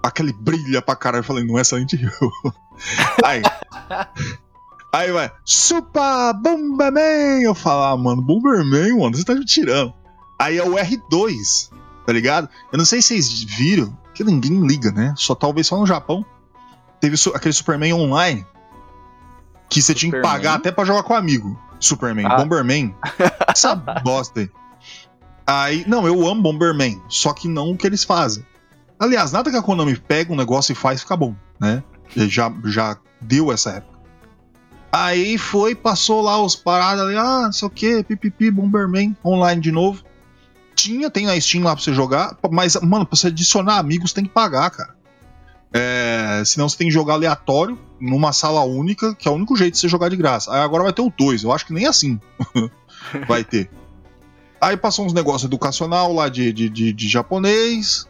Aquele 0.04 0.34
brilha 0.34 0.82
pra 0.82 0.98
caralho. 0.98 1.22
Eu 1.22 1.26
falei, 1.26 1.46
não 1.46 1.58
é 1.58 1.64
Silent 1.64 1.94
Hill. 1.94 2.12
Aí. 3.24 3.42
Aí 4.92 5.12
vai. 5.14 5.32
Super 5.46 6.34
Bomberman! 6.34 7.42
Eu 7.42 7.56
falo, 7.56 7.84
ah, 7.84 7.96
mano, 7.98 8.22
Bomberman, 8.22 9.00
mano, 9.00 9.16
você 9.16 9.24
tá 9.24 9.34
me 9.34 9.46
tirando. 9.46 9.94
Aí 10.38 10.58
é 10.58 10.64
o 10.64 10.74
R2, 10.76 11.70
tá 12.06 12.12
ligado? 12.12 12.50
Eu 12.72 12.78
não 12.78 12.86
sei 12.86 13.02
se 13.02 13.08
vocês 13.20 13.44
viram, 13.44 13.98
que 14.14 14.26
ninguém 14.26 14.60
liga, 14.68 14.92
né? 14.92 15.14
Só 15.16 15.34
talvez 15.34 15.68
só 15.68 15.78
no 15.80 15.88
Japão. 15.88 16.26
Teve 17.10 17.16
aquele 17.36 17.54
Superman 17.54 17.94
online 17.94 18.46
que 19.70 19.80
você 19.82 19.94
tinha 19.94 20.12
que 20.12 20.22
pagar 20.22 20.56
até 20.56 20.72
pra 20.72 20.86
jogar 20.86 21.04
com 21.04 21.14
amigo. 21.14 21.60
Superman, 21.80 22.26
Ah. 22.26 22.38
Bomberman. 22.38 22.96
Essa 23.48 23.76
bosta 24.04 24.40
aí. 24.40 24.50
Aí, 25.46 25.86
não, 25.88 26.08
eu 26.08 26.28
amo 26.28 26.42
Bomberman, 26.42 27.00
só 27.08 27.32
que 27.32 27.48
não 27.48 27.72
o 27.72 27.78
que 27.78 27.86
eles 27.86 28.04
fazem. 28.04 28.44
Aliás, 29.00 29.32
nada 29.32 29.52
que 29.52 29.58
a 29.58 29.62
Konami 29.62 29.96
pega 29.96 30.34
um 30.34 30.36
negócio 30.36 30.72
e 30.72 30.76
faz 30.76 31.02
fica 31.02 31.16
bom, 31.16 31.36
né? 31.60 31.84
Já, 32.16 32.52
já 32.64 32.98
deu 33.22 33.52
essa 33.52 33.72
época. 33.72 34.00
Aí 34.92 35.38
foi, 35.38 35.76
passou 35.76 36.22
lá 36.22 36.42
os 36.42 36.56
paradas 36.56 37.06
ali, 37.06 37.16
ah, 37.18 37.44
não 37.44 37.52
sei 37.52 37.68
o 37.68 37.72
que, 37.72 38.04
pipipi, 38.04 38.50
Bomberman, 38.50 39.16
online 39.24 39.62
de 39.62 39.72
novo. 39.72 40.04
Tinha, 40.74 41.12
tem 41.12 41.26
na 41.28 41.40
Steam 41.40 41.64
lá 41.64 41.76
pra 41.76 41.84
você 41.84 41.94
jogar, 41.94 42.36
mas, 42.50 42.76
mano, 42.82 43.06
pra 43.06 43.16
você 43.16 43.28
adicionar 43.28 43.78
amigos 43.78 44.12
tem 44.14 44.24
que 44.24 44.30
pagar, 44.32 44.70
cara. 44.72 44.96
É, 45.78 46.42
senão 46.46 46.70
você 46.70 46.78
tem 46.78 46.88
que 46.88 46.94
jogar 46.94 47.16
aleatório, 47.16 47.78
numa 48.00 48.32
sala 48.32 48.64
única, 48.64 49.14
que 49.14 49.28
é 49.28 49.32
o 49.32 49.34
único 49.34 49.58
jeito 49.58 49.74
de 49.74 49.80
você 49.82 49.90
jogar 49.90 50.08
de 50.08 50.16
graça. 50.16 50.54
Aí 50.54 50.62
agora 50.62 50.84
vai 50.84 50.94
ter 50.94 51.02
o 51.02 51.12
2, 51.16 51.44
eu 51.44 51.52
acho 51.52 51.66
que 51.66 51.74
nem 51.74 51.86
assim 51.86 52.18
vai 53.28 53.44
ter. 53.44 53.70
Aí 54.62 54.78
passou 54.78 55.06
uns 55.06 55.12
negócios 55.12 55.44
educacional 55.44 56.14
lá 56.14 56.30
de, 56.30 56.54
de, 56.54 56.70
de, 56.70 56.94
de 56.94 57.10
japonês. 57.10 58.08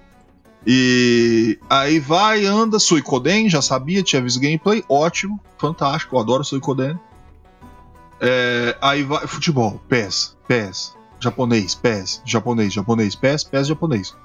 E 0.67 1.57
aí 1.67 1.99
vai, 1.99 2.45
anda, 2.45 2.77
Suicoden, 2.77 3.49
já 3.49 3.63
sabia, 3.63 4.03
tinha 4.03 4.21
visto 4.21 4.39
gameplay, 4.39 4.83
ótimo, 4.87 5.39
fantástico, 5.57 6.15
eu 6.15 6.19
adoro 6.19 6.43
Suicoden. 6.43 6.99
É, 8.21 8.77
aí 8.79 9.01
vai, 9.01 9.25
futebol, 9.25 9.81
PES, 9.89 10.37
PES, 10.47 10.95
japonês, 11.19 11.73
PES, 11.73 12.21
japonês, 12.23 12.71
japonês, 12.71 13.15
PES, 13.15 13.43
PES, 13.43 13.67
japonês. 13.67 14.15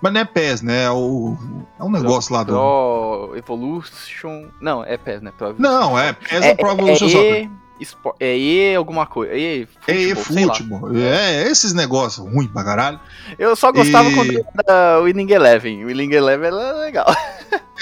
Mas 0.00 0.12
não 0.12 0.20
é 0.20 0.24
PES, 0.24 0.62
né? 0.62 0.84
É, 0.84 0.90
o, 0.90 1.36
é 1.78 1.84
um 1.84 1.90
negócio 1.90 2.32
lá 2.34 2.42
do. 2.42 2.52
Pro 2.52 3.32
Evolution. 3.36 4.46
Não, 4.60 4.84
é 4.84 4.96
PES, 4.96 5.22
né? 5.22 5.32
Pro 5.36 5.54
Não, 5.58 5.98
é 5.98 6.12
PES 6.12 6.42
é, 6.42 6.48
é, 6.50 6.54
Pro 6.54 6.68
é, 6.68 6.72
Evolution 6.72 7.08
Soccer. 7.08 7.42
E, 7.44 7.50
Espo- 7.78 8.14
é 8.18 8.34
E 8.38 8.74
alguma 8.74 9.04
coisa. 9.04 9.34
E 9.34 9.68
É 9.86 10.14
futebol, 10.14 10.24
sei 10.34 10.44
lá. 10.46 10.54
futebol. 10.54 10.96
É, 10.96 11.46
esses 11.48 11.74
negócios 11.74 12.26
ruins 12.26 12.50
pra 12.50 12.64
caralho. 12.64 12.98
Eu 13.38 13.54
só 13.54 13.70
gostava 13.70 14.08
E- 14.08 14.14
quando 14.14 14.32
era 14.66 15.00
o 15.00 15.04
Winning 15.04 15.30
Eleven. 15.30 15.84
O 15.84 15.88
Winning 15.88 16.12
Eleven 16.14 16.46
era 16.48 16.72
legal. 16.72 17.06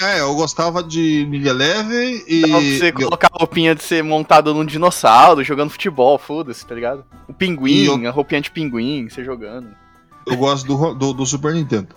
É, 0.01 0.19
eu 0.19 0.35
gostava 0.35 0.83
de 0.83 1.25
Miguel 1.29 1.55
Eleven 1.55 2.21
e. 2.27 2.41
Dava 2.41 2.53
pra 2.59 2.61
você 2.61 2.91
colocar 2.91 3.29
a 3.31 3.37
roupinha 3.37 3.73
de 3.73 3.81
ser 3.81 4.03
montado 4.03 4.53
num 4.53 4.65
dinossauro, 4.65 5.41
jogando 5.41 5.69
futebol, 5.69 6.17
foda-se, 6.17 6.65
tá 6.65 6.75
ligado? 6.75 7.05
O 7.29 7.33
pinguim, 7.33 8.01
E 8.01 8.05
a 8.05 8.11
roupinha 8.11 8.41
de 8.41 8.51
pinguim, 8.51 9.07
você 9.07 9.23
jogando. 9.23 9.69
Eu 10.27 10.35
gosto 10.35 10.67
do, 10.67 10.93
do, 10.93 11.13
do 11.13 11.25
Super 11.25 11.53
Nintendo. 11.53 11.95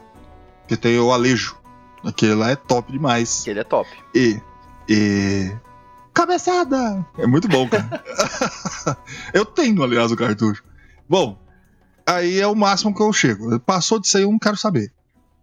Que 0.68 0.76
tem 0.76 0.98
o 0.98 1.10
Alejo. 1.12 1.56
Aquele 2.04 2.34
lá 2.34 2.50
é 2.50 2.56
top 2.56 2.92
demais. 2.92 3.46
Ele 3.46 3.60
é 3.60 3.64
top. 3.64 3.88
E. 4.14 4.40
E. 4.88 5.50
Cabeçada! 6.14 7.04
É 7.16 7.26
muito 7.26 7.48
bom, 7.48 7.68
cara. 7.68 8.02
eu 9.32 9.44
tenho, 9.44 9.82
aliás, 9.82 10.10
o 10.12 10.16
cartucho. 10.16 10.62
Bom, 11.08 11.38
aí 12.06 12.40
é 12.40 12.46
o 12.46 12.54
máximo 12.56 12.94
que 12.94 13.02
eu 13.02 13.12
chego. 13.12 13.58
Passou 13.60 13.98
disso 14.00 14.16
aí, 14.16 14.24
eu 14.24 14.30
não 14.30 14.38
quero 14.38 14.56
saber. 14.56 14.92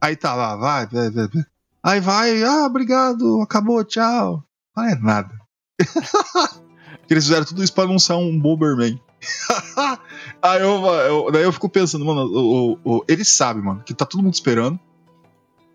Aí 0.01 0.15
tá 0.15 0.33
lá, 0.35 0.55
vai, 0.55 0.85
vai, 0.87 1.09
vai. 1.09 1.27
vai. 1.27 1.43
Aí 1.83 1.99
vai, 1.99 2.43
ah, 2.43 2.65
obrigado, 2.65 3.41
acabou, 3.41 3.83
tchau. 3.83 4.43
Não 4.75 4.83
é 4.83 4.95
nada. 4.95 5.31
Eles 7.09 7.23
fizeram 7.25 7.45
tudo 7.45 7.63
isso 7.63 7.73
pra 7.73 7.83
anunciar 7.83 8.17
um 8.17 8.37
Bomberman. 8.39 8.99
aí 10.41 10.61
eu, 10.61 10.85
eu- 10.85 11.31
daí 11.31 11.43
eu 11.43 11.53
fico 11.53 11.69
pensando, 11.69 12.03
mano, 12.05 12.21
o- 12.25 12.73
o- 12.83 12.97
o- 12.97 13.05
eles 13.07 13.29
sabem, 13.29 13.63
mano, 13.63 13.81
que 13.85 13.93
tá 13.93 14.05
todo 14.05 14.23
mundo 14.23 14.33
esperando. 14.33 14.79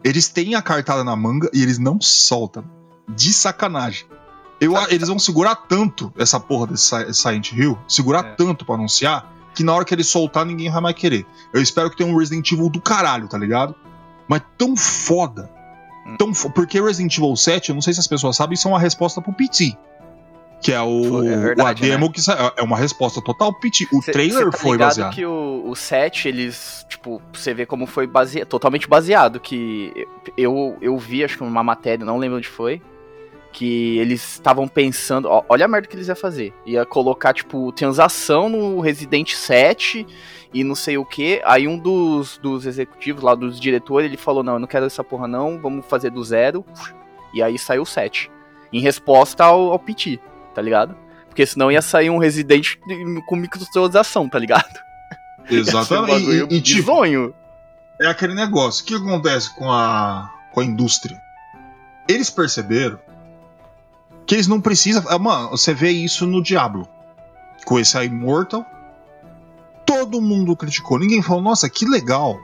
Eles 0.03 0.29
têm 0.29 0.55
a 0.55 0.63
cartada 0.63 1.05
na 1.05 1.15
manga 1.15 1.51
e 1.53 1.63
eles 1.63 1.79
não 1.79 2.01
soltam. 2.01 2.65
De 3.09 3.33
sacanagem. 3.33 4.07
Eu, 4.61 4.77
a- 4.77 4.87
eles 4.91 5.09
vão 5.09 5.19
segurar 5.19 5.55
tanto 5.57 6.13
essa 6.19 6.39
porra 6.39 6.69
desse 6.69 6.85
Si- 6.85 7.15
Silent 7.15 7.53
Hill, 7.53 7.79
segurar 7.89 8.25
É. 8.25 8.35
tanto 8.35 8.65
pra 8.65 8.75
anunciar, 8.77 9.31
que 9.55 9.65
na 9.65 9.75
hora 9.75 9.85
que 9.85 9.93
eles 9.95 10.07
soltar 10.07 10.45
ninguém 10.47 10.71
vai 10.71 10.81
mais 10.81 10.95
querer. 10.97 11.27
Eu 11.53 11.61
espero 11.63 11.91
que 11.91 11.97
tenha 11.97 12.09
um 12.13 12.17
Resident 12.17 12.51
Evil 12.53 12.69
do 12.71 12.81
caralho, 12.81 13.27
tá 13.29 13.37
ligado? 13.39 13.75
Mas 14.29 14.43
tão 14.57 14.77
foda. 14.77 15.51
Hum. 16.07 16.17
Tão 16.17 16.33
fo- 16.35 16.51
Porque 16.51 16.81
Resident 16.81 17.17
Evil 17.17 17.35
7, 17.37 17.71
eu 17.71 17.75
não 17.75 17.83
sei 17.83 17.93
se 17.93 18.01
as 18.01 18.07
pessoas 18.07 18.37
sabem, 18.37 18.55
isso 18.55 18.69
é 18.69 18.71
uma 18.71 18.79
resposta 18.79 19.21
pro 19.21 19.33
PT. 19.33 19.77
Que 20.63 20.73
é 20.73 20.81
o, 20.83 21.25
é 21.25 21.37
verdade, 21.37 21.85
a 21.85 21.89
demo 21.89 22.13
que 22.13 22.21
sa- 22.21 22.53
é 22.57 22.63
uma 22.63 22.77
resposta 22.77 23.21
total 23.23 23.53
PT. 23.55 23.89
O 23.93 24.03
Cê- 24.03 24.13
trailer 24.13 24.45
cê 24.45 24.51
tá 24.51 24.59
foi 24.59 24.77
baseado. 24.77 25.15
que 25.15 25.25
o, 25.25 25.63
o 25.67 25.75
7, 25.75 26.29
eles, 26.29 26.85
tipo, 26.89 27.23
você 27.33 27.55
vê 27.55 27.65
como 27.65 27.87
foi 27.87 28.07
baseado, 28.07 28.47
totalmente 28.47 28.87
baseado, 28.87 29.41
que 29.41 30.07
eu, 30.37 30.77
eu 30.83 30.99
vi, 30.99 31.25
acho 31.25 31.39
que 31.39 31.45
numa 31.45 31.63
matéria, 31.63 32.05
não 32.05 32.19
lembro 32.19 32.37
onde 32.37 32.49
foi, 32.49 32.83
que 33.53 33.99
eles 33.99 34.23
estavam 34.35 34.69
pensando, 34.69 35.29
ó, 35.29 35.43
olha 35.49 35.65
a 35.65 35.69
merda 35.69 35.89
que 35.89 35.97
eles 35.97 36.07
iam 36.09 36.15
fazer, 36.17 36.53
ia 36.67 36.85
colocar, 36.85 37.33
tipo, 37.33 37.73
transação 37.73 38.49
no 38.49 38.81
Resident 38.81 39.33
7 39.33 40.07
e 40.53 40.63
não 40.63 40.75
sei 40.75 40.99
o 40.99 41.05
que, 41.05 41.41
aí 41.45 41.67
um 41.67 41.79
dos, 41.79 42.37
dos 42.39 42.67
executivos 42.67 43.23
lá, 43.23 43.35
dos 43.35 43.59
diretores, 43.59 44.07
ele 44.09 44.17
falou, 44.17 44.43
não, 44.43 44.53
eu 44.55 44.59
não 44.61 44.69
quero 44.69 44.85
essa 44.87 45.03
porra 45.03 45.27
não, 45.27 45.59
vamos 45.59 45.87
fazer 45.87 46.11
do 46.11 46.23
zero, 46.23 46.65
e 47.35 47.43
aí 47.43 47.59
saiu 47.59 47.83
o 47.83 47.87
7, 47.87 48.31
em 48.73 48.81
resposta 48.81 49.43
ao, 49.45 49.73
ao 49.73 49.79
PT, 49.81 50.21
tá 50.55 50.63
ligado? 50.63 50.97
Porque 51.27 51.47
senão 51.47 51.71
ia 51.71 51.83
sair 51.83 52.11
um 52.11 52.19
Resident 52.19 52.77
com 53.27 53.37
microtransação, 53.37 54.29
tá 54.29 54.39
ligado? 54.39 54.81
Exatamente. 55.49 56.29
Um 56.29 56.49
E, 56.49 56.57
e, 56.57 56.61
tipo, 56.61 56.93
é 58.01 58.07
aquele 58.07 58.35
negócio. 58.35 58.83
O 58.83 58.87
que 58.87 58.95
acontece 58.95 59.55
com 59.55 59.71
a, 59.71 60.31
com 60.53 60.61
a 60.61 60.65
indústria? 60.65 61.21
Eles 62.09 62.31
perceberam 62.31 62.99
que 64.27 64.35
eles 64.35 64.47
não 64.47 64.61
precisam. 64.61 65.05
ah, 65.09 65.19
Mano, 65.19 65.51
você 65.51 65.75
vê 65.75 65.91
isso 65.91 66.27
no 66.27 66.43
Diablo. 66.43 66.89
Com 67.65 67.79
esse 67.79 68.03
Immortal. 68.03 68.65
Todo 69.85 70.21
mundo 70.21 70.57
criticou. 70.57 70.99
Ninguém 70.99 71.21
falou, 71.21 71.43
nossa, 71.43 71.69
que 71.69 71.85
legal. 71.85 72.39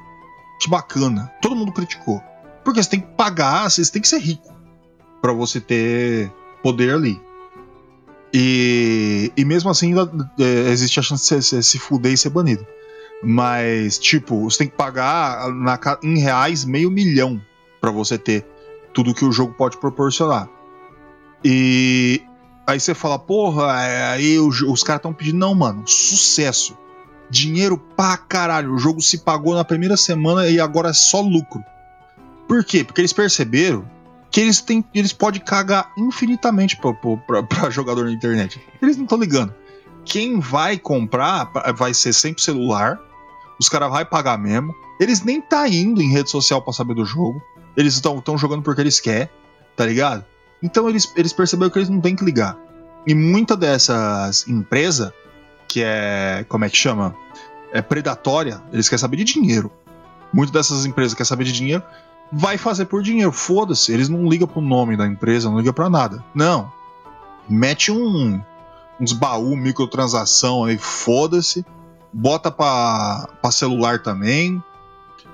Que 0.60 0.68
bacana. 0.68 1.32
Todo 1.40 1.56
mundo 1.56 1.72
criticou. 1.72 2.22
Porque 2.62 2.82
você 2.82 2.90
tem 2.90 3.00
que 3.00 3.06
pagar, 3.08 3.70
você 3.70 3.90
tem 3.90 4.02
que 4.02 4.08
ser 4.08 4.18
rico. 4.18 4.54
Pra 5.22 5.32
você 5.32 5.60
ter 5.60 6.30
poder 6.62 6.92
ali. 6.92 7.20
E, 8.38 9.32
e 9.34 9.44
mesmo 9.46 9.70
assim, 9.70 9.88
ainda, 9.88 10.10
é, 10.38 10.68
existe 10.70 11.00
a 11.00 11.02
chance 11.02 11.22
de 11.34 11.42
você, 11.42 11.62
se 11.62 11.78
fuder 11.78 12.12
e 12.12 12.18
ser 12.18 12.28
banido. 12.28 12.66
Mas, 13.22 13.98
tipo, 13.98 14.42
você 14.44 14.58
tem 14.58 14.68
que 14.68 14.76
pagar 14.76 15.50
na 15.54 15.78
em 16.02 16.18
reais 16.18 16.66
meio 16.66 16.90
milhão 16.90 17.40
pra 17.80 17.90
você 17.90 18.18
ter 18.18 18.44
tudo 18.92 19.14
que 19.14 19.24
o 19.24 19.32
jogo 19.32 19.54
pode 19.54 19.78
proporcionar. 19.78 20.50
E 21.42 22.20
aí 22.66 22.78
você 22.78 22.92
fala, 22.94 23.18
porra, 23.18 23.82
é, 23.82 24.04
aí 24.12 24.38
o 24.38 24.50
jo- 24.50 24.70
os 24.70 24.82
caras 24.82 24.98
estão 24.98 25.14
pedindo. 25.14 25.38
Não, 25.38 25.54
mano, 25.54 25.84
sucesso. 25.86 26.76
Dinheiro 27.30 27.78
pra 27.78 28.18
caralho. 28.18 28.74
O 28.74 28.78
jogo 28.78 29.00
se 29.00 29.18
pagou 29.18 29.54
na 29.54 29.64
primeira 29.64 29.96
semana 29.96 30.46
e 30.46 30.60
agora 30.60 30.90
é 30.90 30.92
só 30.92 31.22
lucro. 31.22 31.64
Por 32.46 32.62
quê? 32.66 32.84
Porque 32.84 33.00
eles 33.00 33.14
perceberam 33.14 33.88
que 34.36 34.40
eles, 34.42 34.60
têm, 34.60 34.84
eles 34.94 35.14
podem 35.14 35.40
cagar 35.40 35.94
infinitamente 35.96 36.76
pra 36.76 37.70
jogador 37.72 38.04
na 38.04 38.12
internet. 38.12 38.60
Eles 38.82 38.98
não 38.98 39.04
estão 39.04 39.18
ligando. 39.18 39.54
Quem 40.04 40.40
vai 40.40 40.76
comprar 40.76 41.50
vai 41.74 41.94
ser 41.94 42.12
sempre 42.12 42.42
celular. 42.42 43.00
Os 43.58 43.70
caras 43.70 43.90
vão 43.90 44.04
pagar 44.04 44.36
mesmo. 44.36 44.74
Eles 45.00 45.22
nem 45.22 45.40
tá 45.40 45.66
indo 45.66 46.02
em 46.02 46.12
rede 46.12 46.30
social 46.30 46.60
pra 46.60 46.74
saber 46.74 46.92
do 46.92 47.06
jogo. 47.06 47.40
Eles 47.74 47.94
estão 47.94 48.36
jogando 48.36 48.62
porque 48.62 48.82
eles 48.82 49.00
querem, 49.00 49.30
tá 49.74 49.86
ligado? 49.86 50.22
Então 50.62 50.86
eles, 50.86 51.10
eles 51.16 51.32
perceberam 51.32 51.70
que 51.70 51.78
eles 51.78 51.88
não 51.88 52.02
têm 52.02 52.14
que 52.14 52.22
ligar. 52.22 52.58
E 53.06 53.14
muita 53.14 53.56
dessas 53.56 54.46
empresas, 54.46 55.12
que 55.66 55.82
é. 55.82 56.44
Como 56.46 56.62
é 56.62 56.68
que 56.68 56.76
chama? 56.76 57.16
É 57.72 57.80
predatória, 57.80 58.62
eles 58.70 58.86
querem 58.86 59.00
saber 59.00 59.16
de 59.16 59.24
dinheiro. 59.24 59.72
Muitas 60.30 60.52
dessas 60.52 60.84
empresas 60.84 61.14
querem 61.14 61.26
saber 61.26 61.44
de 61.44 61.52
dinheiro, 61.52 61.82
vai 62.32 62.58
fazer 62.58 62.86
por 62.86 63.02
dinheiro. 63.02 63.32
Foda-se, 63.32 63.92
eles 63.92 64.08
não 64.08 64.28
ligam 64.28 64.48
pro 64.48 64.60
nome 64.60 64.96
da 64.96 65.06
empresa, 65.06 65.48
não 65.48 65.58
ligam 65.58 65.72
pra 65.72 65.90
nada. 65.90 66.24
Não. 66.34 66.72
Mete 67.48 67.92
um, 67.92 68.40
uns 69.00 69.12
baú, 69.12 69.56
microtransação 69.56 70.64
aí, 70.64 70.78
foda-se. 70.78 71.64
Bota 72.12 72.50
pra, 72.50 73.28
pra 73.40 73.50
celular 73.50 74.02
também. 74.02 74.62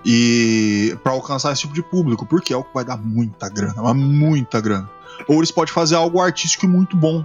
E 0.05 0.99
para 1.05 1.13
alcançar 1.13 1.53
esse 1.53 1.61
tipo 1.61 1.75
de 1.75 1.83
público, 1.83 2.27
porque 2.27 2.53
é 2.53 2.57
o 2.57 2.65
que 2.65 2.75
vai 2.75 2.85
dar 2.85 2.97
muita 2.97 3.49
grana, 3.49 3.81
mas 3.81 3.95
muita 3.95 4.61
grana. 4.61 4.91
Ou 5.29 5.37
eles 5.37 5.53
podem 5.53 5.73
fazer 5.73 5.95
algo 5.95 6.21
artístico 6.21 6.67
muito 6.67 6.97
bom, 6.97 7.25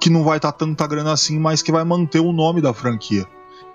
que 0.00 0.10
não 0.10 0.24
vai 0.24 0.38
estar 0.38 0.50
tanta 0.50 0.86
grana 0.88 1.12
assim, 1.12 1.38
mas 1.38 1.62
que 1.62 1.70
vai 1.70 1.84
manter 1.84 2.18
o 2.18 2.32
nome 2.32 2.60
da 2.60 2.74
franquia. 2.74 3.26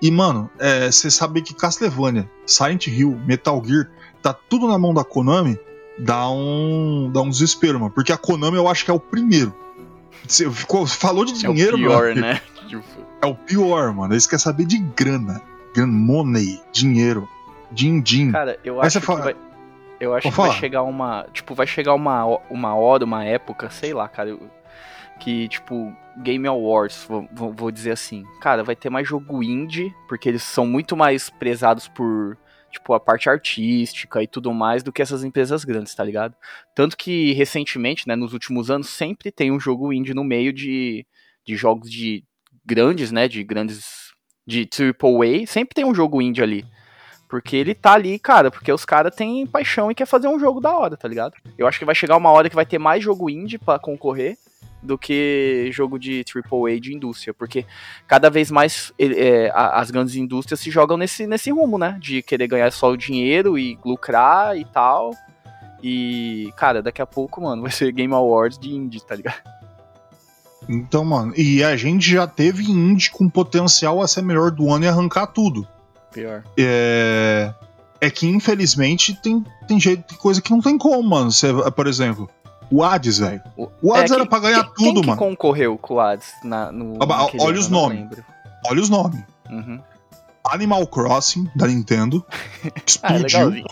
E 0.01 0.11
mano, 0.11 0.49
você 0.91 1.09
sabe 1.09 1.41
que 1.41 1.53
Castlevania, 1.53 2.30
Silent 2.45 2.88
Hill, 2.88 3.17
Metal 3.26 3.63
Gear, 3.65 3.89
tá 4.26 4.34
tudo 4.49 4.67
na 4.67 4.78
mão 4.78 4.91
da 4.93 5.03
Konami, 5.03 5.57
dá 5.99 6.28
um, 6.30 7.09
dá 7.13 7.21
um 7.21 7.30
desespero, 7.30 7.80
mano. 7.80 7.91
Porque 7.91 8.11
a 8.11 8.17
Konami 8.17 8.57
eu 8.57 8.67
acho 8.67 8.84
que 8.84 8.89
é 8.89 8.93
o 8.93 8.99
primeiro. 8.99 9.53
Você 10.28 10.49
ficou, 10.49 10.88
falou 10.88 11.23
de 11.23 11.34
dinheiro, 11.34 11.73
é 11.73 11.76
o 11.76 11.78
pior, 11.78 12.07
mano. 12.09 12.21
né? 12.21 12.41
Tipo, 12.67 12.84
É 13.21 13.28
o 13.28 13.36
pior, 13.36 13.93
mano. 13.93 14.13
Eles 14.15 14.26
querem 14.26 14.41
saber 14.41 14.65
de 14.65 14.80
grana. 14.80 15.39
Grana, 15.76 15.91
money, 15.93 16.59
dinheiro, 16.71 17.30
din-din. 17.71 18.32
Cara, 18.32 18.57
eu 18.63 18.82
Aí 18.82 18.88
acho 18.88 18.99
que 18.99 19.05
fala- 19.05 19.21
vai. 19.21 19.36
Eu 19.99 20.13
acho 20.15 20.28
que 20.30 20.36
vai 20.36 20.51
chegar 20.53 20.82
uma. 20.82 21.26
Tipo, 21.32 21.53
vai 21.53 21.67
chegar 21.67 21.93
uma, 21.93 22.26
uma 22.49 22.73
hora, 22.76 23.05
uma 23.05 23.23
época, 23.23 23.69
sei 23.69 23.93
lá, 23.93 24.07
cara. 24.07 24.30
eu- 24.30 24.49
que, 25.19 25.47
tipo, 25.47 25.93
Game 26.17 26.45
Awards, 26.47 27.05
vou, 27.07 27.26
vou- 27.32 27.53
vou 27.53 27.71
dizer 27.71 27.91
assim. 27.91 28.26
Cara, 28.41 28.63
vai 28.63 28.76
ter 28.76 28.89
mais 28.89 29.07
jogo 29.07 29.41
indie, 29.43 29.93
porque 30.09 30.28
eles 30.28 30.43
são 30.43 30.65
muito 30.65 30.97
mais 30.97 31.30
prezados 31.30 31.88
por, 31.88 32.38
tipo, 32.76 32.93
a 32.93 32.99
parte 32.99 33.30
artística 33.30 34.21
e 34.21 34.28
tudo 34.28 34.53
mais 34.53 34.84
do 34.84 34.91
que 34.91 35.01
essas 35.01 35.23
empresas 35.23 35.63
grandes, 35.63 35.95
tá 35.95 36.03
ligado? 36.03 36.36
Tanto 36.76 36.95
que, 36.95 37.34
recentemente, 37.34 38.07
né, 38.07 38.15
nos 38.15 38.34
últimos 38.34 38.69
anos, 38.69 38.89
sempre 38.89 39.32
tem 39.32 39.51
um 39.51 39.59
jogo 39.59 39.91
indie 39.91 40.13
no 40.13 40.23
meio 40.23 40.53
de, 40.53 41.05
de 41.45 41.55
jogos 41.55 41.89
de 41.89 42.23
grandes, 42.65 43.11
né, 43.11 43.28
de 43.28 43.43
grandes. 43.43 44.13
de 44.45 44.67
AAA, 44.71 45.47
sempre 45.47 45.73
tem 45.73 45.86
um 45.86 45.95
jogo 45.95 46.21
indie 46.21 46.43
ali. 46.43 46.65
Porque 47.28 47.55
ele 47.55 47.73
tá 47.73 47.93
ali, 47.93 48.19
cara, 48.19 48.51
porque 48.51 48.71
os 48.71 48.86
caras 48.86 49.15
têm 49.15 49.47
paixão 49.47 49.89
e 49.89 49.95
quer 49.95 50.05
fazer 50.05 50.28
um 50.28 50.39
jogo 50.39 50.61
da 50.61 50.78
hora, 50.78 50.95
tá 50.95 51.07
ligado? 51.07 51.34
Eu 51.57 51.67
acho 51.67 51.80
que 51.80 51.86
vai 51.86 51.95
chegar 51.95 52.17
uma 52.17 52.30
hora 52.30 52.49
que 52.49 52.55
vai 52.55 52.65
ter 52.65 52.78
mais 52.78 53.03
jogo 53.03 53.30
indie 53.30 53.57
pra 53.57 53.80
concorrer 53.80 54.38
do 54.86 54.97
que 54.97 55.69
jogo 55.71 55.99
de 55.99 56.23
AAA 56.23 56.79
de 56.79 56.93
indústria, 56.93 57.33
porque 57.33 57.65
cada 58.07 58.29
vez 58.29 58.51
mais 58.51 58.93
é, 58.99 59.51
as 59.53 59.91
grandes 59.91 60.15
indústrias 60.15 60.59
se 60.59 60.71
jogam 60.71 60.97
nesse, 60.97 61.27
nesse 61.27 61.51
rumo, 61.51 61.77
né? 61.77 61.97
De 61.99 62.21
querer 62.21 62.47
ganhar 62.47 62.71
só 62.71 62.91
o 62.91 62.97
dinheiro 62.97 63.57
e 63.57 63.77
lucrar 63.83 64.57
e 64.57 64.63
tal. 64.65 65.11
E, 65.83 66.51
cara, 66.55 66.81
daqui 66.81 67.01
a 67.01 67.05
pouco, 67.05 67.41
mano, 67.41 67.61
vai 67.63 67.71
ser 67.71 67.91
Game 67.91 68.13
Awards 68.13 68.57
de 68.57 68.69
indie, 68.69 69.05
tá 69.05 69.15
ligado? 69.15 69.41
Então, 70.67 71.05
mano, 71.05 71.33
e 71.38 71.63
a 71.63 71.75
gente 71.75 72.09
já 72.09 72.25
teve 72.25 72.63
indie 72.63 73.11
com 73.11 73.29
potencial 73.29 74.01
a 74.01 74.07
ser 74.07 74.23
melhor 74.23 74.51
do 74.51 74.71
ano 74.71 74.86
e 74.86 74.88
arrancar 74.88 75.27
tudo. 75.27 75.67
Pior. 76.11 76.43
É, 76.57 77.53
é 78.01 78.09
que, 78.09 78.25
infelizmente, 78.25 79.13
tem, 79.21 79.43
tem 79.67 79.79
jeito 79.79 80.13
de 80.13 80.19
coisa 80.19 80.41
que 80.41 80.51
não 80.51 80.61
tem 80.61 80.77
como, 80.77 81.07
mano. 81.07 81.31
Você, 81.31 81.47
por 81.75 81.88
exemplo, 81.88 82.29
o 82.72 82.84
Hades, 82.84 83.18
velho. 83.20 83.41
O 83.82 83.93
Hades 83.93 84.11
É, 84.11 84.16
era 84.16 84.24
quem- 84.24 84.30
pra 84.30 84.39
ganhar 84.39 84.63
quem- 84.63 84.74
tudo, 84.74 84.93
quem 84.93 85.01
que 85.01 85.07
mano. 85.07 85.20
concorreu 85.20 85.78
com 85.78 85.95
o 85.95 85.99
Hades 85.99 86.28
na, 86.43 86.72
no. 86.72 86.97
Ah, 87.01 87.28
olha 87.39 87.59
os 87.59 87.70
nomes. 87.70 88.07
Olha 88.68 88.82
os 88.82 88.89
nomes. 88.89 89.22
Uhum. 89.49 89.80
Animal 90.43 90.86
Crossing, 90.88 91.49
da 91.55 91.68
Nintendo. 91.68 92.26
Ah, 92.63 92.82
Explodiu. 92.86 93.49
legalzinho. 93.49 93.66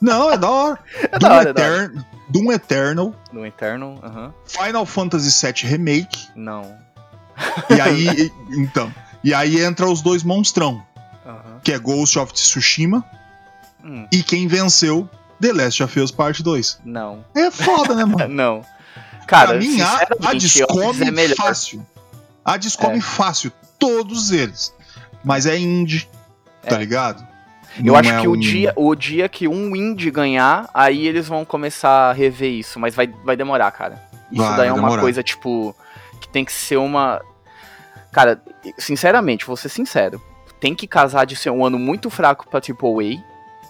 não, 0.00 0.30
é 0.30 0.36
da 0.38 0.50
hora. 0.50 0.78
É 1.12 1.18
Doom, 1.18 1.28
da 1.28 1.34
hora, 1.36 1.50
é 1.50 1.52
da 1.52 1.62
hora. 1.62 1.74
Etern- 1.84 2.04
Doom 2.28 2.52
Eternal. 2.52 3.14
No 3.32 3.46
Eternal. 3.46 4.00
Final 4.46 4.84
Fantasy 4.86 5.46
VII 5.46 5.68
Remake. 5.70 6.28
Não. 6.34 6.74
E 7.70 7.80
aí, 7.80 8.08
e- 8.08 8.32
então. 8.58 8.92
E 9.22 9.32
aí 9.34 9.60
entra 9.62 9.86
os 9.88 10.00
dois 10.02 10.22
monstrão, 10.22 10.82
que 11.62 11.72
é 11.72 11.78
Ghost 11.78 12.18
of 12.18 12.32
Tsushima 12.32 13.04
Hum, 13.84 14.06
e 14.12 14.22
quem 14.22 14.46
venceu 14.48 15.08
The 15.40 15.52
Last 15.52 15.82
of 15.82 16.00
Us 16.00 16.10
Part 16.10 16.42
2. 16.42 16.80
não. 16.84 17.24
É 17.34 17.50
foda, 17.50 17.94
né, 17.94 18.04
mano? 18.04 18.28
Não. 18.34 18.62
Cara, 19.26 19.48
pra 19.50 19.58
mim, 19.58 19.80
a, 19.80 19.96
a 20.28 20.34
eu 20.34 21.04
é 21.08 21.10
melhor. 21.10 21.34
fácil. 21.36 21.84
A 22.44 22.56
descobre 22.56 22.98
É. 22.98 23.00
fácil, 23.00 23.50
todos 23.78 24.30
eles. 24.30 24.72
Mas 25.24 25.46
é 25.46 25.58
indie, 25.58 26.08
tá 26.62 26.76
É. 26.76 26.78
ligado? 26.78 27.26
Eu 27.76 27.84
Não 27.86 27.96
acho 27.96 28.10
é 28.12 28.20
que 28.20 28.28
o 28.28 28.32
um- 28.34 28.38
dia, 28.38 28.72
o 28.76 28.94
dia 28.94 29.28
que 29.28 29.48
um 29.48 29.74
indie 29.76 30.10
ganhar, 30.12 30.70
aí 30.72 31.06
eles 31.06 31.26
vão 31.28 31.44
começar 31.44 32.10
a 32.10 32.12
rever 32.12 32.52
isso, 32.52 32.78
mas 32.78 32.94
vai, 32.94 33.08
vai 33.24 33.36
demorar, 33.36 33.70
cara. 33.72 34.00
Isso 34.32 34.42
Vai, 34.42 34.56
daí 34.56 34.68
é 34.68 34.72
uma 34.72 34.82
demorar. 34.82 35.02
coisa, 35.02 35.22
tipo, 35.22 35.74
que 36.20 36.28
tem 36.28 36.44
que 36.44 36.52
ser 36.52 36.76
uma. 36.76 37.20
Cara, 38.12 38.40
sinceramente, 38.78 39.44
vou 39.44 39.56
ser 39.56 39.68
sincero. 39.68 40.22
Tem 40.60 40.74
que 40.74 40.86
casar 40.86 41.26
de 41.26 41.36
ser 41.36 41.50
um 41.50 41.64
ano 41.66 41.78
muito 41.78 42.08
fraco 42.08 42.48
pra 42.48 42.60
AAA 42.60 43.22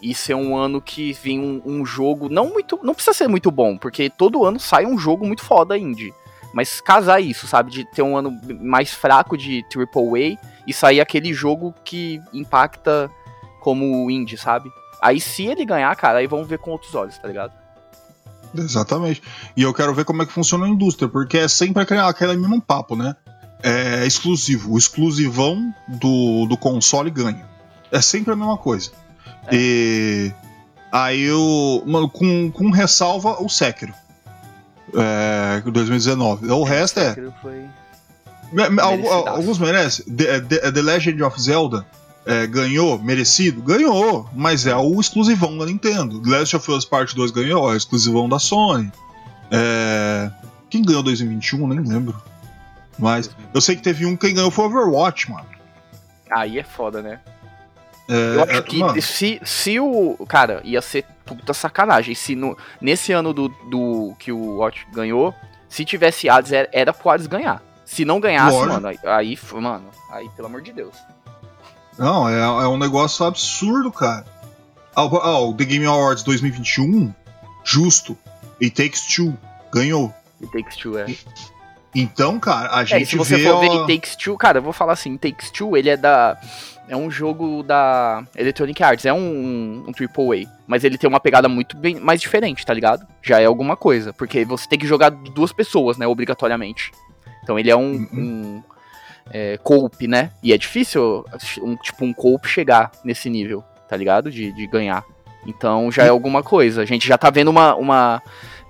e 0.02 0.14
ser 0.14 0.34
um 0.34 0.56
ano 0.56 0.80
que 0.80 1.12
vem 1.12 1.40
um, 1.40 1.62
um 1.64 1.86
jogo 1.86 2.28
não 2.28 2.50
muito. 2.50 2.78
Não 2.82 2.94
precisa 2.94 3.14
ser 3.14 3.28
muito 3.28 3.50
bom, 3.50 3.76
porque 3.76 4.10
todo 4.10 4.44
ano 4.44 4.58
sai 4.60 4.86
um 4.86 4.98
jogo 4.98 5.26
muito 5.26 5.42
foda 5.42 5.78
indie. 5.78 6.12
Mas 6.52 6.80
casar 6.80 7.20
isso, 7.20 7.46
sabe? 7.46 7.70
De 7.70 7.84
ter 7.84 8.02
um 8.02 8.16
ano 8.16 8.38
mais 8.60 8.92
fraco 8.92 9.36
de 9.36 9.64
AAA 9.74 10.38
e 10.66 10.72
sair 10.72 11.00
aquele 11.00 11.32
jogo 11.34 11.74
que 11.84 12.20
impacta 12.32 13.10
como 13.60 14.10
indie, 14.10 14.38
sabe? 14.38 14.70
Aí 15.02 15.20
se 15.20 15.44
ele 15.44 15.64
ganhar, 15.64 15.94
cara, 15.96 16.18
aí 16.18 16.26
vamos 16.26 16.48
ver 16.48 16.58
com 16.58 16.70
outros 16.70 16.94
olhos, 16.94 17.18
tá 17.18 17.28
ligado? 17.28 17.52
Exatamente. 18.54 19.22
E 19.56 19.62
eu 19.62 19.74
quero 19.74 19.94
ver 19.94 20.04
como 20.04 20.22
é 20.22 20.26
que 20.26 20.32
funciona 20.32 20.66
a 20.66 20.68
indústria, 20.68 21.08
porque 21.08 21.38
é 21.38 21.48
sempre 21.48 21.82
aquele, 21.82 22.00
aquele 22.00 22.36
mesmo 22.36 22.60
papo, 22.60 22.96
né? 22.96 23.14
É 23.62 24.06
exclusivo. 24.06 24.72
O 24.72 24.78
exclusivão 24.78 25.74
do, 25.88 26.46
do 26.46 26.56
console 26.56 27.10
ganha. 27.10 27.46
É 27.90 28.00
sempre 28.00 28.32
a 28.32 28.36
mesma 28.36 28.56
coisa. 28.56 28.90
É. 29.46 29.54
E 29.54 30.32
aí 30.92 31.22
eu. 31.22 31.82
Mano, 31.86 32.08
com, 32.08 32.50
com 32.50 32.70
ressalva 32.70 33.42
o 33.42 33.48
Sekiro. 33.48 33.92
É, 34.94 35.60
2019. 35.68 36.50
O 36.50 36.62
resto 36.62 37.00
é. 37.00 37.14
Foi-. 37.42 37.64
Alguns 39.28 39.58
merecem. 39.58 40.04
The, 40.06 40.40
The- 40.40 40.72
The 40.72 40.82
Legend 40.82 41.22
of 41.22 41.40
Zelda 41.40 41.84
é, 42.24 42.46
ganhou, 42.46 42.98
merecido? 42.98 43.60
Ganhou, 43.62 44.28
mas 44.34 44.66
é 44.66 44.76
o 44.76 45.00
exclusivão 45.00 45.58
da 45.58 45.66
Nintendo. 45.66 46.20
The 46.22 46.30
Last 46.38 46.56
of 46.56 46.70
Us 46.70 46.84
Part 46.84 47.14
2 47.14 47.30
ganhou, 47.32 47.68
é 47.70 47.74
o 47.74 47.76
exclusivão 47.76 48.28
da 48.28 48.38
Sony. 48.38 48.90
É, 49.50 50.30
Quem 50.70 50.82
ganhou 50.82 51.02
2021? 51.02 51.66
Nem 51.68 51.80
lembro. 51.80 52.20
Mas 52.98 53.28
eu 53.52 53.60
sei 53.60 53.76
que 53.76 53.82
teve 53.82 54.06
um, 54.06 54.16
quem 54.16 54.34
ganhou 54.34 54.50
foi 54.50 54.64
Overwatch, 54.66 55.30
mano. 55.30 55.46
Aí 56.30 56.58
é 56.58 56.64
foda, 56.64 57.02
né? 57.02 57.20
É, 58.08 58.36
Eu 58.36 58.42
acho 58.44 58.52
é, 58.52 58.62
que 58.62 58.78
mano, 58.78 59.02
se, 59.02 59.40
se 59.44 59.80
o. 59.80 60.16
Cara, 60.28 60.60
ia 60.64 60.80
ser 60.80 61.04
puta 61.24 61.52
sacanagem. 61.52 62.14
Se 62.14 62.36
no, 62.36 62.56
nesse 62.80 63.12
ano 63.12 63.32
do, 63.32 63.48
do 63.48 64.14
que 64.18 64.30
o 64.30 64.58
Watch 64.58 64.86
ganhou, 64.92 65.34
se 65.68 65.84
tivesse 65.84 66.28
Hades, 66.28 66.52
era, 66.52 66.68
era 66.72 66.92
pro 66.92 67.10
Hades 67.10 67.26
ganhar. 67.26 67.62
Se 67.84 68.04
não 68.04 68.20
ganhasse, 68.20 68.52
Lógico. 68.56 68.72
mano, 68.74 68.88
aí, 68.88 69.38
mano, 69.54 69.90
aí, 70.10 70.28
pelo 70.30 70.48
amor 70.48 70.60
de 70.62 70.72
Deus. 70.72 70.94
Não, 71.98 72.28
é, 72.28 72.40
é 72.40 72.68
um 72.68 72.76
negócio 72.76 73.24
absurdo, 73.24 73.90
cara. 73.90 74.24
Ah, 74.94 75.04
o- 75.04 75.16
ah, 75.16 75.40
o 75.40 75.54
The 75.54 75.64
Game 75.64 75.86
Awards 75.86 76.22
2021, 76.24 77.12
justo. 77.64 78.16
It 78.62 78.70
Takes 78.70 79.02
Two 79.14 79.36
ganhou. 79.72 80.12
It 80.42 80.52
Takes 80.52 80.76
Two, 80.76 80.98
é. 80.98 81.06
Então, 81.94 82.38
cara, 82.38 82.76
a 82.76 82.82
É, 82.82 82.86
gente 82.86 83.06
se 83.06 83.16
você 83.16 83.36
vê. 83.36 83.44
for 83.44 83.60
ver 83.60 83.70
It 83.70 83.86
Takes 83.86 84.16
Two, 84.16 84.36
cara, 84.36 84.58
eu 84.58 84.62
vou 84.62 84.72
falar 84.72 84.92
assim, 84.92 85.16
Takes 85.16 85.50
Two, 85.50 85.76
ele 85.76 85.88
é 85.88 85.96
da. 85.96 86.36
É 86.88 86.96
um 86.96 87.10
jogo 87.10 87.64
da 87.64 88.22
Electronic 88.36 88.80
Arts, 88.82 89.04
é 89.06 89.12
um, 89.12 89.84
um 89.88 89.92
AAA. 89.92 90.48
Mas 90.68 90.84
ele 90.84 90.96
tem 90.96 91.08
uma 91.08 91.18
pegada 91.18 91.48
muito 91.48 91.76
bem 91.76 91.98
mais 91.98 92.20
diferente, 92.20 92.64
tá 92.64 92.72
ligado? 92.72 93.04
Já 93.22 93.40
é 93.40 93.44
alguma 93.44 93.76
coisa. 93.76 94.12
Porque 94.12 94.44
você 94.44 94.68
tem 94.68 94.78
que 94.78 94.86
jogar 94.86 95.10
duas 95.10 95.52
pessoas, 95.52 95.96
né? 95.96 96.06
Obrigatoriamente. 96.06 96.92
Então 97.42 97.58
ele 97.58 97.70
é 97.70 97.76
um. 97.76 97.92
Uhum. 97.92 98.08
um 98.12 98.62
é, 99.32 99.58
cope, 99.60 100.06
né? 100.06 100.30
E 100.40 100.52
é 100.52 100.58
difícil, 100.58 101.24
um, 101.60 101.74
tipo, 101.76 102.04
um 102.04 102.12
cope 102.12 102.46
chegar 102.48 102.92
nesse 103.04 103.28
nível, 103.28 103.64
tá 103.88 103.96
ligado? 103.96 104.30
De, 104.30 104.52
de 104.52 104.66
ganhar. 104.68 105.02
Então 105.44 105.90
já 105.90 106.04
é 106.04 106.08
alguma 106.08 106.42
coisa. 106.44 106.82
A 106.82 106.84
gente 106.84 107.06
já 107.08 107.18
tá 107.18 107.30
vendo 107.30 107.48
uma, 107.48 107.74
uma. 107.74 108.22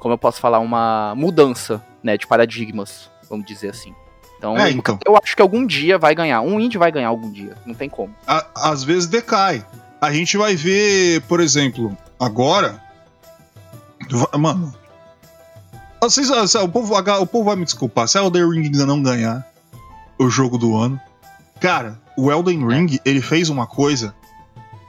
Como 0.07 0.15
eu 0.15 0.19
posso 0.19 0.41
falar? 0.41 0.61
Uma 0.61 1.15
mudança, 1.17 1.85
né? 2.01 2.17
De 2.17 2.29
paradigmas, 2.29 3.11
vamos 3.29 3.45
dizer 3.45 3.71
assim. 3.71 3.93
Então, 4.39 4.57
É, 4.57 4.71
então. 4.71 5.01
eu 5.05 5.19
acho 5.21 5.35
que 5.35 5.43
algum 5.43 5.67
dia 5.67 5.99
vai 5.99 6.15
ganhar. 6.15 6.43
Um 6.43 6.61
indie 6.61 6.79
vai 6.79 6.93
ganhar 6.93 7.09
algum 7.09 7.29
dia. 7.29 7.57
Não 7.67 7.75
tem 7.75 7.89
como. 7.89 8.15
a- 8.25 8.47
às 8.55 8.85
vezes 8.85 9.09
decai. 9.09 9.67
A 10.01 10.13
gente 10.13 10.37
vai 10.37 10.55
ver, 10.55 11.23
por 11.23 11.41
exemplo, 11.41 11.99
agora. 12.21 12.81
Mano. 14.39 14.73
Vocês, 16.01 16.31
ah, 16.31 16.63
o, 16.63 16.69
povo, 16.69 16.95
o 16.97 17.27
povo 17.27 17.45
vai 17.47 17.57
me 17.57 17.65
desculpar. 17.65 18.07
Se 18.07 18.17
a 18.17 18.21
Elden 18.23 18.49
Ring 18.49 18.71
não 18.87 19.03
ganhar 19.03 19.45
o 20.17 20.31
jogo 20.31 20.57
do 20.57 20.77
ano. 20.77 21.01
Cara, 21.59 21.99
o 22.17 22.31
Elden 22.31 22.65
Ring, 22.65 23.01
ele 23.05 23.21
fez 23.21 23.49
uma 23.49 23.67
coisa 23.67 24.15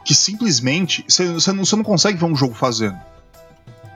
que 0.05 0.13
simplesmente 0.13 1.03
você 1.09 1.51
não, 1.53 1.65
você 1.65 1.75
não 1.75 1.83
consegue 1.83 2.19
ver 2.19 2.25
um 2.25 2.35
jogo 2.35 2.53
fazendo. 2.53 2.99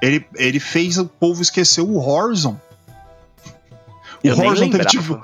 Ele, 0.02 0.26
ele 0.36 0.60
fez 0.60 0.98
o 0.98 1.06
povo 1.06 1.42
esquecer 1.42 1.82
o 1.82 1.98
Horizon. 1.98 2.60
O 4.24 4.28
Eu 4.28 4.38
Horizon 4.38 4.70
teve, 4.70 4.86
tipo, 4.86 5.22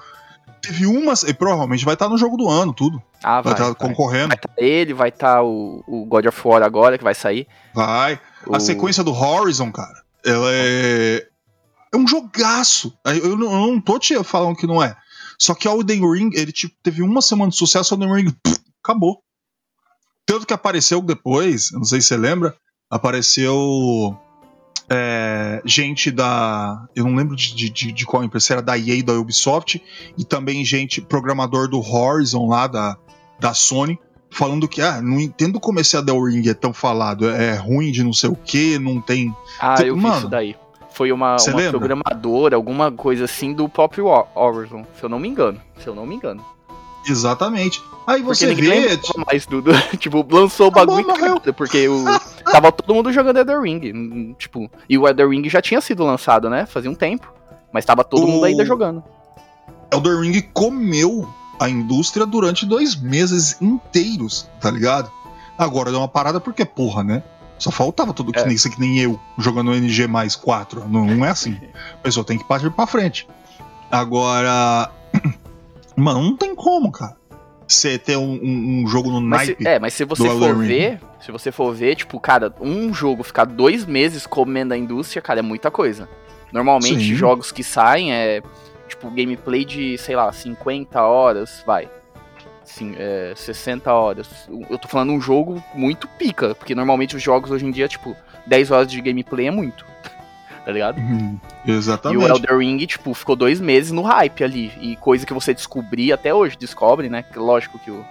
teve 0.61 0.85
uma. 0.85 1.13
E 1.27 1.33
provavelmente 1.33 1.83
vai 1.85 1.93
estar 1.95 2.07
no 2.09 2.17
jogo 2.17 2.37
do 2.37 2.47
ano, 2.49 2.73
tudo. 2.73 3.01
Ah, 3.23 3.41
Vai 3.41 3.53
vai. 3.53 3.61
estar 3.69 3.75
concorrendo. 3.75 4.27
Vai 4.29 4.37
tá 4.37 4.49
ele, 4.57 4.93
vai 4.93 5.09
estar 5.09 5.41
o, 5.43 5.83
o 5.87 6.05
God 6.05 6.25
of 6.25 6.41
War 6.47 6.61
agora, 6.63 6.97
que 6.97 7.03
vai 7.03 7.15
sair. 7.15 7.47
Vai. 7.73 8.19
A 8.51 8.57
O- 8.57 8.59
sequência 8.59 9.03
do 9.03 9.11
Horizon, 9.13 9.71
cara, 9.71 10.03
ela 10.25 10.47
é. 10.51 11.27
É 11.93 11.97
um 11.97 12.07
jogaço. 12.07 12.93
Eu 13.05 13.37
não, 13.37 13.51
eu 13.51 13.71
não 13.73 13.81
tô 13.81 13.97
te 13.97 14.21
falando 14.23 14.57
que 14.57 14.67
não 14.67 14.83
é. 14.83 14.95
Só 15.39 15.53
que 15.55 15.67
o 15.67 15.71
Elden 15.71 16.01
Ring, 16.11 16.29
ele 16.33 16.51
tipo, 16.51 16.75
teve 16.83 17.01
uma 17.01 17.21
semana 17.21 17.49
de 17.49 17.57
sucesso, 17.57 17.93
o 17.93 17.97
Elden 17.97 18.13
Ring 18.13 18.31
pff, 18.43 18.59
acabou. 18.83 19.21
Tanto 20.25 20.45
que 20.45 20.53
apareceu 20.53 21.01
depois, 21.01 21.71
eu 21.71 21.77
não 21.79 21.85
sei 21.85 22.01
se 22.01 22.07
você 22.07 22.17
lembra, 22.17 22.53
apareceu 22.89 24.19
é, 24.89 25.61
gente 25.65 26.09
da. 26.11 26.85
Eu 26.95 27.05
não 27.05 27.15
lembro 27.15 27.35
de, 27.35 27.53
de, 27.69 27.91
de- 27.91 28.05
qual 28.05 28.23
empresa, 28.23 28.45
se 28.45 28.53
era 28.53 28.61
da 28.61 28.77
EA 28.77 29.03
da 29.03 29.13
Ubisoft, 29.13 29.81
e 30.17 30.23
também 30.23 30.63
gente, 30.63 31.01
programador 31.01 31.67
do 31.67 31.79
Horizon 31.79 32.47
lá 32.47 32.67
da, 32.67 32.97
da 33.39 33.53
Sony, 33.53 33.99
falando 34.29 34.67
que, 34.67 34.81
ah, 34.81 35.01
não 35.01 35.19
entendo 35.19 35.59
como 35.59 35.79
esse 35.79 35.95
Elden 35.97 36.23
Ring 36.25 36.49
é 36.49 36.53
tão 36.53 36.73
falado, 36.73 37.29
é 37.29 37.55
ruim 37.55 37.91
de 37.91 38.03
não 38.03 38.13
sei 38.13 38.29
o 38.29 38.35
que, 38.35 38.77
não 38.79 39.01
tem. 39.01 39.33
Ah, 39.59 39.75
eu 39.81 39.95
vi 39.95 40.01
mano, 40.01 40.17
isso 40.17 40.27
daí. 40.27 40.55
Foi 40.89 41.11
uma, 41.11 41.35
uma 41.51 41.69
programadora, 41.69 42.55
alguma 42.55 42.91
coisa 42.91 43.25
assim 43.25 43.53
do 43.53 43.69
próprio 43.69 44.05
Hor- 44.07 44.27
Horizon, 44.35 44.83
se 44.97 45.03
eu 45.03 45.09
não 45.09 45.19
me 45.19 45.27
engano. 45.27 45.61
Se 45.79 45.85
eu 45.87 45.93
não 45.93 46.05
me 46.07 46.15
engano. 46.15 46.43
Exatamente. 47.07 47.81
Aí 48.05 48.21
Porque 48.23 48.35
você 48.35 48.47
ninguém 48.47 48.69
vê. 48.69 48.79
lembrava 48.89 49.25
mais 49.25 49.45
do, 49.45 49.63
Tipo, 49.97 50.25
lançou 50.29 50.67
o 50.67 50.71
bagulho 50.71 51.05
morreu. 51.07 51.35
acabou, 51.35 51.53
porque 51.53 51.87
o, 51.87 52.03
tava 52.51 52.71
todo 52.71 52.93
mundo 52.95 53.11
jogando 53.11 53.37
Elder 53.37 53.61
Ring. 53.61 54.33
Tipo, 54.37 54.69
e 54.89 54.97
o 54.97 55.07
Elder 55.07 55.29
Ring 55.29 55.47
já 55.49 55.61
tinha 55.61 55.81
sido 55.81 56.03
lançado, 56.03 56.49
né? 56.49 56.65
Fazia 56.65 56.89
um 56.91 56.95
tempo. 56.95 57.31
Mas 57.71 57.85
tava 57.85 58.03
todo 58.03 58.23
O- 58.23 58.27
mundo 58.27 58.45
ainda 58.45 58.65
jogando. 58.65 59.03
Elden 59.91 60.21
Ring 60.21 60.41
comeu 60.53 61.27
a 61.59 61.69
indústria 61.69 62.25
durante 62.25 62.65
dois 62.65 62.95
meses 62.95 63.57
inteiros, 63.61 64.47
tá 64.61 64.69
ligado? 64.69 65.09
Agora 65.57 65.89
deu 65.91 65.99
uma 65.99 66.07
parada 66.07 66.39
porque, 66.39 66.63
porra, 66.65 67.03
né? 67.03 67.23
Só 67.57 67.71
faltava 67.71 68.13
tudo 68.13 68.31
que 68.31 68.39
É. 68.39 68.45
nem 68.45 68.53
isso 68.55 68.69
que 68.69 68.79
nem 68.79 68.99
eu, 68.99 69.19
jogando 69.37 69.73
NG 69.73 70.05
mais 70.07 70.35
4. 70.35 70.87
Não, 70.87 71.05
não 71.05 71.25
é 71.25 71.29
assim. 71.29 71.57
A 71.95 71.97
pessoa 72.03 72.23
tem 72.23 72.37
que 72.37 72.43
partir 72.43 72.69
pra 72.69 72.85
frente. 72.85 73.27
Agora. 73.91 74.91
Mano, 75.97 76.21
não 76.21 76.37
tem 76.37 76.53
como, 76.55 76.91
cara. 76.91 77.15
Você 77.67 77.97
ter 77.97 78.15
um, 78.17 78.39
um- 78.41 78.83
um 78.83 78.87
jogo 78.87 79.09
no 79.09 79.19
Mas 79.19 79.41
se- 79.41 79.47
naipe. 79.47 79.67
é, 79.67 79.79
mas 79.79 79.93
se 79.93 80.05
você 80.05 80.25
Elden 80.27 80.49
for 80.53 80.57
Ring. 80.61 80.67
ver, 80.67 80.99
se 81.19 81.31
você 81.31 81.51
for 81.51 81.73
ver, 81.73 81.95
tipo, 81.95 82.17
cara, 82.19 82.53
um 82.61 82.93
jogo 82.93 83.23
ficar 83.23 83.45
dois 83.45 83.83
meses 83.85 84.25
comendo 84.25 84.73
a 84.73 84.77
indústria, 84.77 85.21
cara, 85.21 85.39
é 85.39 85.43
muita 85.43 85.69
coisa. 85.69 86.07
Normalmente, 86.53 87.03
Sim. 87.03 87.15
jogos 87.15 87.51
que 87.51 87.63
saem 87.63 88.13
é, 88.13 88.41
tipo, 88.87 89.09
gameplay 89.09 89.65
de, 89.65 89.97
sei 89.97 90.15
lá, 90.15 90.31
50 90.31 91.01
horas, 91.01 91.61
vai. 91.65 91.89
Sim, 92.63 92.95
é, 92.97 93.33
60 93.35 93.91
horas. 93.91 94.47
Eu 94.69 94.77
tô 94.77 94.87
falando 94.87 95.11
um 95.11 95.19
jogo 95.19 95.61
muito 95.73 96.07
pica, 96.07 96.55
porque 96.55 96.73
normalmente 96.75 97.15
os 97.17 97.23
jogos 97.23 97.51
hoje 97.51 97.65
em 97.65 97.71
dia, 97.71 97.87
tipo, 97.87 98.15
10 98.45 98.71
horas 98.71 98.87
de 98.89 99.01
gameplay 99.01 99.47
é 99.47 99.51
muito. 99.51 99.85
Tá 100.67 100.73
ligado? 100.73 100.99
Hum, 100.99 101.37
E 101.65 101.71
exatamente. 101.71 102.21
o 102.21 102.27
Elder 102.27 102.57
Ring, 102.57 102.77
tipo, 102.85 103.13
ficou 103.13 103.37
dois 103.37 103.61
meses 103.61 103.93
no 103.93 104.01
hype 104.01 104.43
ali. 104.43 104.69
E 104.81 104.97
coisa 104.97 105.25
que 105.25 105.33
você 105.33 105.53
descobrir, 105.53 106.11
até 106.11 106.33
hoje 106.33 106.57
descobre, 106.59 107.07
né? 107.07 107.23
Lógico 107.37 107.79
que 107.79 107.89
o- 107.89 108.03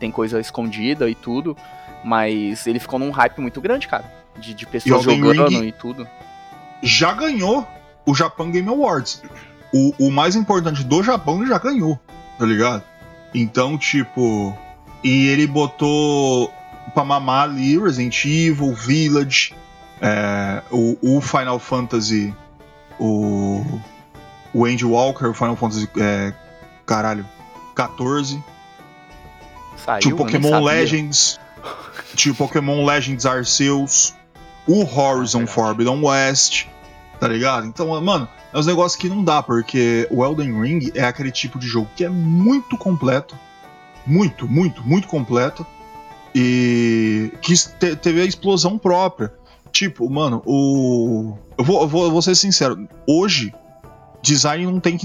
tem 0.00 0.10
coisa 0.10 0.40
escondida 0.40 1.10
e 1.10 1.14
tudo. 1.14 1.54
Mas 2.02 2.66
ele 2.66 2.78
ficou 2.80 2.98
num 2.98 3.10
hype 3.10 3.38
muito 3.38 3.60
grande, 3.60 3.86
cara. 3.86 4.04
De, 4.38 4.54
de 4.54 4.64
pessoas 4.64 5.02
Elden 5.04 5.18
jogando 5.20 5.48
Ring- 5.50 5.68
e 5.68 5.72
tudo. 5.72 6.08
Já 6.82 7.12
ganhou 7.12 7.68
o 8.06 8.14
Japan 8.14 8.50
Game 8.50 8.66
Awards. 8.70 9.22
O, 9.70 10.06
o 10.06 10.10
mais 10.10 10.34
importante 10.36 10.82
do 10.84 11.02
Japão 11.02 11.40
ele 11.42 11.48
já 11.50 11.58
ganhou, 11.58 12.00
tá 12.38 12.46
ligado? 12.46 12.82
Então, 13.34 13.76
tipo. 13.76 14.56
E 15.02 15.28
ele 15.28 15.46
botou 15.46 16.50
pra 16.94 17.04
mamar 17.04 17.44
ali 17.50 17.78
Resident 17.78 18.24
Evil, 18.24 18.72
Village, 18.72 19.52
é, 20.00 20.62
o, 20.70 21.16
o 21.16 21.20
Final 21.20 21.58
Fantasy, 21.58 22.34
o. 22.98 23.64
O 24.52 24.64
Andy 24.66 24.84
Walker, 24.84 25.26
o 25.26 25.34
Final 25.34 25.56
Fantasy. 25.56 25.88
É, 25.98 26.32
caralho. 26.86 27.26
14. 27.74 28.40
Saiu, 29.84 30.00
eu 30.02 30.08
nem 30.10 30.16
Pokémon. 30.16 30.62
Legends. 30.64 31.40
Tipo 32.14 32.36
Pokémon 32.46 32.84
Legends 32.84 33.26
Arceus. 33.26 34.14
O 34.66 34.82
Horizon 34.84 35.38
verdade. 35.38 35.54
Forbidden 35.54 36.04
West. 36.04 36.66
Tá 37.18 37.26
ligado? 37.26 37.66
Então, 37.66 38.00
mano, 38.00 38.28
é 38.52 38.58
uns 38.58 38.66
negócios 38.66 38.94
que 39.00 39.08
não 39.08 39.24
dá, 39.24 39.42
porque 39.42 40.06
o 40.10 40.24
Elden 40.24 40.60
Ring 40.62 40.90
é 40.94 41.02
aquele 41.04 41.32
tipo 41.32 41.58
de 41.58 41.66
jogo 41.66 41.88
que 41.96 42.04
é 42.04 42.08
muito 42.08 42.78
completo. 42.78 43.36
Muito, 44.06 44.46
muito, 44.46 44.82
muito 44.86 45.08
completo. 45.08 45.66
E 46.34 47.32
que 47.40 47.54
te- 47.54 47.96
teve 47.96 48.20
a 48.20 48.24
explosão 48.24 48.78
própria. 48.78 49.32
Tipo, 49.74 50.08
mano, 50.08 50.40
o. 50.46 51.36
Eu 51.58 51.64
vou, 51.64 51.82
eu 51.82 51.88
vou, 51.88 52.04
eu 52.04 52.10
vou 52.12 52.22
ser 52.22 52.36
sincero. 52.36 52.88
Hoje, 53.08 53.52
design 54.22 54.64
não 54.66 54.78
tem 54.78 54.96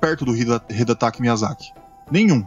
perto 0.00 0.24
do 0.24 0.36
Hida- 0.36 0.64
Hidetaka 0.68 1.20
Miyazaki. 1.20 1.72
Nenhum. 2.10 2.44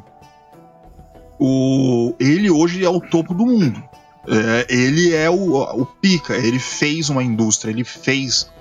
O, 1.40 2.14
ele 2.20 2.50
hoje 2.52 2.84
é 2.84 2.90
o 2.90 3.00
topo 3.00 3.34
do 3.34 3.46
mundo. 3.46 3.82
É, 4.28 4.68
ele 4.70 5.16
é 5.16 5.30
o, 5.30 5.56
o 5.82 5.86
pica. 5.86 6.36
Ele 6.36 6.60
fez 6.60 7.10
uma 7.10 7.24
indústria. 7.24 7.72
Ele 7.72 7.86
fez. 7.86 8.52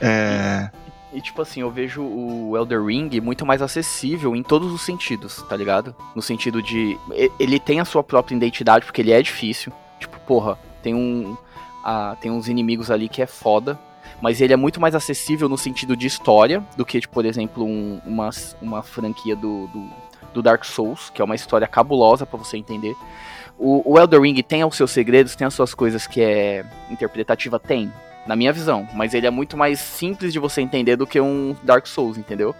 É, 0.00 0.70
E 1.12 1.20
tipo 1.20 1.42
assim, 1.42 1.60
eu 1.60 1.70
vejo 1.70 2.02
o 2.02 2.56
Elder 2.56 2.82
Ring 2.84 3.20
muito 3.20 3.44
mais 3.44 3.60
acessível 3.60 4.34
em 4.34 4.42
todos 4.42 4.72
os 4.72 4.80
sentidos, 4.80 5.44
tá 5.46 5.54
ligado? 5.56 5.94
No 6.16 6.22
sentido 6.22 6.62
de. 6.62 6.96
e- 7.14 7.30
Ele 7.38 7.60
tem 7.60 7.80
a 7.80 7.84
sua 7.84 8.02
própria 8.02 8.34
identidade, 8.34 8.86
porque 8.86 9.02
ele 9.02 9.12
é 9.12 9.20
difícil. 9.20 9.70
Tipo, 10.00 10.18
porra, 10.20 10.58
tem 10.82 10.94
um. 10.94 11.36
Ah, 11.84 12.16
tem 12.20 12.30
uns 12.30 12.48
inimigos 12.48 12.90
ali 12.90 13.08
que 13.08 13.22
é 13.22 13.26
foda. 13.26 13.78
Mas 14.20 14.40
ele 14.40 14.52
é 14.52 14.56
muito 14.56 14.80
mais 14.80 14.94
acessível 14.94 15.48
no 15.48 15.58
sentido 15.58 15.96
de 15.96 16.06
história 16.06 16.62
do 16.76 16.84
que, 16.84 17.00
tipo, 17.00 17.12
por 17.14 17.24
exemplo, 17.24 17.64
um- 17.64 18.00
uma, 18.06 18.30
uma 18.60 18.82
franquia 18.82 19.34
do, 19.34 19.66
do, 19.68 19.88
do 20.34 20.42
Dark 20.42 20.64
Souls, 20.64 21.10
que 21.10 21.20
é 21.20 21.24
uma 21.24 21.34
história 21.34 21.66
cabulosa 21.66 22.24
pra 22.24 22.38
você 22.38 22.56
entender. 22.56 22.94
O, 23.58 23.92
o 23.92 23.98
Elder 23.98 24.20
Ring 24.20 24.40
tem 24.42 24.64
os 24.64 24.76
seus 24.76 24.90
segredos, 24.92 25.34
tem 25.34 25.46
as 25.46 25.54
suas 25.54 25.74
coisas 25.74 26.06
que 26.06 26.20
é 26.20 26.64
interpretativa, 26.90 27.58
tem 27.58 27.92
na 28.26 28.36
minha 28.36 28.52
visão, 28.52 28.86
mas 28.94 29.14
ele 29.14 29.26
é 29.26 29.30
muito 29.30 29.56
mais 29.56 29.80
simples 29.80 30.32
de 30.32 30.38
você 30.38 30.60
entender 30.60 30.94
do 30.96 31.06
que 31.06 31.20
um 31.20 31.56
Dark 31.64 31.86
Souls, 31.86 32.16
entendeu? 32.16 32.54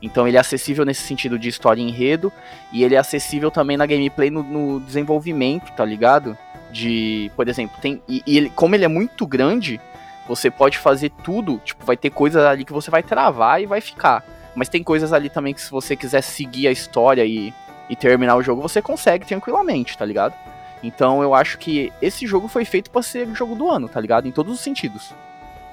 Então 0.00 0.26
ele 0.28 0.36
é 0.36 0.40
acessível 0.40 0.84
nesse 0.84 1.02
sentido 1.02 1.38
de 1.38 1.48
história 1.48 1.80
e 1.80 1.84
enredo, 1.84 2.32
e 2.72 2.84
ele 2.84 2.94
é 2.94 2.98
acessível 2.98 3.50
também 3.50 3.76
na 3.76 3.86
gameplay 3.86 4.30
no, 4.30 4.42
no 4.42 4.80
desenvolvimento, 4.80 5.72
tá 5.72 5.84
ligado? 5.84 6.36
De, 6.70 7.30
por 7.34 7.48
exemplo, 7.48 7.76
tem. 7.80 8.02
E, 8.08 8.22
e 8.26 8.36
ele, 8.36 8.50
como 8.50 8.74
ele 8.74 8.84
é 8.84 8.88
muito 8.88 9.26
grande, 9.26 9.80
você 10.28 10.50
pode 10.50 10.78
fazer 10.78 11.10
tudo, 11.22 11.60
tipo, 11.64 11.84
vai 11.84 11.96
ter 11.96 12.10
coisas 12.10 12.44
ali 12.44 12.64
que 12.64 12.72
você 12.72 12.90
vai 12.90 13.02
travar 13.02 13.62
e 13.62 13.66
vai 13.66 13.80
ficar. 13.80 14.24
Mas 14.54 14.68
tem 14.68 14.82
coisas 14.82 15.12
ali 15.12 15.30
também 15.30 15.54
que 15.54 15.60
se 15.60 15.70
você 15.70 15.94
quiser 15.94 16.22
seguir 16.22 16.66
a 16.68 16.72
história 16.72 17.24
e, 17.24 17.52
e 17.88 17.96
terminar 17.96 18.36
o 18.36 18.42
jogo, 18.42 18.60
você 18.60 18.82
consegue 18.82 19.26
tranquilamente, 19.26 19.96
tá 19.96 20.04
ligado? 20.04 20.34
Então 20.82 21.22
eu 21.22 21.34
acho 21.34 21.58
que 21.58 21.92
esse 22.00 22.26
jogo 22.26 22.48
foi 22.48 22.64
feito 22.64 22.90
pra 22.90 23.02
ser 23.02 23.26
o 23.28 23.34
jogo 23.34 23.54
do 23.54 23.70
ano, 23.70 23.88
tá 23.88 24.00
ligado? 24.00 24.26
Em 24.26 24.32
todos 24.32 24.52
os 24.52 24.60
sentidos. 24.60 25.14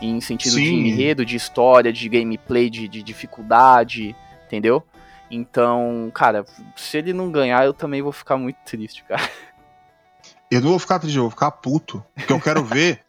Em 0.06 0.20
sentido 0.22 0.58
de 0.58 0.66
Sim. 0.66 0.88
enredo, 0.88 1.26
de 1.26 1.36
história, 1.36 1.94
de 1.94 2.10
gameplay, 2.10 2.70
de, 2.70 2.88
de 2.88 3.02
dificuldade, 3.04 4.16
entendeu? 4.46 4.84
Então, 5.32 6.12
cara, 6.14 6.46
se 6.76 6.98
ele 6.98 7.14
não 7.14 7.32
ganhar, 7.32 7.66
eu 7.66 7.74
também 7.74 8.02
vou 8.02 8.12
ficar 8.12 8.38
muito 8.38 8.58
triste, 8.66 9.04
cara. 9.06 9.22
eu 10.52 10.62
não 10.62 10.72
vou 10.72 10.80
ficar 10.80 11.00
triste, 11.00 11.16
eu 11.16 11.24
vou 11.24 11.32
ficar 11.32 11.52
puto. 11.52 12.04
Porque 12.16 12.34
eu 12.34 12.40
quero 12.40 12.64
ver 12.64 13.00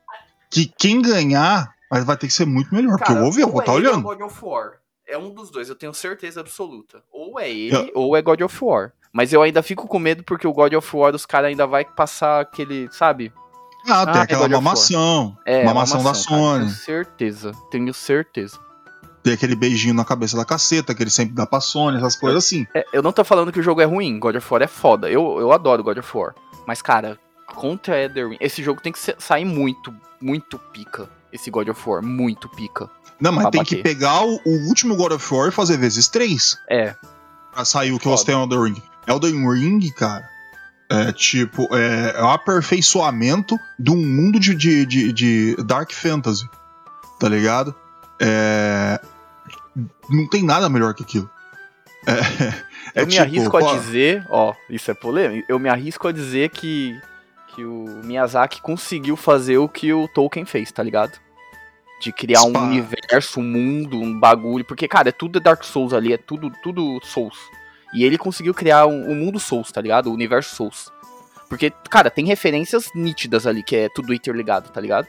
que 0.48 0.66
quem 0.66 1.02
ganhar 1.02 1.74
mas 1.90 2.04
vai 2.04 2.16
ter 2.16 2.26
que 2.26 2.32
ser 2.32 2.46
muito 2.46 2.74
melhor. 2.74 2.96
porque 2.96 3.12
eu 3.12 3.18
vou 3.18 3.30
ver, 3.30 3.42
eu 3.42 3.50
vou 3.50 3.60
estar 3.60 3.72
olhando. 3.72 4.02
God 4.02 4.20
of 4.22 4.44
War. 4.44 4.72
É 5.06 5.18
um 5.18 5.30
dos 5.32 5.50
dois, 5.50 5.68
eu 5.68 5.76
tenho 5.76 5.92
certeza 5.94 6.40
absoluta. 6.40 7.02
Ou 7.12 7.38
é 7.38 7.50
ele, 7.50 7.76
Eu- 7.76 7.92
ou 7.94 8.16
é 8.16 8.22
God 8.22 8.40
of 8.40 8.64
War. 8.64 8.92
Mas 9.12 9.32
eu 9.32 9.42
ainda 9.42 9.62
fico 9.62 9.86
com 9.86 9.98
medo 9.98 10.24
porque 10.24 10.46
o 10.46 10.52
God 10.52 10.72
of 10.72 10.96
War 10.96 11.12
dos 11.12 11.24
caras 11.24 11.50
ainda 11.50 11.66
vai 11.68 11.84
passar 11.84 12.40
aquele, 12.40 12.88
sabe? 12.90 13.32
Ah, 13.86 14.04
tem 14.06 14.14
Ah, 14.14 14.18
é 14.18 14.22
aquela 14.22 14.48
mamação. 14.48 15.36
É, 15.44 15.64
mamação 15.64 15.98
da 15.98 16.12
cara, 16.12 16.14
Sony. 16.14 16.64
Tenho 16.64 16.70
certeza, 16.76 17.52
tenho 17.70 17.94
certeza. 17.94 18.58
Tem 19.22 19.32
aquele 19.32 19.56
beijinho 19.56 19.94
na 19.94 20.04
cabeça 20.04 20.36
da 20.36 20.44
caceta 20.44 20.94
que 20.94 21.02
ele 21.02 21.10
sempre 21.10 21.34
dá 21.34 21.46
pra 21.46 21.60
Sony, 21.60 21.96
essas 21.96 22.14
coisas 22.16 22.44
assim. 22.44 22.66
É, 22.74 22.84
eu 22.92 23.02
não 23.02 23.12
tô 23.12 23.24
falando 23.24 23.50
que 23.52 23.60
o 23.60 23.62
jogo 23.62 23.80
é 23.80 23.84
ruim, 23.84 24.18
God 24.18 24.36
of 24.36 24.46
War 24.52 24.62
é 24.62 24.66
foda. 24.66 25.10
Eu, 25.10 25.38
eu 25.40 25.50
adoro 25.52 25.82
God 25.82 25.98
of 25.98 26.16
War. 26.16 26.34
Mas, 26.66 26.82
cara, 26.82 27.18
contra 27.54 27.98
Elden 27.98 28.28
Ring, 28.30 28.36
esse 28.40 28.62
jogo 28.62 28.80
tem 28.82 28.92
que 28.92 28.98
sair 29.18 29.44
muito, 29.44 29.94
muito 30.20 30.58
pica. 30.58 31.08
Esse 31.32 31.50
God 31.50 31.68
of 31.68 31.88
War, 31.88 32.02
muito 32.02 32.48
pica. 32.50 32.88
Não, 33.20 33.32
mas 33.32 33.48
tem 33.50 33.64
que 33.64 33.76
bater. 33.76 33.82
pegar 33.82 34.22
o, 34.24 34.40
o 34.44 34.68
último 34.68 34.94
God 34.96 35.12
of 35.12 35.34
War 35.34 35.48
e 35.48 35.52
fazer 35.52 35.76
vezes 35.78 36.06
três 36.08 36.58
É, 36.70 36.94
pra 37.52 37.64
sair 37.64 37.92
o 37.92 37.98
que 37.98 38.04
Foda. 38.04 38.16
você 38.18 38.26
tem 38.26 38.34
no 38.34 38.42
Elden 38.42 38.62
Ring. 38.62 38.82
Elden 39.06 39.50
Ring, 39.50 39.90
cara, 39.92 40.28
é 40.94 41.12
tipo, 41.12 41.68
é, 41.74 42.14
é 42.16 42.22
um 42.22 42.30
aperfeiçoamento 42.30 43.58
de 43.78 43.90
um 43.90 43.96
mundo 43.96 44.38
de, 44.38 44.54
de, 44.54 44.86
de, 44.86 45.12
de 45.12 45.56
Dark 45.64 45.92
Fantasy, 45.92 46.48
tá 47.18 47.28
ligado? 47.28 47.74
É, 48.20 49.00
não 50.08 50.28
tem 50.28 50.44
nada 50.44 50.68
melhor 50.68 50.94
que 50.94 51.02
aquilo. 51.02 51.30
É, 52.06 52.74
É 52.94 53.02
eu 53.02 53.06
me 53.06 53.12
tipo, 53.12 53.22
arrisco 53.22 53.56
a 53.56 53.76
dizer, 53.76 54.26
ó, 54.28 54.54
isso 54.70 54.90
é 54.90 54.94
polêmico. 54.94 55.46
Eu 55.48 55.58
me 55.58 55.68
arrisco 55.68 56.06
a 56.06 56.12
dizer 56.12 56.50
que 56.50 56.98
que 57.54 57.64
o 57.64 57.84
Miyazaki 58.02 58.60
conseguiu 58.60 59.16
fazer 59.16 59.58
o 59.58 59.68
que 59.68 59.92
o 59.92 60.08
Tolkien 60.08 60.44
fez, 60.44 60.72
tá 60.72 60.82
ligado? 60.82 61.20
De 62.00 62.12
criar 62.12 62.42
um 62.42 62.50
Spa. 62.50 62.62
universo, 62.62 63.38
um 63.38 63.44
mundo, 63.44 63.96
um 63.96 64.18
bagulho, 64.18 64.64
porque 64.64 64.88
cara, 64.88 65.10
é 65.10 65.12
tudo 65.12 65.38
Dark 65.38 65.62
Souls 65.62 65.92
ali, 65.92 66.12
é 66.12 66.16
tudo 66.16 66.50
tudo 66.62 67.00
Souls. 67.04 67.38
E 67.94 68.04
ele 68.04 68.18
conseguiu 68.18 68.52
criar 68.52 68.86
um, 68.86 69.10
um 69.10 69.14
mundo 69.14 69.38
Souls, 69.38 69.70
tá 69.70 69.80
ligado? 69.80 70.08
O 70.10 70.12
universo 70.14 70.54
Souls. 70.56 70.90
Porque, 71.48 71.72
cara, 71.90 72.10
tem 72.10 72.24
referências 72.24 72.86
nítidas 72.94 73.46
ali, 73.46 73.62
que 73.62 73.76
é 73.76 73.88
tudo 73.94 74.12
interligado, 74.12 74.70
tá 74.70 74.80
ligado? 74.80 75.06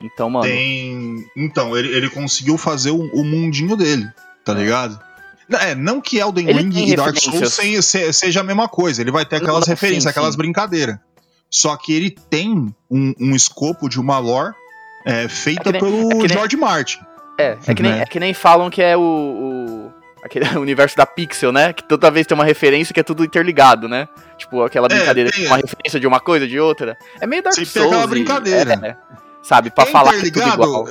Então, 0.00 0.30
mano. 0.30 0.44
Tem. 0.46 1.26
Então, 1.36 1.76
ele, 1.76 1.88
ele 1.94 2.08
conseguiu 2.08 2.56
fazer 2.56 2.90
o, 2.92 3.00
o 3.12 3.24
mundinho 3.24 3.76
dele, 3.76 4.06
tá 4.44 4.54
ligado? 4.54 4.98
É, 5.50 5.74
não 5.74 6.00
que 6.00 6.18
Elden 6.18 6.48
Ele 6.48 6.58
Ring 6.62 6.92
e 6.92 6.94
Dark 6.96 7.16
Souls 7.18 7.54
se- 7.54 7.82
se- 7.82 8.12
seja 8.12 8.40
a 8.40 8.44
mesma 8.44 8.68
coisa. 8.68 9.00
Ele 9.00 9.10
vai 9.10 9.24
ter 9.26 9.36
aquelas 9.36 9.66
não, 9.66 9.72
referências, 9.72 10.04
sim, 10.04 10.08
aquelas 10.10 10.36
brincadeiras. 10.36 10.98
Só 11.50 11.74
que 11.76 11.92
ele 11.94 12.10
tem 12.10 12.72
um, 12.90 13.14
um 13.18 13.34
escopo 13.34 13.88
de 13.88 13.98
uma 13.98 14.18
lore 14.18 14.54
é, 15.06 15.26
feita 15.26 15.70
É 15.70 15.72
nem- 15.72 15.80
pelo 15.80 16.12
é 16.12 16.14
nem- 16.16 16.28
George 16.28 16.56
Martin. 16.56 16.98
É, 17.38 17.56
é 17.66 17.74
que, 17.74 17.82
nem, 17.82 17.92
Né? 17.92 18.02
é 18.02 18.04
que 18.04 18.20
nem 18.20 18.34
falam 18.34 18.68
que 18.68 18.82
é 18.82 18.96
o, 18.96 19.00
o- 19.00 19.92
aquele 20.22 20.44
universo 20.58 20.96
da 20.96 21.06
Pixel, 21.06 21.52
né? 21.52 21.72
Que 21.72 21.82
toda 21.82 22.10
vez 22.10 22.26
tem 22.26 22.34
uma 22.34 22.44
referência 22.44 22.92
que 22.92 23.00
é 23.00 23.02
tudo 23.02 23.24
interligado, 23.24 23.88
né? 23.88 24.08
Tipo, 24.36 24.62
aquela 24.62 24.86
É, 24.86 24.96
brincadeira 24.96 25.30
tem- 25.30 25.46
uma 25.46 25.56
referência 25.56 25.98
de 26.00 26.06
uma 26.06 26.20
coisa 26.20 26.46
de 26.46 26.58
outra. 26.58 26.96
É 27.20 27.26
meio 27.26 27.42
Dark 27.42 27.56
tem 27.56 27.64
Souls. 27.64 28.04
e- 28.04 28.06
brincadeira. 28.06 28.72
é, 28.74 28.96
sabe, 29.42 29.70
pra 29.70 29.84
É 29.84 29.86
falar 29.86 30.10
que 30.12 30.16
é 30.16 30.20
tudo 30.20 30.28
interligado? 30.28 30.62
igual. 30.62 30.88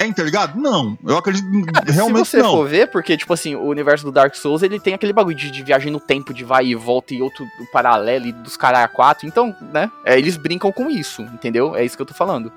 É 0.00 0.06
interligado? 0.06 0.60
Não. 0.60 0.96
Eu 1.04 1.16
acredito 1.18 1.44
Cara, 1.72 1.90
realmente 1.90 2.26
se 2.26 2.30
você 2.36 2.42
não. 2.42 2.52
for 2.52 2.68
ver, 2.68 2.88
porque, 2.88 3.16
tipo 3.16 3.32
assim, 3.34 3.56
o 3.56 3.64
universo 3.64 4.04
do 4.04 4.12
Dark 4.12 4.32
Souls, 4.36 4.62
ele 4.62 4.78
tem 4.78 4.94
aquele 4.94 5.12
bagulho 5.12 5.34
de, 5.36 5.50
de 5.50 5.60
viagem 5.64 5.90
no 5.90 5.98
tempo, 5.98 6.32
de 6.32 6.44
vai 6.44 6.66
e 6.66 6.74
volta 6.76 7.14
e 7.14 7.20
outro 7.20 7.44
paralelo 7.72 8.26
e 8.26 8.30
dos 8.32 8.56
caras 8.56 8.78
a 8.78 8.86
quatro. 8.86 9.26
Então, 9.26 9.52
né, 9.72 9.90
é, 10.04 10.16
eles 10.16 10.36
brincam 10.36 10.70
com 10.70 10.88
isso, 10.88 11.22
entendeu? 11.22 11.74
É 11.74 11.84
isso 11.84 11.96
que 11.96 12.02
eu 12.02 12.06
tô 12.06 12.14
falando. 12.14 12.52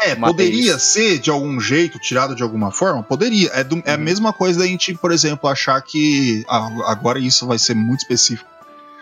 É, 0.00 0.14
poderia 0.16 0.78
ser 0.78 1.18
de 1.18 1.30
algum 1.30 1.60
jeito, 1.60 1.98
tirado 1.98 2.34
de 2.34 2.42
alguma 2.42 2.70
forma? 2.72 3.02
Poderia. 3.02 3.50
É, 3.52 3.62
do- 3.62 3.82
é 3.84 3.92
a 3.94 3.96
Uhum. 3.96 4.02
mesma 4.02 4.32
coisa 4.32 4.58
da 4.60 4.66
gente, 4.66 4.94
por 4.94 5.12
exemplo, 5.12 5.48
achar 5.48 5.80
que. 5.82 6.44
agora 6.48 7.18
isso 7.18 7.46
vai 7.46 7.58
ser 7.58 7.74
muito 7.74 8.00
específico. 8.00 8.50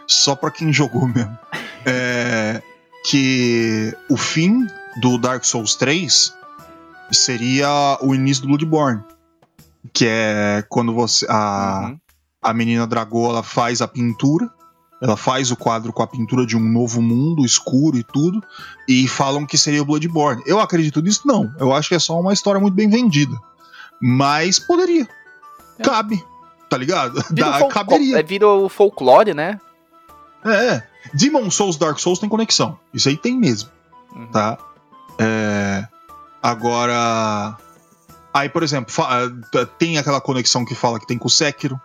Só 0.06 0.34
pra 0.34 0.50
quem 0.50 0.72
jogou 0.72 1.06
mesmo. 1.08 1.38
É, 1.86 2.60
que 3.08 3.96
o 4.10 4.16
fim 4.16 4.66
do 5.00 5.16
Dark 5.16 5.44
Souls 5.44 5.74
3 5.76 6.34
seria 7.10 7.98
o 8.02 8.14
início 8.14 8.42
do 8.42 8.48
Bloodborne. 8.48 9.02
Que 9.92 10.06
é 10.08 10.64
quando 10.68 10.92
você. 10.92 11.24
A, 11.28 11.86
Uhum. 11.88 11.98
a 12.42 12.52
menina 12.52 12.86
Dragô 12.86 13.30
ela 13.30 13.42
faz 13.42 13.80
a 13.80 13.88
pintura, 13.88 14.50
ela 15.00 15.16
faz 15.16 15.50
o 15.50 15.56
quadro 15.56 15.92
com 15.92 16.02
a 16.02 16.06
pintura 16.06 16.44
de 16.44 16.56
um 16.56 16.60
novo 16.60 17.00
mundo 17.00 17.44
escuro 17.44 17.96
e 17.96 18.02
tudo, 18.04 18.42
e 18.86 19.08
falam 19.08 19.46
que 19.46 19.56
seria 19.56 19.80
o 19.82 19.84
Bloodborne. 19.84 20.42
Eu 20.46 20.60
acredito 20.60 21.00
nisso? 21.00 21.22
Não. 21.24 21.52
Eu 21.58 21.72
acho 21.72 21.88
que 21.88 21.94
é 21.94 21.98
só 21.98 22.18
uma 22.20 22.32
história 22.32 22.60
muito 22.60 22.74
bem 22.74 22.88
vendida. 22.88 23.36
Mas 24.00 24.58
poderia. 24.58 25.08
É. 25.78 25.82
Cabe. 25.82 26.22
Tá 26.68 26.76
ligado? 26.76 27.24
Vira, 27.30 27.50
Dá, 27.58 27.68
caberia. 27.68 28.18
é, 28.18 28.22
vira 28.22 28.46
o 28.46 28.68
folclore, 28.68 29.32
né? 29.34 29.58
É. 30.44 30.82
Demon 31.14 31.50
Souls 31.50 31.76
Dark 31.76 31.98
Souls 31.98 32.18
tem 32.18 32.28
conexão. 32.28 32.78
Isso 32.92 33.08
aí 33.08 33.16
tem 33.16 33.36
mesmo, 33.38 33.70
Uhum. 34.14 34.26
tá? 34.30 34.58
É, 35.18 35.86
Agora. 36.42 37.56
Aí, 38.32 38.48
por 38.48 38.62
exemplo, 38.62 38.94
ah, 39.04 39.28
tem 39.78 39.98
aquela 39.98 40.20
conexão 40.20 40.64
que 40.64 40.74
fala 40.74 40.98
que 41.00 41.06
tem 41.06 41.18
com 41.18 41.26
o 41.26 41.30
Sekiro. 41.30 41.80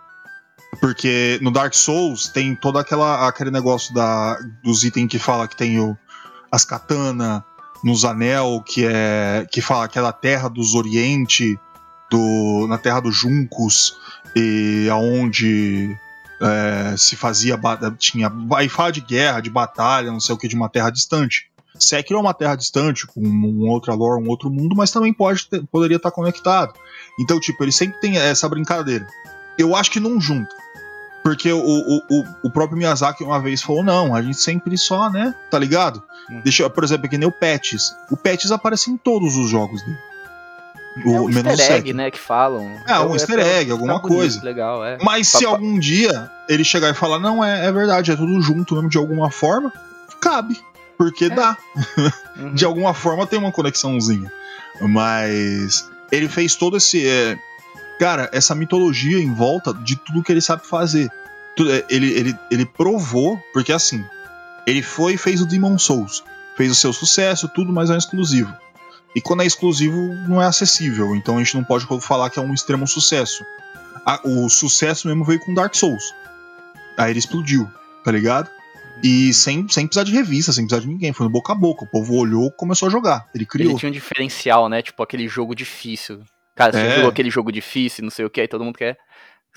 Porque 0.80 1.38
no 1.42 1.50
Dark 1.50 1.74
Souls 1.74 2.28
tem 2.28 2.54
todo 2.54 2.78
aquela, 2.78 3.26
aquele 3.26 3.50
negócio 3.50 3.94
da, 3.94 4.38
dos 4.62 4.84
itens 4.84 5.08
que 5.08 5.18
fala 5.18 5.48
que 5.48 5.56
tem 5.56 5.80
o, 5.80 5.96
as 6.50 6.64
katana 6.64 7.44
nos 7.82 8.04
anel, 8.04 8.62
que 8.64 8.84
é. 8.84 9.46
que 9.50 9.60
fala 9.60 9.84
aquela 9.84 10.12
terra 10.12 10.48
dos 10.48 10.74
Oriente, 10.74 11.58
do, 12.10 12.66
na 12.68 12.78
terra 12.78 13.00
dos 13.00 13.16
Juncos, 13.16 13.96
e 14.34 14.88
aonde 14.90 15.96
é, 16.40 16.94
se 16.96 17.16
fazia. 17.16 17.58
Tinha. 17.98 18.32
Aí 18.54 18.68
fala 18.68 18.92
de 18.92 19.00
guerra, 19.00 19.40
de 19.40 19.50
batalha, 19.50 20.10
não 20.10 20.20
sei 20.20 20.34
o 20.34 20.38
que, 20.38 20.48
de 20.48 20.56
uma 20.56 20.68
terra 20.68 20.90
distante. 20.90 21.50
Sekiro 21.78 22.18
é 22.18 22.22
uma 22.22 22.34
terra 22.34 22.56
distante, 22.56 23.06
com 23.06 23.20
outra 23.68 23.92
lore, 23.94 24.22
um 24.22 24.28
outro 24.28 24.50
mundo, 24.50 24.74
mas 24.74 24.90
também 24.90 25.12
pode 25.12 25.46
ter- 25.46 25.62
poderia 25.70 25.98
estar 25.98 26.10
conectado. 26.10 26.72
Então, 27.20 27.38
tipo, 27.38 27.62
ele 27.62 27.72
sempre 27.72 28.00
tem 28.00 28.16
essa 28.16 28.48
brincadeira. 28.48 29.06
Eu 29.58 29.76
acho 29.76 29.90
que 29.90 30.00
não 30.00 30.20
junta. 30.20 30.54
Porque 31.28 31.52
o, 31.52 31.58
o, 31.58 31.96
o, 32.08 32.24
o 32.44 32.50
próprio 32.50 32.78
Miyazaki 32.78 33.24
uma 33.24 33.40
vez 33.40 33.60
falou: 33.60 33.82
não, 33.82 34.14
a 34.14 34.22
gente 34.22 34.38
sempre 34.38 34.78
só, 34.78 35.10
né? 35.10 35.34
Tá 35.50 35.58
ligado? 35.58 36.00
Hum. 36.30 36.40
Deixa, 36.44 36.62
eu- 36.62 36.70
por 36.70 36.84
exemplo, 36.84 37.08
que 37.08 37.18
nem 37.18 37.28
o 37.28 37.32
Patches. 37.32 37.92
O 38.10 38.16
Patches 38.16 38.52
aparece 38.52 38.90
em 38.90 38.96
todos 38.96 39.36
os 39.36 39.50
jogos 39.50 39.82
dele. 39.82 39.98
O, 41.04 41.14
é 41.16 41.20
um 41.20 41.28
menos 41.28 41.44
o 41.58 41.60
easter 41.60 41.76
egg, 41.76 41.92
né, 41.92 42.10
que 42.10 42.18
falam. 42.18 42.70
É, 42.86 42.98
um 43.00 43.12
easter 43.12 43.38
egg, 43.38 43.70
alguma 43.70 43.98
bonito, 43.98 44.16
coisa. 44.16 44.42
Legal, 44.42 44.84
é. 44.84 44.98
Mas 45.02 45.28
se 45.28 45.44
algum 45.44 45.78
dia 45.78 46.30
ele 46.48 46.64
chegar 46.64 46.90
e 46.90 46.94
falar, 46.94 47.18
não, 47.18 47.44
é, 47.44 47.66
é 47.66 47.72
verdade, 47.72 48.12
é 48.12 48.16
tudo 48.16 48.40
junto 48.40 48.74
mesmo 48.76 48.88
de 48.88 48.96
alguma 48.96 49.30
forma, 49.30 49.70
cabe. 50.20 50.58
Porque 50.96 51.28
dá. 51.28 51.56
Uhum. 52.38 52.54
De 52.54 52.64
alguma 52.64 52.94
forma 52.94 53.26
tem 53.26 53.38
uma 53.38 53.52
conexãozinha. 53.52 54.32
Mas 54.80 55.90
ele 56.10 56.28
fez 56.28 56.54
todo 56.54 56.76
esse. 56.76 57.06
é, 57.06 57.36
cara, 57.98 58.28
essa 58.32 58.54
mitologia 58.54 59.18
em 59.18 59.32
volta 59.32 59.72
de 59.72 59.96
tudo 59.96 60.22
que 60.22 60.32
ele 60.32 60.40
sabe 60.40 60.66
fazer. 60.66 61.10
É, 61.58 61.84
Ele, 61.88 62.12
ele, 62.12 62.38
ele 62.50 62.66
provou, 62.66 63.40
porque 63.52 63.72
assim, 63.72 64.04
ele 64.66 64.82
foi 64.82 65.14
e 65.14 65.18
fez 65.18 65.40
o 65.40 65.46
Demon 65.46 65.78
Souls. 65.78 66.22
Fez 66.56 66.70
o 66.70 66.74
seu 66.74 66.92
sucesso, 66.92 67.48
tudo, 67.48 67.72
mas 67.72 67.90
é 67.90 67.94
um 67.94 67.98
exclusivo. 67.98 68.54
E 69.14 69.20
quando 69.20 69.42
é 69.42 69.46
exclusivo, 69.46 69.96
não 70.28 70.42
é 70.42 70.46
acessível. 70.46 71.16
Então 71.16 71.36
a 71.36 71.38
gente 71.38 71.56
não 71.56 71.64
pode 71.64 71.86
falar 72.00 72.28
que 72.28 72.38
é 72.38 72.42
um 72.42 72.52
extremo 72.52 72.86
sucesso. 72.86 73.44
O 74.24 74.48
sucesso 74.48 75.08
mesmo 75.08 75.24
veio 75.24 75.40
com 75.40 75.54
Dark 75.54 75.74
Souls. 75.74 76.14
Aí 76.96 77.10
ele 77.10 77.18
explodiu, 77.18 77.70
tá 78.04 78.12
ligado? 78.12 78.50
E 79.02 79.32
sem, 79.32 79.68
sem 79.68 79.86
precisar 79.86 80.04
de 80.04 80.12
revista, 80.12 80.52
sem 80.52 80.64
precisar 80.64 80.82
de 80.82 80.88
ninguém. 80.88 81.12
Foi 81.12 81.24
no 81.24 81.30
boca 81.30 81.52
a 81.52 81.56
boca. 81.56 81.84
O 81.84 81.88
povo 81.88 82.14
olhou 82.14 82.50
começou 82.50 82.88
a 82.88 82.90
jogar. 82.90 83.26
Ele 83.34 83.44
criou. 83.44 83.70
Ele 83.72 83.78
tinha 83.78 83.90
um 83.90 83.92
diferencial, 83.92 84.68
né? 84.68 84.82
Tipo 84.82 85.02
aquele 85.02 85.28
jogo 85.28 85.54
difícil. 85.54 86.22
Cara, 86.56 86.72
você 86.72 86.80
É. 86.80 86.94
jogou 86.96 87.10
aquele 87.10 87.30
jogo 87.30 87.52
difícil, 87.52 88.02
não 88.02 88.10
sei 88.10 88.24
o 88.24 88.30
que, 88.30 88.40
aí 88.40 88.48
todo 88.48 88.64
mundo 88.64 88.76
quer 88.76 88.98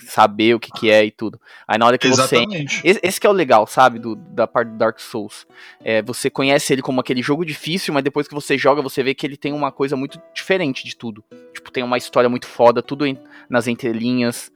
saber 0.06 0.54
o 0.54 0.60
que, 0.60 0.72
que 0.72 0.90
é 0.90 1.04
e 1.04 1.12
tudo. 1.12 1.42
Aí 1.68 1.78
na 1.78 1.86
hora 1.86 1.98
que 1.98 2.08
você 2.08 2.36
Exatamente. 2.38 2.82
Esse, 2.86 3.00
esse 3.04 3.20
que 3.20 3.26
é 3.28 3.30
o 3.30 3.34
legal, 3.34 3.66
sabe, 3.68 4.00
do- 4.00 4.16
da 4.16 4.46
parte 4.48 4.70
do 4.70 4.78
Dark 4.78 4.98
Souls. 5.00 5.46
É, 5.84 6.02
você 6.02 6.30
conhece 6.30 6.72
ele 6.72 6.82
como 6.82 7.02
aquele 7.02 7.22
jogo 7.22 7.44
difícil, 7.44 7.94
mas 7.94 8.04
depois 8.04 8.26
que 8.28 8.34
você 8.34 8.58
joga, 8.58 8.82
você 8.82 9.02
vê 9.04 9.14
que 9.14 9.26
ele 9.26 9.36
tem 9.36 9.52
uma 9.52 9.72
coisa 9.74 9.98
muito 9.98 10.22
diferente 10.34 10.86
de 10.86 10.96
tudo. 10.96 11.24
Tipo, 11.54 11.70
tem 11.72 11.84
uma 11.84 11.98
história 11.98 12.30
muito 12.30 12.48
foda, 12.48 12.82
tudo 12.82 13.06
em- 13.06 13.18
nas 13.50 13.68
entrelinhas. 13.68 14.52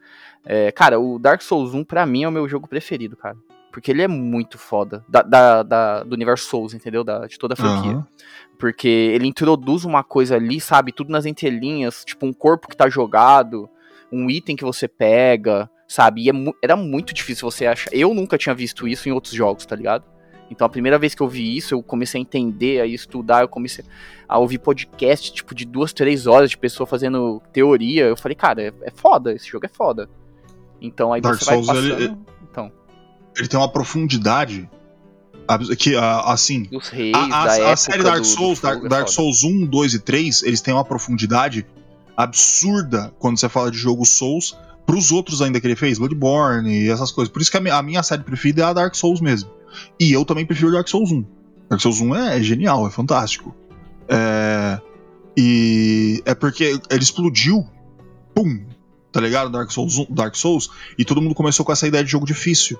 É, 0.46 0.70
cara, 0.72 0.98
o 1.00 1.18
Dark 1.18 1.42
Souls 1.42 1.74
1, 1.74 1.84
pra 1.84 2.06
mim, 2.06 2.24
é 2.24 2.28
o 2.28 2.32
meu 2.32 2.48
jogo 2.48 2.66
preferido, 2.68 3.14
cara. 3.16 3.36
Porque 3.74 3.90
ele 3.90 4.02
é 4.02 4.06
muito 4.06 4.56
foda. 4.56 5.04
Da, 5.08 5.20
da- 5.22 5.62
da- 5.64 6.04
do 6.04 6.14
universo 6.14 6.46
Souls, 6.48 6.72
entendeu? 6.74 7.02
Da, 7.02 7.26
de 7.26 7.36
toda 7.36 7.54
a 7.54 7.56
franquia. 7.56 7.90
Aham. 7.90 8.06
Porque 8.56 8.86
ele 8.86 9.26
introduz 9.26 9.84
uma 9.84 10.04
coisa 10.04 10.36
ali, 10.36 10.60
sabe? 10.60 10.92
Tudo 10.92 11.10
nas 11.10 11.26
entrelinhas, 11.26 12.04
tipo 12.04 12.24
um 12.24 12.32
corpo 12.32 12.68
que 12.68 12.76
tá 12.76 12.88
jogado, 12.88 13.68
um 14.12 14.30
item 14.30 14.54
que 14.54 14.62
você 14.64 14.86
pega, 14.86 15.68
sabe? 15.88 16.22
E 16.22 16.28
é 16.28 16.32
mu- 16.32 16.54
era 16.62 16.76
muito 16.76 17.12
difícil 17.12 17.50
você 17.50 17.66
achar. 17.66 17.90
Eu 17.92 18.14
nunca 18.14 18.38
tinha 18.38 18.54
visto 18.54 18.86
isso 18.86 19.08
em 19.08 19.12
outros 19.12 19.34
jogos, 19.34 19.66
tá 19.66 19.74
ligado? 19.74 20.04
Então 20.48 20.64
a 20.64 20.70
primeira 20.70 20.96
vez 20.96 21.12
que 21.12 21.20
eu 21.22 21.26
vi 21.28 21.56
isso, 21.56 21.74
eu 21.74 21.82
comecei 21.82 22.20
a 22.20 22.22
entender, 22.22 22.80
a 22.80 22.86
estudar, 22.86 23.40
eu 23.42 23.48
comecei 23.48 23.84
a 24.28 24.38
ouvir 24.38 24.58
podcast, 24.58 25.32
tipo, 25.32 25.52
de 25.52 25.64
duas, 25.64 25.92
três 25.92 26.28
horas 26.28 26.48
de 26.50 26.56
pessoa 26.56 26.86
fazendo 26.86 27.42
teoria. 27.52 28.04
Eu 28.04 28.16
falei, 28.16 28.36
cara, 28.36 28.62
é, 28.62 28.72
é 28.82 28.90
foda, 28.92 29.32
esse 29.32 29.48
jogo 29.48 29.66
é 29.66 29.68
foda. 29.68 30.08
Então 30.80 31.12
aí 31.12 31.20
Dark 31.20 31.38
você 31.40 31.44
vai 31.44 31.54
Souls, 31.54 31.66
passando. 31.66 32.00
ele- 32.02 32.16
Ele 33.36 33.48
tem 33.48 33.58
uma 33.58 33.68
profundidade. 33.68 34.68
Que, 35.78 35.94
ah, 35.96 36.32
assim. 36.32 36.66
os 36.72 36.88
A, 37.14 37.24
a- 37.42 37.46
da 37.58 37.72
a 37.72 37.76
série 37.76 38.02
Dark 38.02 38.16
do- 38.16 38.22
do 38.22 38.26
Souls, 38.26 38.58
jogo 38.58 38.66
Dark, 38.66 38.84
é 38.84 38.88
Dark. 38.88 39.08
Souls 39.08 39.42
1, 39.44 39.66
2 39.66 39.92
e 39.94 39.98
3, 39.98 40.42
eles 40.42 40.60
têm 40.62 40.72
uma 40.72 40.84
profundidade 40.84 41.66
absurda 42.16 43.12
quando 43.18 43.38
você 43.38 43.48
fala 43.48 43.70
de 43.70 43.76
jogo 43.76 44.04
Souls 44.06 44.56
pros 44.86 45.10
outros 45.12 45.42
ainda 45.42 45.60
que 45.60 45.66
ele 45.66 45.76
fez, 45.76 45.98
Bloodborne 45.98 46.70
e 46.84 46.90
essas 46.90 47.10
coisas. 47.10 47.30
Por 47.32 47.42
isso 47.42 47.50
que 47.50 47.56
a, 47.56 47.60
mi- 47.60 47.70
a 47.70 47.82
minha 47.82 48.02
série 48.02 48.22
preferida 48.22 48.62
é 48.62 48.64
a 48.66 48.72
Dark 48.72 48.94
Souls 48.94 49.20
mesmo. 49.20 49.50
E 50.00 50.12
eu 50.12 50.24
também 50.24 50.46
prefiro 50.46 50.72
Dark 50.72 50.88
Souls 50.88 51.10
1. 51.10 51.24
Dark 51.68 51.80
Souls 51.82 52.00
1 52.00 52.14
é, 52.14 52.38
é 52.38 52.42
genial, 52.42 52.86
é 52.86 52.90
fantástico. 52.90 53.54
É, 54.08 54.78
e 55.36 56.22
é 56.24 56.34
porque 56.34 56.78
ele 56.90 57.02
explodiu, 57.02 57.66
pum, 58.34 58.64
tá 59.10 59.20
ligado? 59.20 59.50
Dark 59.50 59.70
Souls, 59.70 59.98
1 59.98 60.06
Dark 60.14 60.34
Souls, 60.36 60.70
e 60.98 61.04
todo 61.04 61.20
mundo 61.20 61.34
começou 61.34 61.64
com 61.66 61.72
essa 61.72 61.86
ideia 61.86 62.04
de 62.04 62.10
jogo 62.10 62.24
difícil. 62.26 62.78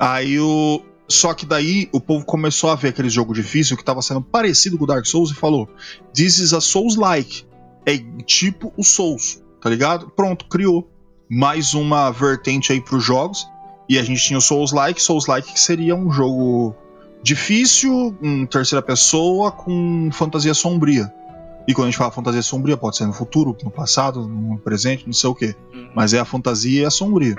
Aí 0.00 0.40
o. 0.40 0.82
Só 1.06 1.34
que 1.34 1.44
daí 1.44 1.88
o 1.92 2.00
povo 2.00 2.24
começou 2.24 2.70
a 2.70 2.76
ver 2.76 2.88
aquele 2.88 3.10
jogo 3.10 3.34
difícil 3.34 3.76
que 3.76 3.84
tava 3.84 4.00
sendo 4.00 4.22
parecido 4.22 4.78
com 4.78 4.84
o 4.84 4.86
Dark 4.86 5.04
Souls 5.04 5.30
e 5.30 5.34
falou: 5.34 5.68
This 6.14 6.38
is 6.38 6.54
a 6.54 6.60
Souls-like. 6.60 7.44
É 7.84 7.98
tipo 8.24 8.72
o 8.76 8.84
Souls, 8.84 9.42
tá 9.60 9.68
ligado? 9.68 10.08
Pronto, 10.10 10.46
criou 10.46 10.88
mais 11.28 11.74
uma 11.74 12.10
vertente 12.10 12.72
aí 12.72 12.80
pros 12.80 13.04
jogos. 13.04 13.46
E 13.88 13.98
a 13.98 14.02
gente 14.02 14.22
tinha 14.22 14.38
o 14.38 14.42
Souls-like, 14.42 15.02
Souls-like 15.02 15.52
que 15.52 15.60
seria 15.60 15.96
um 15.96 16.12
jogo 16.12 16.76
difícil, 17.22 18.16
em 18.22 18.46
terceira 18.46 18.80
pessoa, 18.80 19.50
com 19.50 20.10
fantasia 20.12 20.54
sombria. 20.54 21.12
E 21.66 21.74
quando 21.74 21.88
a 21.88 21.90
gente 21.90 21.98
fala 21.98 22.10
fantasia 22.10 22.42
sombria, 22.42 22.76
pode 22.76 22.96
ser 22.96 23.06
no 23.06 23.12
futuro, 23.12 23.56
no 23.62 23.70
passado, 23.70 24.26
no 24.26 24.58
presente, 24.58 25.06
não 25.06 25.12
sei 25.12 25.28
o 25.28 25.34
quê. 25.34 25.54
Uhum. 25.74 25.90
Mas 25.94 26.14
é 26.14 26.20
a 26.20 26.24
fantasia 26.24 26.82
e 26.82 26.84
a 26.84 26.90
sombria. 26.90 27.36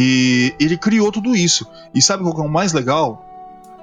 E 0.00 0.54
ele 0.60 0.76
criou 0.76 1.10
tudo 1.10 1.34
isso. 1.34 1.66
E 1.92 2.00
sabe 2.00 2.22
qual 2.22 2.32
que 2.34 2.40
é 2.40 2.44
o 2.44 2.48
mais 2.48 2.72
legal? 2.72 3.24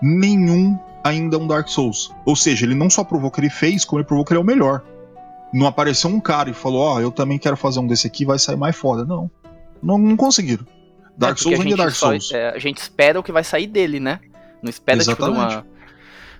Nenhum 0.01 0.79
ainda 1.03 1.35
é 1.35 1.39
um 1.39 1.45
Dark 1.45 1.67
Souls. 1.67 2.09
Ou 2.25 2.35
seja, 2.37 2.65
ele 2.65 2.73
não 2.75 2.89
só 2.89 3.03
provou 3.03 3.29
que 3.29 3.39
ele 3.41 3.49
fez, 3.49 3.83
como 3.83 3.99
ele 3.99 4.07
provou 4.07 4.23
que 4.23 4.31
ele 4.31 4.39
é 4.39 4.41
o 4.41 4.45
melhor. 4.45 4.81
Não 5.53 5.67
apareceu 5.67 6.09
um 6.09 6.19
cara 6.21 6.49
e 6.49 6.53
falou: 6.53 6.81
Ó, 6.81 6.99
eu 7.01 7.11
também 7.11 7.37
quero 7.37 7.57
fazer 7.57 7.79
um 7.79 7.87
desse 7.87 8.07
aqui, 8.07 8.23
vai 8.25 8.39
sair 8.39 8.55
mais 8.57 8.75
foda. 8.75 9.03
Não. 9.03 9.29
Não, 9.83 9.97
não 9.97 10.15
conseguiram. 10.15 10.65
Dark 11.17 11.37
É, 11.37 11.41
Souls 11.41 11.59
ainda 11.59 11.73
é 11.73 11.77
Dark 11.77 11.91
só- 11.91 12.07
Souls. 12.07 12.31
é, 12.31 12.49
a 12.49 12.59
gente 12.59 12.77
espera 12.77 13.19
o 13.19 13.23
que 13.23 13.31
vai 13.31 13.43
sair 13.43 13.67
dele, 13.67 13.99
né? 13.99 14.19
Não 14.63 14.69
espera, 14.69 14.99
tipo, 14.99 15.11
Exatamente. 15.11 15.55
uma. 15.55 15.65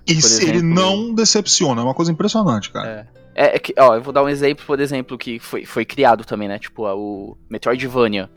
E 0.06 0.22
se 0.22 0.42
ele 0.44 0.58
exemplo- 0.58 0.74
não 0.74 1.14
decepciona, 1.14 1.80
é 1.80 1.84
uma 1.84 1.94
coisa 1.94 2.10
impressionante, 2.12 2.70
cara. 2.70 3.08
É, 3.34 3.56
é 3.56 3.58
que, 3.58 3.74
ó, 3.78 3.94
eu 3.96 4.02
vou 4.02 4.12
dar 4.12 4.22
um 4.22 4.28
exemplo, 4.28 4.64
por 4.66 4.80
exemplo, 4.80 5.18
que 5.18 5.38
foi, 5.38 5.64
foi 5.66 5.84
criado 5.84 6.24
também, 6.24 6.48
né? 6.48 6.58
Tipo, 6.58 6.86
a- 6.86 6.94
o 6.94 7.36
Metroidvania. 7.50 8.30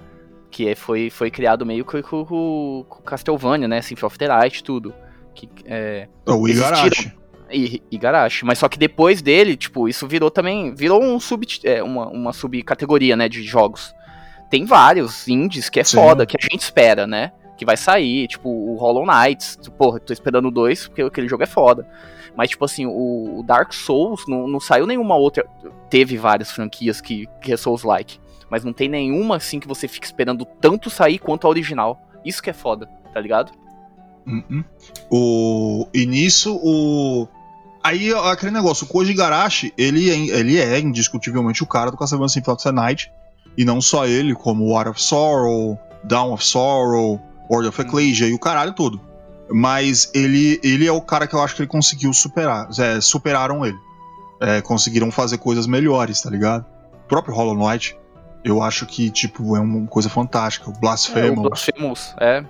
Que 0.51 0.69
é- 0.69 0.75
foi, 0.75 1.09
foi 1.09 1.29
criado 1.29 1.65
meio 1.65 1.85
que 1.85 2.01
com, 2.01 2.25
com, 2.25 2.85
com 2.87 3.03
Castlevania, 3.03 3.67
né? 3.67 3.81
Symphony 3.81 4.07
of 4.07 4.17
the 4.17 4.27
Night, 4.27 4.63
tudo. 4.63 4.93
Que, 5.33 5.47
é, 5.65 6.07
É 6.25 6.31
o 6.31 6.47
Igarashi. 6.47 7.13
e 7.51 7.81
Igarashi. 7.91 8.45
Mas 8.45 8.59
só 8.59 8.67
que 8.67 8.77
depois 8.77 9.21
dele, 9.21 9.55
tipo, 9.55 9.87
isso 9.87 10.07
virou 10.07 10.29
também. 10.31 10.73
Virou 10.73 11.01
um 11.03 11.19
sub, 11.19 11.45
é, 11.63 11.81
uma, 11.83 12.07
uma 12.07 12.33
subcategoria, 12.33 13.15
né? 13.15 13.29
De 13.29 13.43
jogos. 13.43 13.93
Tem 14.49 14.65
vários 14.65 15.27
indies 15.27 15.69
que 15.69 15.79
é 15.79 15.83
Sim. 15.83 15.97
foda, 15.97 16.25
que 16.25 16.35
a 16.35 16.41
gente 16.41 16.61
espera, 16.61 17.05
né? 17.05 17.31
Que 17.55 17.63
vai 17.65 17.77
sair, 17.77 18.27
tipo, 18.27 18.49
o 18.49 18.75
Hollow 18.75 19.05
Knight. 19.05 19.57
Porra, 19.77 19.99
tô 19.99 20.11
esperando 20.11 20.49
2, 20.49 20.87
porque 20.87 21.01
aquele 21.03 21.27
jogo 21.27 21.43
é 21.43 21.47
foda. 21.47 21.87
Mas, 22.35 22.49
tipo 22.49 22.63
assim, 22.65 22.85
o, 22.85 23.39
o 23.39 23.43
Dark 23.43 23.71
Souls 23.73 24.23
não, 24.27 24.47
não 24.47 24.59
saiu 24.59 24.87
nenhuma 24.87 25.15
outra. 25.15 25.45
Teve 25.89 26.17
várias 26.17 26.49
franquias 26.51 26.99
que, 27.01 27.27
que 27.41 27.51
é 27.53 27.57
Souls-like. 27.57 28.19
Mas 28.49 28.63
não 28.63 28.73
tem 28.73 28.89
nenhuma, 28.89 29.35
assim, 29.37 29.59
que 29.59 29.67
você 29.67 29.87
fica 29.87 30.05
esperando 30.05 30.45
tanto 30.45 30.89
sair 30.89 31.19
quanto 31.19 31.45
a 31.45 31.49
original. 31.49 32.01
Isso 32.25 32.41
que 32.41 32.49
é 32.49 32.53
foda, 32.53 32.89
tá 33.13 33.19
ligado? 33.19 33.51
Uhum. 34.25 34.63
O... 35.09 35.87
E 35.93 36.05
nisso, 36.05 36.59
o. 36.61 37.27
Aí, 37.83 38.13
aquele 38.13 38.51
negócio, 38.51 38.85
o 38.85 38.89
Koji 38.89 39.11
Igarashi, 39.11 39.73
ele 39.77 40.09
é, 40.09 40.39
ele 40.39 40.59
é 40.59 40.79
indiscutivelmente 40.79 41.63
o 41.63 41.67
cara 41.67 41.89
do 41.89 41.97
Castlevania 41.97 42.29
Symphony 42.29 42.57
of 42.57 42.71
Night. 42.71 43.11
E 43.57 43.65
não 43.65 43.81
só 43.81 44.05
ele, 44.05 44.35
como 44.35 44.71
War 44.71 44.87
of 44.87 45.01
Sorrow, 45.01 45.79
Dawn 46.03 46.33
of 46.33 46.43
Sorrow, 46.45 47.19
World 47.49 47.69
of 47.69 47.81
Ecclesia 47.81 48.27
e 48.27 48.33
o 48.33 48.39
caralho 48.39 48.73
todo. 48.73 49.01
Mas 49.51 50.11
ele, 50.13 50.59
ele 50.63 50.85
é 50.85 50.91
o 50.91 51.01
cara 51.01 51.25
que 51.25 51.33
eu 51.33 51.41
acho 51.41 51.55
que 51.55 51.63
ele 51.63 51.69
conseguiu 51.69 52.13
superar. 52.13 52.69
é, 52.77 53.01
superaram 53.01 53.65
ele. 53.65 53.77
É, 54.39 54.61
conseguiram 54.61 55.11
fazer 55.11 55.37
coisas 55.37 55.65
melhores, 55.67 56.21
tá 56.21 56.29
ligado? 56.29 56.65
O 57.05 57.07
próprio 57.07 57.33
Hollow 57.33 57.55
Knight, 57.55 57.97
eu 58.43 58.61
acho 58.61 58.85
que, 58.85 59.09
tipo, 59.09 59.55
é 59.55 59.59
uma 59.59 59.85
coisa 59.87 60.09
fantástica. 60.09 60.69
O 60.69 60.73
É, 60.73 60.75
o 60.75 60.79
Blasphemous. 60.79 61.41
Blasphemous, 61.47 62.15
é. 62.19 62.43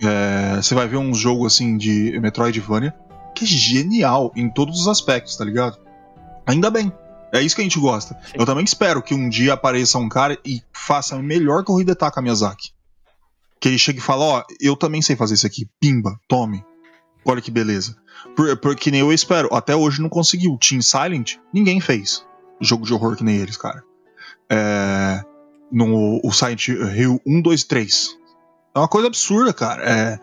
É, 0.00 0.56
você 0.56 0.74
vai 0.74 0.86
ver 0.86 0.96
um 0.96 1.12
jogo 1.14 1.46
assim 1.46 1.76
de 1.76 2.18
Metroidvania 2.20 2.94
que 3.34 3.44
é 3.44 3.46
genial 3.48 4.32
em 4.36 4.48
todos 4.48 4.80
os 4.80 4.88
aspectos, 4.88 5.36
tá 5.36 5.44
ligado? 5.44 5.78
Ainda 6.46 6.70
bem. 6.70 6.92
É 7.32 7.42
isso 7.42 7.54
que 7.54 7.60
a 7.60 7.64
gente 7.64 7.78
gosta. 7.78 8.14
Sim. 8.24 8.32
Eu 8.36 8.46
também 8.46 8.64
espero 8.64 9.02
que 9.02 9.14
um 9.14 9.28
dia 9.28 9.52
apareça 9.52 9.98
um 9.98 10.08
cara 10.08 10.38
e 10.44 10.62
faça 10.72 11.14
a 11.14 11.22
melhor 11.22 11.62
que 11.64 11.70
o 11.70 11.80
Hidetaka 11.80 12.22
Miyazaki. 12.22 12.72
Que 13.60 13.68
ele 13.68 13.78
chegue 13.78 13.98
e 13.98 14.02
fale, 14.02 14.22
ó, 14.22 14.42
eu 14.60 14.74
também 14.76 15.02
sei 15.02 15.14
fazer 15.14 15.34
isso 15.34 15.46
aqui. 15.46 15.68
Pimba, 15.80 16.18
tome. 16.26 16.64
Olha 17.24 17.42
que 17.42 17.50
beleza. 17.50 17.96
Por- 18.34 18.56
Porque 18.56 18.90
nem 18.90 19.00
eu 19.00 19.12
espero. 19.12 19.52
Até 19.52 19.76
hoje 19.76 20.00
não 20.00 20.08
conseguiu. 20.08 20.56
Team 20.58 20.80
Silent, 20.80 21.36
ninguém 21.52 21.80
fez. 21.80 22.24
Jogo 22.60 22.86
de 22.86 22.94
horror 22.94 23.14
que 23.16 23.22
nem 23.24 23.36
eles, 23.36 23.56
cara. 23.56 23.82
É, 24.50 25.22
no 25.70 26.20
o 26.22 26.32
Silent 26.32 26.68
Hill 26.68 27.20
1, 27.26 27.42
2, 27.42 27.64
3. 27.64 28.18
É 28.74 28.78
uma 28.78 28.88
coisa 28.88 29.08
absurda, 29.08 29.52
cara. 29.52 29.82
É, 29.82 30.18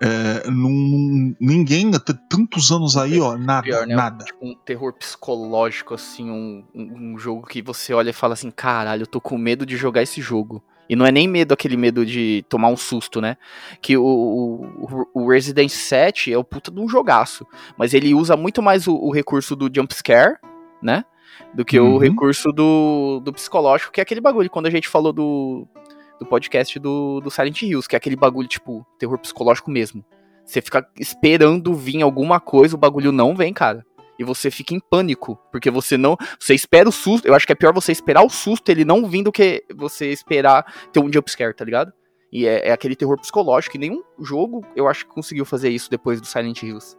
é, 0.00 0.50
não- 0.50 1.34
ninguém, 1.40 1.94
até 1.94 2.12
tantos 2.28 2.70
anos 2.70 2.96
aí, 2.96 3.20
ó, 3.20 3.36
nada, 3.36 3.62
Pior, 3.62 3.86
né? 3.86 3.94
nada. 3.94 4.24
Tipo, 4.24 4.46
um 4.46 4.54
terror 4.54 4.92
psicológico, 4.92 5.94
assim, 5.94 6.30
um, 6.30 6.64
um, 6.74 7.18
jogo 7.18 7.46
que 7.46 7.62
você 7.62 7.94
olha 7.94 8.10
e 8.10 8.14
fala 8.14 8.34
assim, 8.34 8.50
caralho, 8.50 9.02
eu 9.02 9.06
tô 9.06 9.20
com 9.20 9.38
medo 9.38 9.64
de 9.64 9.76
jogar 9.76 10.02
esse 10.02 10.20
jogo. 10.20 10.62
E 10.88 10.94
não 10.94 11.04
é 11.04 11.10
nem 11.10 11.26
medo 11.26 11.52
aquele 11.52 11.76
medo 11.76 12.06
de 12.06 12.44
tomar 12.48 12.68
um 12.68 12.76
susto, 12.76 13.20
né? 13.20 13.36
Que 13.82 13.96
o, 13.96 14.04
o, 14.04 15.06
o 15.12 15.28
Resident 15.28 15.70
7 15.70 16.32
é 16.32 16.38
o 16.38 16.44
puta 16.44 16.70
de 16.70 16.78
um 16.78 16.88
jogaço. 16.88 17.44
Mas 17.76 17.92
ele 17.92 18.14
usa 18.14 18.36
muito 18.36 18.62
mais 18.62 18.86
o, 18.86 18.94
o 18.94 19.12
recurso 19.12 19.56
do 19.56 19.68
jump 19.74 19.92
scare, 19.92 20.36
né? 20.80 21.04
Do 21.54 21.64
que 21.64 21.78
Uhum. 21.80 21.94
o 21.94 21.98
recurso 21.98 22.50
do, 22.52 23.20
do 23.24 23.32
psicológico, 23.32 23.92
que 23.92 24.00
é 24.00 24.02
aquele 24.02 24.20
bagulho. 24.20 24.50
Quando 24.50 24.66
a 24.66 24.70
gente 24.70 24.88
falou 24.88 25.12
do, 25.12 25.66
do 26.20 26.26
podcast 26.26 26.78
do, 26.78 27.20
do 27.20 27.30
Silent 27.30 27.62
Hills, 27.62 27.88
que 27.88 27.96
é 27.96 27.98
aquele 27.98 28.16
bagulho, 28.16 28.48
tipo, 28.48 28.86
terror 28.98 29.18
psicológico 29.18 29.70
mesmo. 29.70 30.04
Você 30.44 30.60
fica 30.60 30.86
esperando 30.98 31.74
vir 31.74 32.02
alguma 32.02 32.38
coisa, 32.38 32.76
o 32.76 32.78
bagulho 32.78 33.10
não 33.10 33.34
vem, 33.34 33.52
cara. 33.52 33.84
E 34.18 34.24
você 34.24 34.50
fica 34.50 34.72
em 34.74 34.80
pânico, 34.80 35.38
porque 35.52 35.70
você 35.70 35.96
não. 35.98 36.16
Você 36.40 36.54
espera 36.54 36.88
o 36.88 36.92
susto. 36.92 37.26
Eu 37.26 37.34
acho 37.34 37.46
que 37.46 37.52
é 37.52 37.56
pior 37.56 37.74
você 37.74 37.92
esperar 37.92 38.22
o 38.24 38.30
susto 38.30 38.68
ele 38.70 38.84
não 38.84 39.06
vir 39.06 39.22
do 39.24 39.30
que 39.32 39.64
você 39.74 40.10
esperar 40.10 40.64
ter 40.92 41.00
um 41.00 41.12
jumpscare, 41.12 41.52
tá 41.54 41.64
ligado? 41.64 41.92
E 42.32 42.46
é, 42.46 42.68
é 42.68 42.72
aquele 42.72 42.96
terror 42.96 43.18
psicológico. 43.20 43.76
E 43.76 43.80
nenhum 43.80 44.02
jogo 44.20 44.64
eu 44.74 44.88
acho 44.88 45.04
que 45.06 45.12
conseguiu 45.12 45.44
fazer 45.44 45.68
isso 45.68 45.90
depois 45.90 46.18
do 46.20 46.26
Silent 46.26 46.62
Hills. 46.62 46.96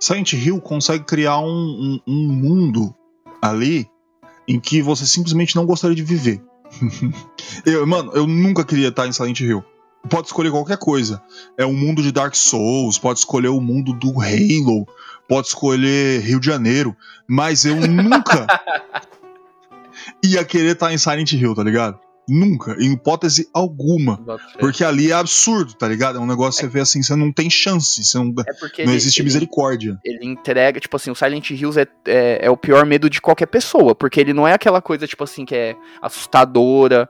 Silent 0.00 0.32
Hill 0.32 0.60
consegue 0.60 1.04
criar 1.04 1.38
um, 1.38 1.46
um- 1.46 2.00
um 2.08 2.28
mundo 2.32 2.94
ali 3.42 3.88
em 4.46 4.60
que 4.60 4.80
você 4.80 5.04
simplesmente 5.04 5.56
não 5.56 5.66
gostaria 5.66 5.96
de 5.96 6.02
viver. 6.02 6.40
eu, 7.66 7.86
mano, 7.86 8.12
eu 8.14 8.26
nunca 8.26 8.64
queria 8.64 8.88
estar 8.88 9.06
em 9.06 9.12
Silent 9.12 9.40
Hill. 9.40 9.64
Pode 10.08 10.28
escolher 10.28 10.50
qualquer 10.50 10.78
coisa. 10.78 11.22
É 11.56 11.64
o 11.64 11.72
mundo 11.72 12.02
de 12.02 12.12
Dark 12.12 12.34
Souls, 12.34 12.98
pode 12.98 13.18
escolher 13.18 13.48
o 13.48 13.60
mundo 13.60 13.92
do 13.92 14.20
Halo, 14.20 14.86
pode 15.28 15.48
escolher 15.48 16.20
Rio 16.22 16.40
de 16.40 16.46
Janeiro, 16.46 16.96
mas 17.28 17.64
eu 17.64 17.76
nunca 17.76 18.46
ia 20.24 20.44
querer 20.44 20.72
estar 20.72 20.92
em 20.92 20.98
Silent 20.98 21.32
Hill, 21.32 21.54
tá 21.54 21.62
ligado? 21.62 21.98
Nunca, 22.28 22.76
em 22.78 22.92
hipótese 22.92 23.48
alguma. 23.52 24.16
Porque 24.60 24.84
ali 24.84 25.10
é 25.10 25.14
absurdo, 25.14 25.74
tá 25.74 25.88
ligado? 25.88 26.18
É 26.18 26.20
um 26.20 26.26
negócio 26.26 26.60
que 26.60 26.66
você 26.66 26.72
vê 26.72 26.80
assim, 26.80 27.02
você 27.02 27.16
não 27.16 27.32
tem 27.32 27.50
chance, 27.50 28.02
você 28.04 28.16
não, 28.16 28.32
É 28.46 28.52
porque 28.60 28.84
não 28.84 28.92
ele- 28.92 28.96
existe 28.96 29.18
ele- 29.20 29.24
misericórdia. 29.26 29.98
ele 30.04 30.24
entrega, 30.26 30.78
tipo 30.78 30.94
assim, 30.96 31.10
o 31.10 31.14
Silent 31.16 31.50
Hills 31.50 31.78
é, 31.80 31.86
é, 32.06 32.46
é 32.46 32.50
o 32.50 32.56
pior 32.56 32.86
medo 32.86 33.10
de 33.10 33.20
qualquer 33.20 33.46
pessoa, 33.46 33.94
porque 33.94 34.20
ele 34.20 34.32
não 34.32 34.46
é 34.46 34.52
aquela 34.52 34.80
coisa, 34.80 35.06
tipo 35.06 35.24
assim, 35.24 35.44
que 35.44 35.54
é 35.54 35.76
assustadora, 36.00 37.08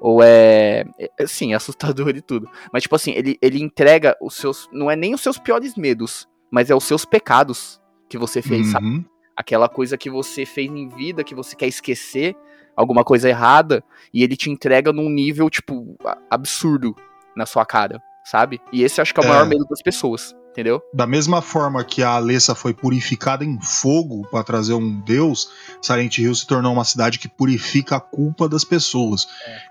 ou 0.00 0.22
é. 0.22 0.84
é 1.18 1.26
sim, 1.26 1.52
assustador 1.54 2.10
e 2.16 2.20
tudo. 2.22 2.48
Mas, 2.72 2.82
tipo 2.84 2.96
assim, 2.96 3.12
ele, 3.12 3.38
ele 3.40 3.62
entrega 3.62 4.16
os 4.20 4.34
seus. 4.34 4.68
Não 4.72 4.90
é 4.90 4.96
nem 4.96 5.14
os 5.14 5.20
seus 5.20 5.38
piores 5.38 5.76
medos, 5.76 6.26
mas 6.50 6.70
é 6.70 6.74
os 6.74 6.84
seus 6.84 7.04
pecados 7.04 7.80
que 8.08 8.18
você 8.18 8.40
fez, 8.42 8.68
sabe? 8.68 8.86
Uhum. 8.86 9.04
Aquela 9.36 9.68
coisa 9.68 9.96
que 9.98 10.08
você 10.08 10.46
fez 10.46 10.70
em 10.70 10.88
vida, 10.88 11.24
que 11.24 11.34
você 11.34 11.56
quer 11.56 11.66
esquecer, 11.66 12.36
alguma 12.76 13.04
coisa 13.04 13.28
errada, 13.28 13.82
e 14.12 14.22
ele 14.22 14.36
te 14.36 14.50
entrega 14.50 14.92
num 14.92 15.08
nível, 15.08 15.48
tipo, 15.50 15.96
absurdo 16.30 16.94
na 17.36 17.46
sua 17.46 17.64
cara, 17.64 18.00
sabe? 18.24 18.60
E 18.72 18.82
esse 18.82 19.00
eu 19.00 19.02
acho 19.02 19.12
que 19.14 19.20
é 19.20 19.22
o 19.22 19.26
É. 19.26 19.28
maior 19.28 19.46
medo 19.46 19.64
das 19.68 19.82
pessoas, 19.82 20.34
entendeu? 20.50 20.80
Da 20.92 21.06
mesma 21.06 21.40
forma 21.42 21.82
que 21.84 22.02
a 22.02 22.10
Alessa 22.10 22.54
foi 22.54 22.72
purificada 22.74 23.44
em 23.44 23.60
fogo 23.60 24.26
para 24.30 24.44
trazer 24.44 24.74
um 24.74 25.00
deus, 25.00 25.50
Silent 25.82 26.18
Hill 26.18 26.34
se 26.34 26.46
tornou 26.46 26.72
uma 26.72 26.84
cidade 26.84 27.18
que 27.18 27.28
purifica 27.28 27.96
a 27.96 28.00
culpa 28.00 28.48
das 28.48 28.64
pessoas. 28.64 29.26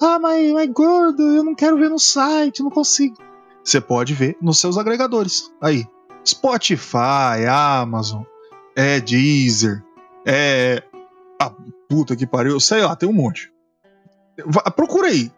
Ah, 0.00 0.18
mas, 0.18 0.52
mas 0.52 0.68
gordo, 0.70 1.22
eu 1.22 1.44
não 1.44 1.54
quero 1.54 1.78
ver 1.78 1.88
no 1.88 1.98
site, 1.98 2.62
não 2.62 2.70
consigo. 2.70 3.16
Você 3.62 3.80
pode 3.80 4.14
ver 4.14 4.36
nos 4.42 4.58
seus 4.58 4.76
agregadores. 4.76 5.52
Aí. 5.60 5.86
Spotify, 6.24 7.46
Amazon, 7.48 8.22
é 8.76 9.00
Deezer, 9.00 9.84
é. 10.24 10.82
Puta 11.92 12.16
que 12.16 12.26
pariu, 12.26 12.58
sei 12.58 12.80
lá, 12.80 12.96
tem 12.96 13.06
um 13.06 13.12
monte. 13.12 13.52
Va- 14.46 14.70
procura 14.70 15.08
aí. 15.08 15.30